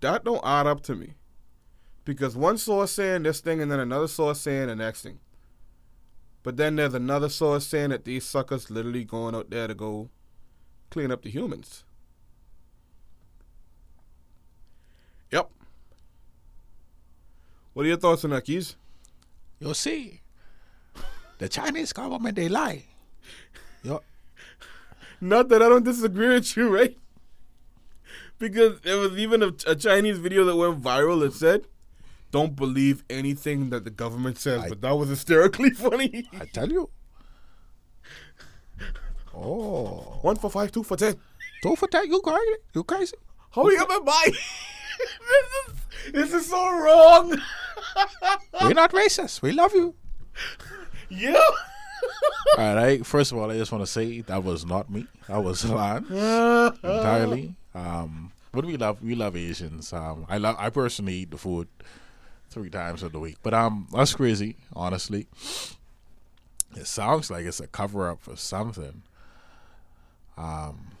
That 0.00 0.22
don't 0.22 0.44
add 0.44 0.68
up 0.68 0.82
to 0.82 0.94
me. 0.94 1.14
Because 2.04 2.36
one 2.36 2.58
source 2.58 2.92
saying 2.92 3.24
this 3.24 3.40
thing 3.40 3.60
and 3.60 3.68
then 3.68 3.80
another 3.80 4.06
source 4.06 4.40
saying 4.40 4.68
the 4.68 4.76
next 4.76 5.02
thing. 5.02 5.18
But 6.44 6.56
then 6.56 6.76
there's 6.76 6.94
another 6.94 7.28
source 7.28 7.66
saying 7.66 7.90
that 7.90 8.04
these 8.04 8.24
suckers 8.24 8.70
literally 8.70 9.02
going 9.02 9.34
out 9.34 9.50
there 9.50 9.66
to 9.66 9.74
go 9.74 10.10
clean 10.90 11.10
up 11.10 11.22
the 11.22 11.30
humans. 11.30 11.82
Yep. 15.32 15.50
What 17.72 17.84
are 17.84 17.88
your 17.88 17.96
thoughts 17.96 18.24
on 18.24 18.30
that, 18.30 18.44
Keys? 18.44 18.76
You 19.58 19.74
see, 19.74 20.20
the 21.38 21.48
Chinese 21.48 21.92
government 21.92 22.36
they 22.36 22.48
lie. 22.48 22.84
Yo, 23.82 24.02
Not 25.20 25.48
that 25.48 25.62
I 25.62 25.68
don't 25.68 25.84
disagree 25.84 26.28
with 26.28 26.56
you, 26.56 26.68
right? 26.74 26.96
Because 28.38 28.80
there 28.80 28.98
was 28.98 29.16
even 29.16 29.42
a, 29.42 29.52
a 29.66 29.74
Chinese 29.74 30.18
video 30.18 30.44
that 30.44 30.56
went 30.56 30.82
viral 30.82 31.20
that 31.20 31.32
said, 31.32 31.66
"Don't 32.32 32.54
believe 32.56 33.02
anything 33.08 33.70
that 33.70 33.84
the 33.84 33.90
government 33.90 34.38
says," 34.38 34.62
I- 34.64 34.68
but 34.68 34.80
that 34.82 34.94
was 34.94 35.08
hysterically 35.08 35.70
funny. 35.84 36.28
I 36.38 36.44
tell 36.46 36.70
you. 36.70 36.90
Oh, 39.34 40.18
One 40.22 40.36
for 40.36 40.50
five, 40.50 40.72
two 40.72 40.82
for 40.82 40.96
ten. 40.96 41.14
don't 41.62 41.78
for 41.78 41.88
that. 41.92 42.06
You 42.08 42.20
crazy? 42.22 42.56
You 42.74 42.84
crazy? 42.84 43.16
How 43.50 43.64
are 43.64 43.72
you 43.72 43.78
gonna 43.86 44.02
buy? 44.02 44.24
this 44.30 45.46
is 45.68 46.12
this 46.12 46.32
is 46.32 46.48
so 46.50 46.56
wrong. 46.78 47.36
We're 48.62 48.72
not 48.72 48.92
racist. 48.92 49.42
We 49.42 49.52
love 49.52 49.74
you. 49.74 49.94
yeah. 51.10 51.38
All 52.58 52.74
right. 52.74 53.04
First 53.04 53.32
of 53.32 53.38
all, 53.38 53.50
I 53.50 53.56
just 53.58 53.72
want 53.72 53.82
to 53.82 53.90
say 53.90 54.20
that 54.22 54.42
was 54.42 54.64
not 54.64 54.90
me. 54.90 55.06
That 55.28 55.42
was 55.42 55.64
Lance 55.70 56.08
entirely. 56.82 57.54
Um, 57.74 58.32
but 58.52 58.64
we 58.64 58.76
love 58.76 59.02
we 59.02 59.14
love 59.14 59.36
Asians. 59.36 59.92
Um, 59.92 60.26
I 60.28 60.38
love 60.38 60.56
I 60.58 60.70
personally 60.70 61.14
eat 61.14 61.30
the 61.30 61.38
food 61.38 61.68
three 62.48 62.70
times 62.70 63.02
of 63.02 63.12
the 63.12 63.20
week. 63.20 63.36
But 63.42 63.52
um, 63.54 63.88
that's 63.92 64.14
crazy. 64.14 64.56
Honestly, 64.74 65.26
it 66.74 66.86
sounds 66.86 67.30
like 67.30 67.44
it's 67.44 67.60
a 67.60 67.66
cover 67.66 68.08
up 68.08 68.20
for 68.22 68.36
something. 68.36 69.02
Um, 70.38 70.92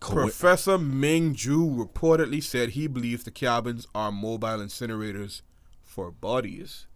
Co- 0.00 0.14
Professor 0.14 0.78
Ming 0.78 1.34
Ju 1.34 1.68
reportedly 1.68 2.42
said 2.42 2.70
he 2.70 2.86
believes 2.86 3.24
the 3.24 3.30
cabins 3.30 3.86
are 3.94 4.10
mobile 4.10 4.58
incinerators 4.58 5.42
for 5.84 6.10
bodies. 6.10 6.86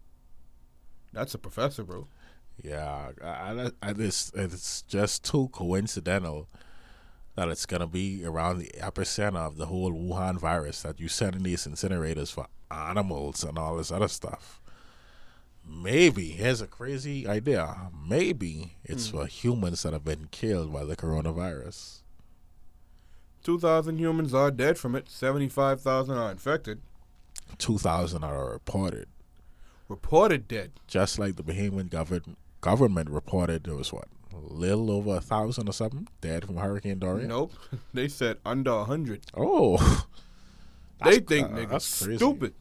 That's 1.13 1.35
a 1.35 1.39
professor, 1.39 1.85
bro. 1.85 2.07
Yeah, 2.63 3.11
I, 3.23 3.71
I, 3.83 3.93
just, 3.93 4.35
it's 4.37 4.83
just 4.83 5.25
too 5.25 5.49
coincidental 5.53 6.49
that 7.35 7.49
it's 7.49 7.67
gonna 7.67 7.87
be 7.87 8.25
around 8.25 8.59
the 8.59 8.71
epicenter 8.79 9.39
of 9.47 9.57
the 9.57 9.67
whole 9.67 9.93
Wuhan 9.93 10.39
virus 10.39 10.83
that 10.83 11.01
you 11.01 11.09
send 11.09 11.35
in 11.35 11.43
these 11.43 11.67
incinerators 11.67 12.33
for 12.33 12.47
animals 12.71 13.43
and 13.43 13.59
all 13.59 13.77
this 13.77 13.91
other 13.91 14.09
stuff. 14.09 14.61
Maybe 15.67 16.29
here's 16.29 16.61
a 16.61 16.67
crazy 16.67 17.27
idea. 17.27 17.91
Maybe 18.07 18.77
it's 18.85 19.11
hmm. 19.11 19.19
for 19.19 19.27
humans 19.27 19.83
that 19.83 19.93
have 19.93 20.05
been 20.05 20.29
killed 20.31 20.73
by 20.73 20.85
the 20.85 20.97
coronavirus. 20.97 22.01
2,000 23.43 23.99
humans 23.99 24.33
are 24.33 24.51
dead 24.51 24.79
from 24.79 24.95
it, 24.95 25.09
75,000 25.11 26.17
are 26.17 26.31
infected. 26.31 26.81
Two 27.59 27.79
thousand 27.79 28.25
are 28.25 28.51
reported. 28.51 29.07
Reported 29.89 30.49
dead. 30.49 30.73
Just 30.87 31.19
like 31.19 31.37
the 31.37 31.43
Bahamian 31.43 31.91
government 31.91 32.39
government 32.65 33.11
reported 33.11 33.65
there 33.65 33.75
was 33.75 33.93
what 33.93 34.09
a 34.33 34.39
little 34.39 34.91
over 34.91 35.17
a 35.17 35.21
thousand 35.21 35.69
or 35.69 35.73
something 35.73 36.09
dead 36.23 36.47
from 36.47 36.57
Hurricane 36.57 36.99
Dorian. 36.99 37.29
Nope. 37.29 37.53
They 37.93 38.09
said 38.09 38.39
under 38.45 38.71
a 38.71 38.79
100. 38.79 39.21
Oh, 39.37 40.07
they 41.05 41.19
think 41.19 41.49
uh, 41.49 41.51
niggas 41.51 41.69
that's 41.69 42.17
stupid. 42.17 42.55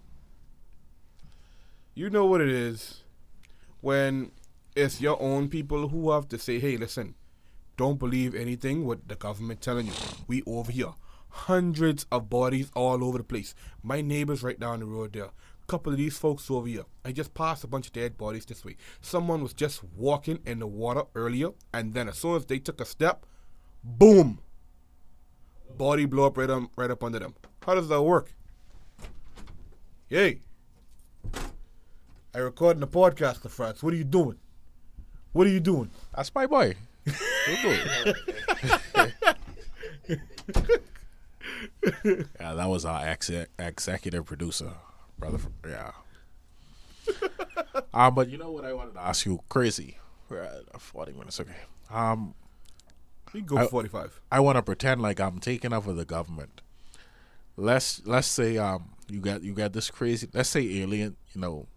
You 1.96 2.10
know 2.10 2.26
what 2.26 2.42
it 2.42 2.50
is 2.50 3.04
when 3.80 4.32
it's 4.76 5.00
your 5.00 5.22
own 5.22 5.48
people 5.48 5.88
who 5.88 6.12
have 6.12 6.28
to 6.30 6.38
say, 6.38 6.60
hey, 6.60 6.76
listen, 6.76 7.16
don't 7.78 7.98
believe 7.98 8.36
anything 8.36 8.86
what 8.86 9.08
the 9.08 9.16
government 9.16 9.62
telling 9.62 9.88
you. 9.88 9.94
We 10.28 10.44
over 10.46 10.72
here. 10.72 10.94
Hundreds 11.30 12.06
of 12.12 12.30
bodies 12.30 12.70
all 12.76 13.06
over 13.06 13.20
the 13.20 13.24
place. 13.24 13.56
My 13.82 14.02
neighbors 14.02 14.44
right 14.44 14.60
down 14.60 14.82
the 14.82 14.86
road 14.86 15.14
there. 15.14 15.30
Couple 15.68 15.92
of 15.94 15.98
these 15.98 16.18
folks 16.18 16.52
over 16.52 16.68
here. 16.68 16.84
I 17.06 17.12
just 17.14 17.34
passed 17.34 17.64
a 17.64 17.68
bunch 17.68 17.88
of 17.88 17.94
dead 17.94 18.18
bodies 18.18 18.46
this 18.46 18.64
way. 18.66 18.76
Someone 19.02 19.42
was 19.42 19.54
just 19.54 19.82
walking 19.96 20.40
in 20.46 20.60
the 20.60 20.68
water 20.68 21.04
earlier, 21.16 21.50
and 21.74 21.94
then 21.94 22.10
as 22.10 22.18
soon 22.18 22.36
as 22.36 22.46
they 22.46 22.60
took 22.60 22.82
a 22.82 22.86
step, 22.86 23.26
boom, 23.84 24.40
body 25.78 26.06
blow 26.06 26.28
up 26.28 26.38
right 26.38 26.50
up, 26.50 26.64
right 26.76 26.92
up 26.92 27.04
under 27.04 27.20
them. 27.20 27.34
How 27.66 27.76
does 27.76 27.88
that 27.88 28.02
work? 28.02 28.34
Yay. 30.10 30.42
I 32.36 32.40
recording 32.40 32.84
a 32.84 32.88
podcast, 32.88 33.42
the 33.42 33.50
France. 33.50 33.82
What 33.82 33.94
are 33.94 33.98
you 33.98 34.04
doing? 34.04 34.38
What 35.32 35.48
are 35.48 35.52
you 35.52 35.60
doing? 35.60 35.90
that's 36.16 36.34
my 36.36 36.46
boy. 36.46 36.76
Good 37.06 37.64
boy. 37.64 37.80
yeah, 42.06 42.54
that 42.54 42.68
was 42.70 42.86
our 42.86 43.06
ex- 43.06 43.32
executive 43.60 44.26
producer, 44.26 44.74
brother. 45.30 45.40
Yeah. 45.68 45.92
um, 47.94 48.16
but 48.16 48.30
you 48.30 48.38
know 48.38 48.52
what 48.52 48.66
I 48.66 48.74
wanted 48.74 48.94
to 48.94 49.02
ask 49.02 49.26
you? 49.26 49.40
Crazy. 49.50 49.98
We're 50.30 50.44
at 50.44 50.82
forty 50.82 51.12
minutes. 51.14 51.40
Okay. 51.40 51.56
Um, 51.92 52.34
We 53.34 53.42
go 53.42 53.58
I- 53.58 53.68
45. 53.68 54.22
I 54.32 54.40
want 54.40 54.56
to 54.58 54.62
pretend 54.62 55.02
like 55.02 55.20
I'm 55.20 55.40
taking 55.40 55.74
over 55.74 55.94
the 55.94 56.06
government. 56.06 56.62
Let's 57.56 58.02
let's 58.06 58.28
say 58.28 58.58
um 58.58 58.90
you 59.10 59.20
got 59.20 59.44
you 59.44 59.54
got 59.54 59.74
this 59.74 59.92
crazy. 59.92 60.28
Let's 60.34 60.50
say 60.50 60.62
alien. 60.82 61.18
You 61.34 61.42
know, 61.42 61.68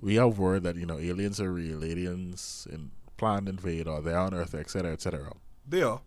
we 0.00 0.16
have 0.16 0.38
word 0.38 0.62
that 0.64 0.76
you 0.76 0.84
know 0.86 0.98
aliens 0.98 1.40
are 1.40 1.52
real. 1.52 1.84
Aliens 1.84 2.66
and 2.70 2.90
planned 3.16 3.48
invade 3.48 3.86
or 3.86 4.00
they're 4.02 4.18
on 4.18 4.34
Earth, 4.34 4.54
etc., 4.54 4.92
etc. 4.92 5.32
They 5.68 5.82
are. 5.82 6.00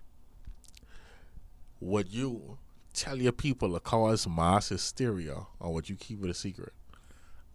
Would 1.79 2.13
you 2.13 2.57
tell 2.93 3.17
your 3.17 3.31
people 3.31 3.73
to 3.73 3.79
cause 3.79 4.27
mass 4.27 4.69
hysteria, 4.69 5.47
or 5.59 5.73
would 5.73 5.89
you 5.89 5.95
keep 5.95 6.23
it 6.23 6.29
a 6.29 6.33
secret? 6.33 6.73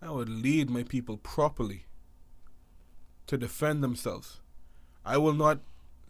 I 0.01 0.11
would 0.11 0.29
lead 0.29 0.71
my 0.71 0.83
people 0.83 1.17
properly 1.17 1.87
to 3.27 3.37
defend 3.37 3.83
themselves. 3.83 4.41
I 5.05 5.17
will 5.17 5.35
not 5.35 5.61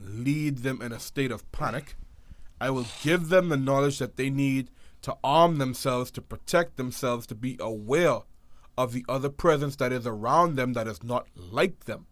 lead 0.01 0.59
them 0.59 0.83
in 0.83 0.93
a 0.93 1.01
state 1.01 1.31
of 1.31 1.51
panic. 1.53 1.97
I 2.61 2.71
will 2.71 2.87
give 3.03 3.29
them 3.29 3.49
the 3.49 3.57
knowledge 3.57 3.99
that 3.99 4.17
they 4.17 4.31
need 4.31 4.71
to 5.03 5.17
arm 5.23 5.59
themselves, 5.59 6.11
to 6.13 6.21
protect 6.21 6.77
themselves, 6.77 7.27
to 7.29 7.35
be 7.35 7.57
aware 7.61 8.21
of 8.77 8.93
the 8.93 9.05
other 9.09 9.29
presence 9.29 9.77
that 9.77 9.93
is 9.93 10.07
around 10.07 10.57
them 10.57 10.73
that 10.73 10.87
is 10.89 11.03
not 11.03 11.27
like 11.35 11.85
them. 11.85 12.07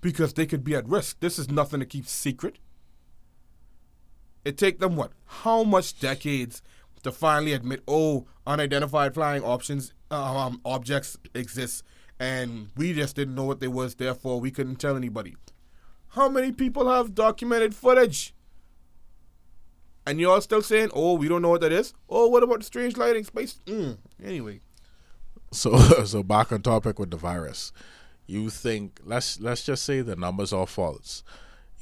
Because 0.00 0.34
they 0.34 0.46
could 0.46 0.64
be 0.64 0.74
at 0.74 0.88
risk. 0.88 1.20
This 1.20 1.38
is 1.38 1.50
nothing 1.50 1.80
to 1.80 1.86
keep 1.86 2.06
secret. 2.06 2.58
It 4.44 4.58
take 4.58 4.80
them 4.80 4.96
what? 4.96 5.12
How 5.26 5.62
much 5.62 5.98
decades 5.98 6.62
to 7.02 7.12
finally 7.12 7.52
admit, 7.52 7.82
oh, 7.86 8.26
unidentified 8.46 9.14
flying 9.14 9.42
options, 9.42 9.92
um, 10.10 10.60
objects 10.64 11.16
exist, 11.34 11.82
and 12.18 12.68
we 12.76 12.92
just 12.92 13.16
didn't 13.16 13.34
know 13.34 13.44
what 13.44 13.60
they 13.60 13.68
was. 13.68 13.94
Therefore, 13.94 14.40
we 14.40 14.50
couldn't 14.50 14.76
tell 14.76 14.96
anybody. 14.96 15.36
How 16.10 16.28
many 16.28 16.52
people 16.52 16.88
have 16.90 17.14
documented 17.14 17.74
footage? 17.74 18.34
And 20.06 20.20
you're 20.20 20.40
still 20.40 20.62
saying, 20.62 20.90
oh, 20.94 21.14
we 21.14 21.28
don't 21.28 21.42
know 21.42 21.48
what 21.48 21.60
that 21.60 21.72
is. 21.72 21.94
Oh, 22.08 22.28
what 22.28 22.42
about 22.42 22.58
the 22.58 22.64
strange 22.64 22.96
lighting 22.96 23.24
space? 23.24 23.60
Mm. 23.66 23.98
Anyway, 24.22 24.60
So 25.52 25.76
so 26.04 26.22
back 26.22 26.50
on 26.52 26.62
topic 26.62 26.98
with 26.98 27.10
the 27.10 27.16
virus. 27.16 27.72
You 28.26 28.50
think 28.50 29.00
let's 29.04 29.40
let's 29.40 29.64
just 29.64 29.84
say 29.84 30.00
the 30.00 30.16
numbers 30.16 30.52
are 30.52 30.66
false. 30.66 31.22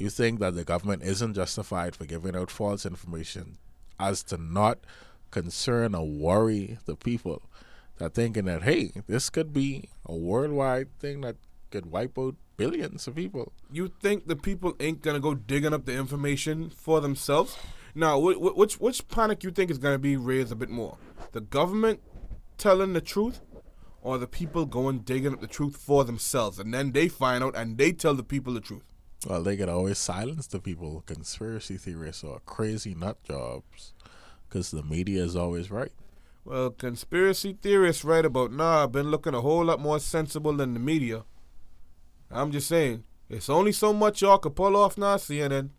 You 0.01 0.09
think 0.09 0.40
that 0.40 0.55
the 0.55 0.64
government 0.64 1.03
isn't 1.03 1.34
justified 1.34 1.94
for 1.94 2.07
giving 2.07 2.34
out 2.34 2.51
false 2.51 2.86
information 2.86 3.59
as 3.98 4.22
to 4.24 4.38
not 4.38 4.78
concern 5.30 5.94
or 5.94 6.07
worry 6.09 6.78
the 6.86 6.96
people 6.96 7.42
that 7.98 8.14
thinking 8.14 8.46
that 8.46 8.62
hey, 8.62 8.92
this 9.07 9.28
could 9.28 9.53
be 9.53 9.90
a 10.07 10.16
worldwide 10.16 10.88
thing 10.98 11.20
that 11.20 11.36
could 11.70 11.84
wipe 11.84 12.18
out 12.18 12.34
billions 12.57 13.07
of 13.07 13.14
people. 13.14 13.53
you 13.70 13.92
think 14.01 14.26
the 14.26 14.36
people 14.36 14.74
ain't 14.80 15.03
gonna 15.03 15.20
go 15.20 15.34
digging 15.34 15.74
up 15.74 15.84
the 15.84 15.94
information 15.94 16.70
for 16.70 17.03
themselves? 17.03 17.59
Now, 17.94 18.18
wh- 18.18 18.36
wh- 18.36 18.57
which 18.57 18.80
which 18.80 19.07
panic 19.09 19.44
you 19.44 19.51
think 19.51 19.70
is 19.70 19.76
gonna 19.76 19.98
be 19.98 20.16
raised 20.16 20.51
a 20.51 20.57
bit 20.57 20.70
more? 20.70 20.96
The 21.32 21.42
government 21.42 22.01
telling 22.57 22.94
the 22.94 23.03
truth, 23.03 23.40
or 24.01 24.16
the 24.16 24.26
people 24.26 24.64
going 24.64 25.01
digging 25.01 25.34
up 25.34 25.42
the 25.42 25.46
truth 25.46 25.76
for 25.76 26.05
themselves, 26.05 26.59
and 26.59 26.72
then 26.72 26.92
they 26.92 27.09
find 27.09 27.44
out 27.44 27.55
and 27.55 27.76
they 27.76 27.92
tell 27.92 28.14
the 28.14 28.22
people 28.22 28.55
the 28.55 28.61
truth? 28.61 28.84
Well, 29.27 29.43
they 29.43 29.57
could 29.57 29.68
always 29.68 29.99
silence 29.99 30.47
the 30.47 30.61
people, 30.61 31.03
conspiracy 31.07 31.77
theorists 31.77 32.25
or 32.25 32.41
crazy 32.47 32.95
nut 32.95 33.18
jobs, 33.23 33.93
because 34.49 34.71
the 34.71 34.83
media 34.83 35.23
is 35.23 35.37
always 35.37 35.71
right. 35.71 35.93
Well, 36.45 36.71
conspiracy 36.71 37.57
theorists 37.61 38.05
right 38.05 38.25
about 38.25 38.51
now 38.51 38.81
have 38.81 38.93
been 38.93 39.11
looking 39.11 39.35
a 39.35 39.43
whole 39.43 39.66
lot 39.66 39.79
more 39.79 40.01
sensible 40.01 40.55
than 40.55 40.73
the 40.73 40.81
media. 40.81 41.25
I'm 42.31 42.51
just 42.51 42.68
saying, 42.68 43.05
it's 43.29 43.51
only 43.51 43.73
so 43.73 43.93
much 43.93 44.23
y'all 44.23 44.39
could 44.39 44.57
pull 44.57 44.75
off 44.77 44.97
now, 44.97 45.16
CNN 45.16 45.71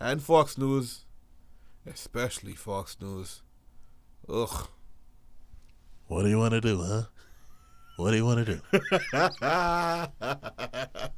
and 0.00 0.22
Fox 0.22 0.56
News, 0.56 1.04
especially 1.86 2.54
Fox 2.54 2.96
News. 3.00 3.42
Ugh. 4.28 4.68
What 6.06 6.22
do 6.22 6.28
you 6.28 6.38
want 6.38 6.52
to 6.52 6.60
do, 6.60 6.82
huh? 6.82 7.02
What 7.96 8.12
do 8.12 8.16
you 8.16 8.24
want 8.24 8.46
to 8.46 8.54
do? 8.54 8.60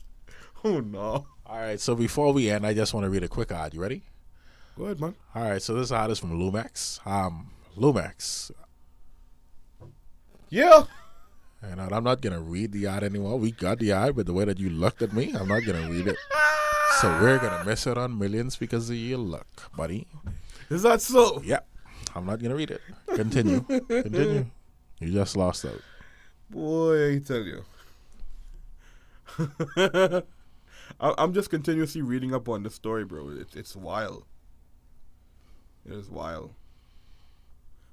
oh 0.64 0.80
no. 0.80 1.26
All 1.46 1.58
right, 1.58 1.80
so 1.80 1.94
before 1.96 2.32
we 2.32 2.48
end, 2.50 2.64
I 2.66 2.74
just 2.74 2.94
want 2.94 3.04
to 3.04 3.10
read 3.10 3.24
a 3.24 3.28
quick 3.28 3.50
ad. 3.50 3.74
You 3.74 3.80
ready? 3.82 4.02
Go 4.78 4.84
ahead, 4.84 5.00
man. 5.00 5.14
All 5.34 5.42
right, 5.42 5.60
so 5.60 5.74
this 5.74 5.90
ad 5.90 6.10
is 6.10 6.18
from 6.18 6.38
Lumex. 6.38 7.04
Um, 7.06 7.50
Lumex, 7.76 8.50
Yeah. 10.48 10.84
and 11.62 11.80
I'm 11.80 12.04
not 12.04 12.20
gonna 12.20 12.40
read 12.40 12.72
the 12.72 12.86
ad 12.86 13.02
anymore. 13.04 13.38
We 13.38 13.50
got 13.52 13.78
the 13.78 13.92
ad, 13.92 14.16
but 14.16 14.26
the 14.26 14.32
way 14.32 14.44
that 14.44 14.58
you 14.58 14.70
looked 14.70 15.02
at 15.02 15.12
me, 15.12 15.32
I'm 15.34 15.48
not 15.48 15.60
gonna 15.66 15.88
read 15.90 16.06
it. 16.06 16.16
So 17.00 17.08
we're 17.20 17.38
gonna 17.38 17.64
miss 17.64 17.86
out 17.86 17.98
on 17.98 18.18
millions 18.18 18.56
because 18.56 18.90
of 18.90 18.96
your 18.96 19.18
luck, 19.18 19.46
buddy. 19.76 20.06
Is 20.70 20.82
that 20.82 21.00
so? 21.00 21.40
Yep, 21.42 21.66
I'm 22.14 22.26
not 22.26 22.40
gonna 22.42 22.54
read 22.56 22.70
it. 22.70 22.80
Continue, 23.14 23.60
continue. 23.62 24.46
You 25.00 25.12
just 25.12 25.36
lost 25.36 25.64
out. 25.64 25.80
Boy, 26.50 27.14
I 27.16 27.18
tell 27.18 27.42
you. 27.42 27.64
I- 31.00 31.14
I'm 31.18 31.32
just 31.32 31.50
continuously 31.50 32.02
reading 32.02 32.34
up 32.34 32.48
on 32.48 32.62
the 32.62 32.70
story, 32.70 33.04
bro. 33.04 33.30
It's 33.30 33.56
it's 33.56 33.74
wild. 33.76 34.24
It 35.86 35.92
is 35.92 36.10
wild. 36.10 36.52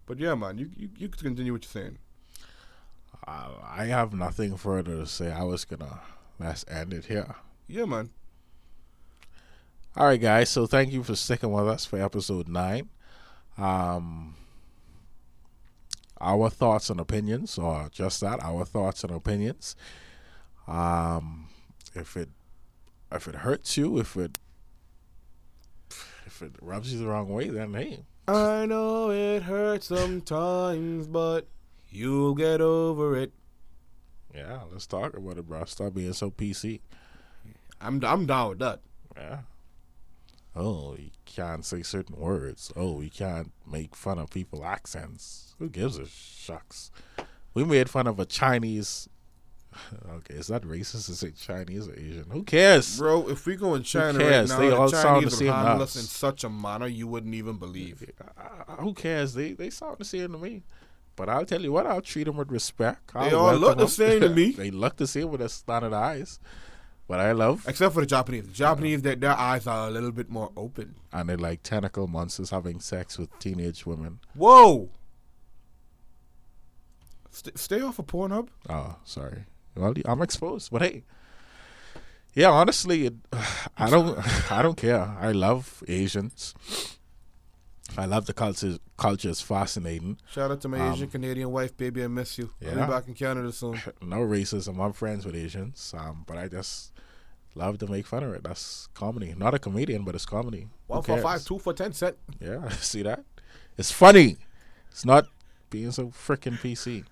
But 0.05 0.20
yeah, 0.20 0.36
man, 0.36 0.58
you 0.58 0.70
you, 0.76 0.89
you 0.97 1.10
continue 1.10 1.53
what 1.53 1.64
you're 1.64 1.84
saying. 1.84 1.97
Uh, 3.28 3.49
I 3.64 3.86
have 3.86 4.14
nothing 4.14 4.55
further 4.58 4.97
to 4.97 5.05
say. 5.05 5.32
I 5.32 5.43
was 5.43 5.66
gonna 5.66 6.01
let's 6.39 6.66
end 6.68 6.93
it 6.93 7.05
here. 7.05 7.36
Yeah, 7.68 7.86
man. 7.86 8.10
All 9.95 10.05
right, 10.05 10.22
guys. 10.22 10.49
So 10.49 10.68
thank 10.68 10.91
you 10.93 11.03
for 11.03 11.16
sticking 11.16 11.51
with 11.51 11.68
us 11.68 11.86
for 11.86 11.99
episode 12.01 12.47
nine. 12.47 12.89
Um, 13.58 14.36
our 16.22 16.49
thoughts 16.49 16.89
and 16.89 16.99
opinions, 16.99 17.58
or 17.58 17.89
just 17.91 18.22
that, 18.22 18.41
our 18.43 18.64
thoughts 18.66 19.03
and 19.03 19.12
opinions. 19.12 19.76
Um, 20.68 21.47
if 21.95 22.16
it 22.16 22.30
if 23.12 23.28
it 23.28 23.36
hurts 23.36 23.78
you, 23.78 23.99
if 23.99 24.16
it 24.16 24.38
if 26.26 26.41
it 26.41 26.55
rubs 26.62 26.93
you 26.93 26.99
the 26.99 27.08
wrong 27.08 27.30
way, 27.30 27.49
then 27.49 27.74
hey, 27.74 28.03
I 28.28 28.66
know 28.66 29.12
it 29.12 29.43
hurts 29.43 29.88
sometimes, 29.88 31.08
but 31.08 31.47
you'll 31.89 32.36
get 32.36 32.62
over 32.62 33.16
it. 33.16 33.32
yeah, 34.36 34.62
let's 34.72 34.88
talk 34.88 35.16
about 35.16 35.38
it, 35.38 35.47
bro. 35.47 35.64
Stop 35.66 35.93
being 35.93 36.14
so 36.14 36.32
PC. 36.32 36.82
I'm 37.80 38.03
I'm 38.03 38.26
down 38.26 38.49
with 38.49 38.60
that. 38.60 38.82
Yeah. 39.16 39.39
Oh, 40.55 40.95
you 40.97 41.12
can't 41.26 41.64
say 41.64 41.84
certain 41.84 42.18
words. 42.18 42.72
Oh, 42.76 43.01
you 43.01 43.12
can't 43.12 43.51
make 43.70 43.95
fun 43.95 44.18
of 44.18 44.32
people 44.32 44.66
accents. 44.66 45.53
Who 45.60 45.70
gives 45.70 45.99
a 45.99 46.08
shucks? 46.08 46.89
We 47.53 47.64
made 47.64 47.89
fun 47.89 48.08
of 48.08 48.20
a 48.20 48.26
Chinese. 48.26 49.08
Okay, 50.17 50.36
is 50.36 50.47
that 50.47 50.63
racist 50.63 51.05
to 51.07 51.15
say 51.15 51.32
Chinese 51.32 51.88
or 51.88 51.93
Asian? 51.93 52.25
Who 52.32 52.43
cares? 52.43 52.97
Bro, 52.97 53.30
if 53.30 53.45
we 53.45 53.55
go 53.55 53.75
in 53.75 53.84
China 53.84 54.19
right 54.19 54.47
now, 54.47 54.57
They 54.59 54.69
the 54.69 54.75
all 54.78 54.89
sound 54.89 55.25
the 55.25 55.30
Chinese 55.30 55.38
same 55.38 55.47
will 55.47 55.53
to 55.53 55.59
handle 55.67 55.84
us. 55.84 55.95
in 55.95 56.01
such 56.03 56.43
a 56.43 56.49
manner 56.49 56.88
you 56.88 57.07
wouldn't 57.07 57.34
even 57.36 57.57
believe. 57.57 58.03
Uh, 58.38 58.75
who 58.82 58.93
cares? 58.93 59.34
They 59.34 59.53
they 59.53 59.69
sound 59.69 59.97
the 59.99 60.05
same 60.05 60.32
to 60.34 60.38
me. 60.38 60.63
But 61.15 61.30
I'll 61.30 61.45
tell 61.45 61.61
you 61.61 61.71
what, 61.71 61.88
I'll 61.88 62.01
treat 62.01 62.25
them 62.25 62.38
with 62.38 62.51
respect. 62.51 63.11
I'll 63.15 63.30
They 63.30 63.36
all 63.36 63.55
look 63.55 63.78
the 63.80 63.88
same 63.88 64.21
to 64.21 64.30
me. 64.30 64.51
they 64.57 64.69
look 64.69 64.97
the 64.97 65.07
same 65.07 65.30
with 65.32 65.39
their 65.39 65.49
slanted 65.49 65.93
eyes. 65.93 66.39
But 67.07 67.19
I 67.21 67.32
love, 67.32 67.65
Except 67.67 67.93
for 67.93 68.01
the 68.01 68.05
Japanese. 68.05 68.45
The 68.47 68.51
Japanese, 68.53 69.01
their, 69.01 69.15
their 69.15 69.32
eyes 69.32 69.65
are 69.65 69.88
a 69.88 69.89
little 69.91 70.11
bit 70.11 70.30
more 70.30 70.51
open. 70.57 70.95
and 71.13 71.30
they're 71.30 71.38
like 71.38 71.63
tentacle 71.63 72.05
monsters 72.05 72.49
having 72.49 72.80
sex 72.82 73.17
with 73.17 73.30
teenage 73.39 73.86
women. 73.86 74.19
Whoa! 74.36 74.89
St- 77.32 77.57
stay 77.57 77.82
off 77.82 77.99
of 77.99 78.07
Pornhub. 78.07 78.49
Oh, 78.69 78.95
sorry. 79.03 79.45
Well, 79.78 79.93
I'm 80.05 80.21
exposed, 80.21 80.71
but 80.71 80.82
hey, 80.82 81.03
yeah. 82.34 82.49
Honestly, 82.49 83.05
it, 83.07 83.13
I 83.78 83.89
don't, 83.89 84.17
I 84.51 84.61
don't 84.61 84.78
care. 84.78 85.15
I 85.19 85.32
love 85.32 85.84
Asians. 85.88 86.53
I 87.97 88.05
love 88.05 88.25
the 88.25 88.34
culture. 88.34 88.78
Culture 88.97 89.30
is 89.30 89.41
fascinating. 89.41 90.17
Shout 90.32 90.51
out 90.51 90.61
to 90.61 90.67
my 90.67 90.80
Um, 90.80 90.93
Asian 90.93 91.07
Canadian 91.09 91.51
wife, 91.51 91.75
baby. 91.78 92.03
I 92.03 92.07
miss 92.07 92.38
you. 92.38 92.49
I'll 92.65 92.73
be 92.75 92.82
back 92.82 93.07
in 93.07 93.13
Canada 93.13 93.51
soon. 93.51 93.80
No 94.01 94.17
racism. 94.17 94.80
I'm 94.84 94.93
friends 94.93 95.25
with 95.25 95.36
Asians, 95.36 95.93
um, 95.97 96.23
but 96.28 96.38
I 96.38 96.47
just 96.47 96.91
love 97.55 97.78
to 97.80 97.88
make 97.88 98.05
fun 98.05 98.23
of 98.23 98.34
it. 98.34 98.43
That's 98.43 98.88
comedy. 98.93 99.34
Not 99.38 99.53
a 99.53 99.59
comedian, 99.59 100.03
but 100.03 100.15
it's 100.15 100.25
comedy. 100.25 100.61
Who 100.88 100.93
One 100.93 101.01
for 101.03 101.13
cares? 101.13 101.23
five, 101.23 101.45
two 101.45 101.59
for 101.59 101.73
ten 101.73 101.93
cent. 101.93 102.17
Yeah, 102.39 102.67
see 102.91 103.03
that? 103.03 103.23
It's 103.78 103.91
funny. 103.91 104.38
It's 104.91 105.05
not 105.05 105.28
being 105.70 105.91
so 105.91 106.07
freaking 106.07 106.57
PC. 106.57 107.05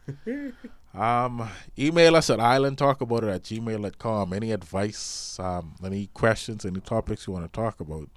um, 0.99 1.49
email 1.77 2.15
us 2.15 2.29
at 2.29 2.39
islandtalkaboutit 2.39 3.35
at 3.35 3.43
gmail.com. 3.43 4.33
Any 4.33 4.51
advice, 4.51 5.39
um, 5.39 5.75
any 5.83 6.07
questions, 6.07 6.65
any 6.65 6.79
topics 6.79 7.27
you 7.27 7.33
want 7.33 7.45
to 7.45 7.51
talk 7.51 7.79
about? 7.79 8.09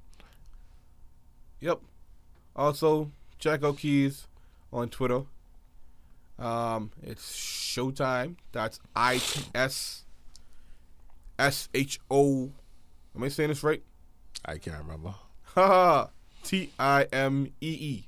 Yep. 1.61 1.80
Also, 2.55 3.11
check 3.39 3.62
out 3.64 3.78
Keys 3.78 4.26
on 4.72 4.89
Twitter. 4.89 5.22
Um, 6.39 6.93
it's 7.03 7.36
Showtime. 7.36 8.36
That's 8.53 8.78
I 8.95 9.18
T 9.18 9.45
S 9.55 10.05
S 11.39 11.68
H 11.74 12.01
O. 12.11 12.53
Am 13.16 13.22
I 13.22 13.28
saying 13.28 13.49
this 13.49 13.62
right? 13.62 13.82
I 14.45 14.59
can't 14.59 14.78
remember. 14.78 15.14
Haha. 15.55 16.09
T 16.45 16.70
I 16.78 17.07
M 17.12 17.53
E 17.61 17.68
E. 17.68 18.07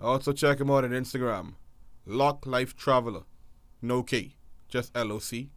Also 0.00 0.32
check 0.32 0.60
him 0.60 0.70
out 0.70 0.84
on 0.84 0.90
Instagram. 0.90 1.54
Lock 2.06 2.46
Life 2.46 2.76
Traveler. 2.76 3.22
No 3.82 4.02
K. 4.02 4.34
Just 4.68 4.92
L 4.94 5.12
O 5.12 5.18
C. 5.18 5.50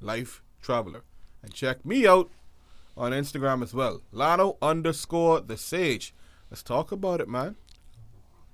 Life 0.00 0.42
Traveler. 0.62 1.02
And 1.42 1.52
check 1.52 1.84
me 1.84 2.06
out 2.06 2.30
on 2.96 3.12
Instagram 3.12 3.62
as 3.62 3.74
well. 3.74 4.02
Lano 4.12 4.56
underscore 4.62 5.40
the 5.40 5.56
Sage. 5.56 6.14
Let's 6.50 6.62
talk 6.62 6.92
about 6.92 7.20
it, 7.20 7.28
man. 7.28 7.56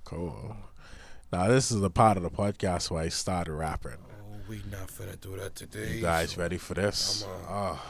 Cool. 0.03 0.55
Now, 1.31 1.47
this 1.47 1.71
is 1.71 1.81
the 1.81 1.89
part 1.89 2.17
of 2.17 2.23
the 2.23 2.29
podcast 2.29 2.91
where 2.91 3.03
I 3.03 3.09
started 3.09 3.53
rapping. 3.53 3.97
Oh, 4.09 4.37
we 4.47 4.61
not 4.71 4.87
finna 4.87 5.19
do 5.19 5.35
that 5.37 5.55
today. 5.55 5.95
You 5.95 6.01
guys 6.01 6.37
ready 6.37 6.57
for 6.57 6.73
this? 6.75 7.25
Oh, 7.49 7.81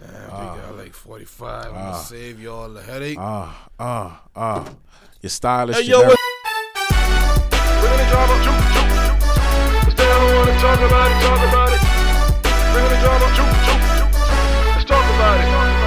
Man, 0.00 0.24
we 0.24 0.28
got 0.30 0.76
like 0.76 0.94
45. 0.94 1.66
I'm 1.66 1.72
gonna 1.74 1.98
save 1.98 2.40
y'all 2.40 2.68
the 2.68 2.82
headache. 2.82 3.18
ah, 3.20 3.68
ah, 3.78 4.22
ah. 4.34 4.74
Your 5.20 5.30
stylist. 5.30 5.80
hey, 5.80 5.86
yo, 5.88 6.00
drama. 8.12 8.36
Shoot, 8.44 8.60
shoot, 8.74 9.96
don't 9.96 10.34
wanna 10.36 10.54
talk 10.60 10.80
about 10.80 11.10
it, 11.10 11.18
talk 11.24 11.42
about 11.48 11.72
it. 11.72 11.80
Bring 12.72 12.88
the 12.92 12.98
drama. 13.00 13.26
Let's 14.74 14.84
talk 14.84 15.06
about 15.16 15.40
it. 15.40 15.81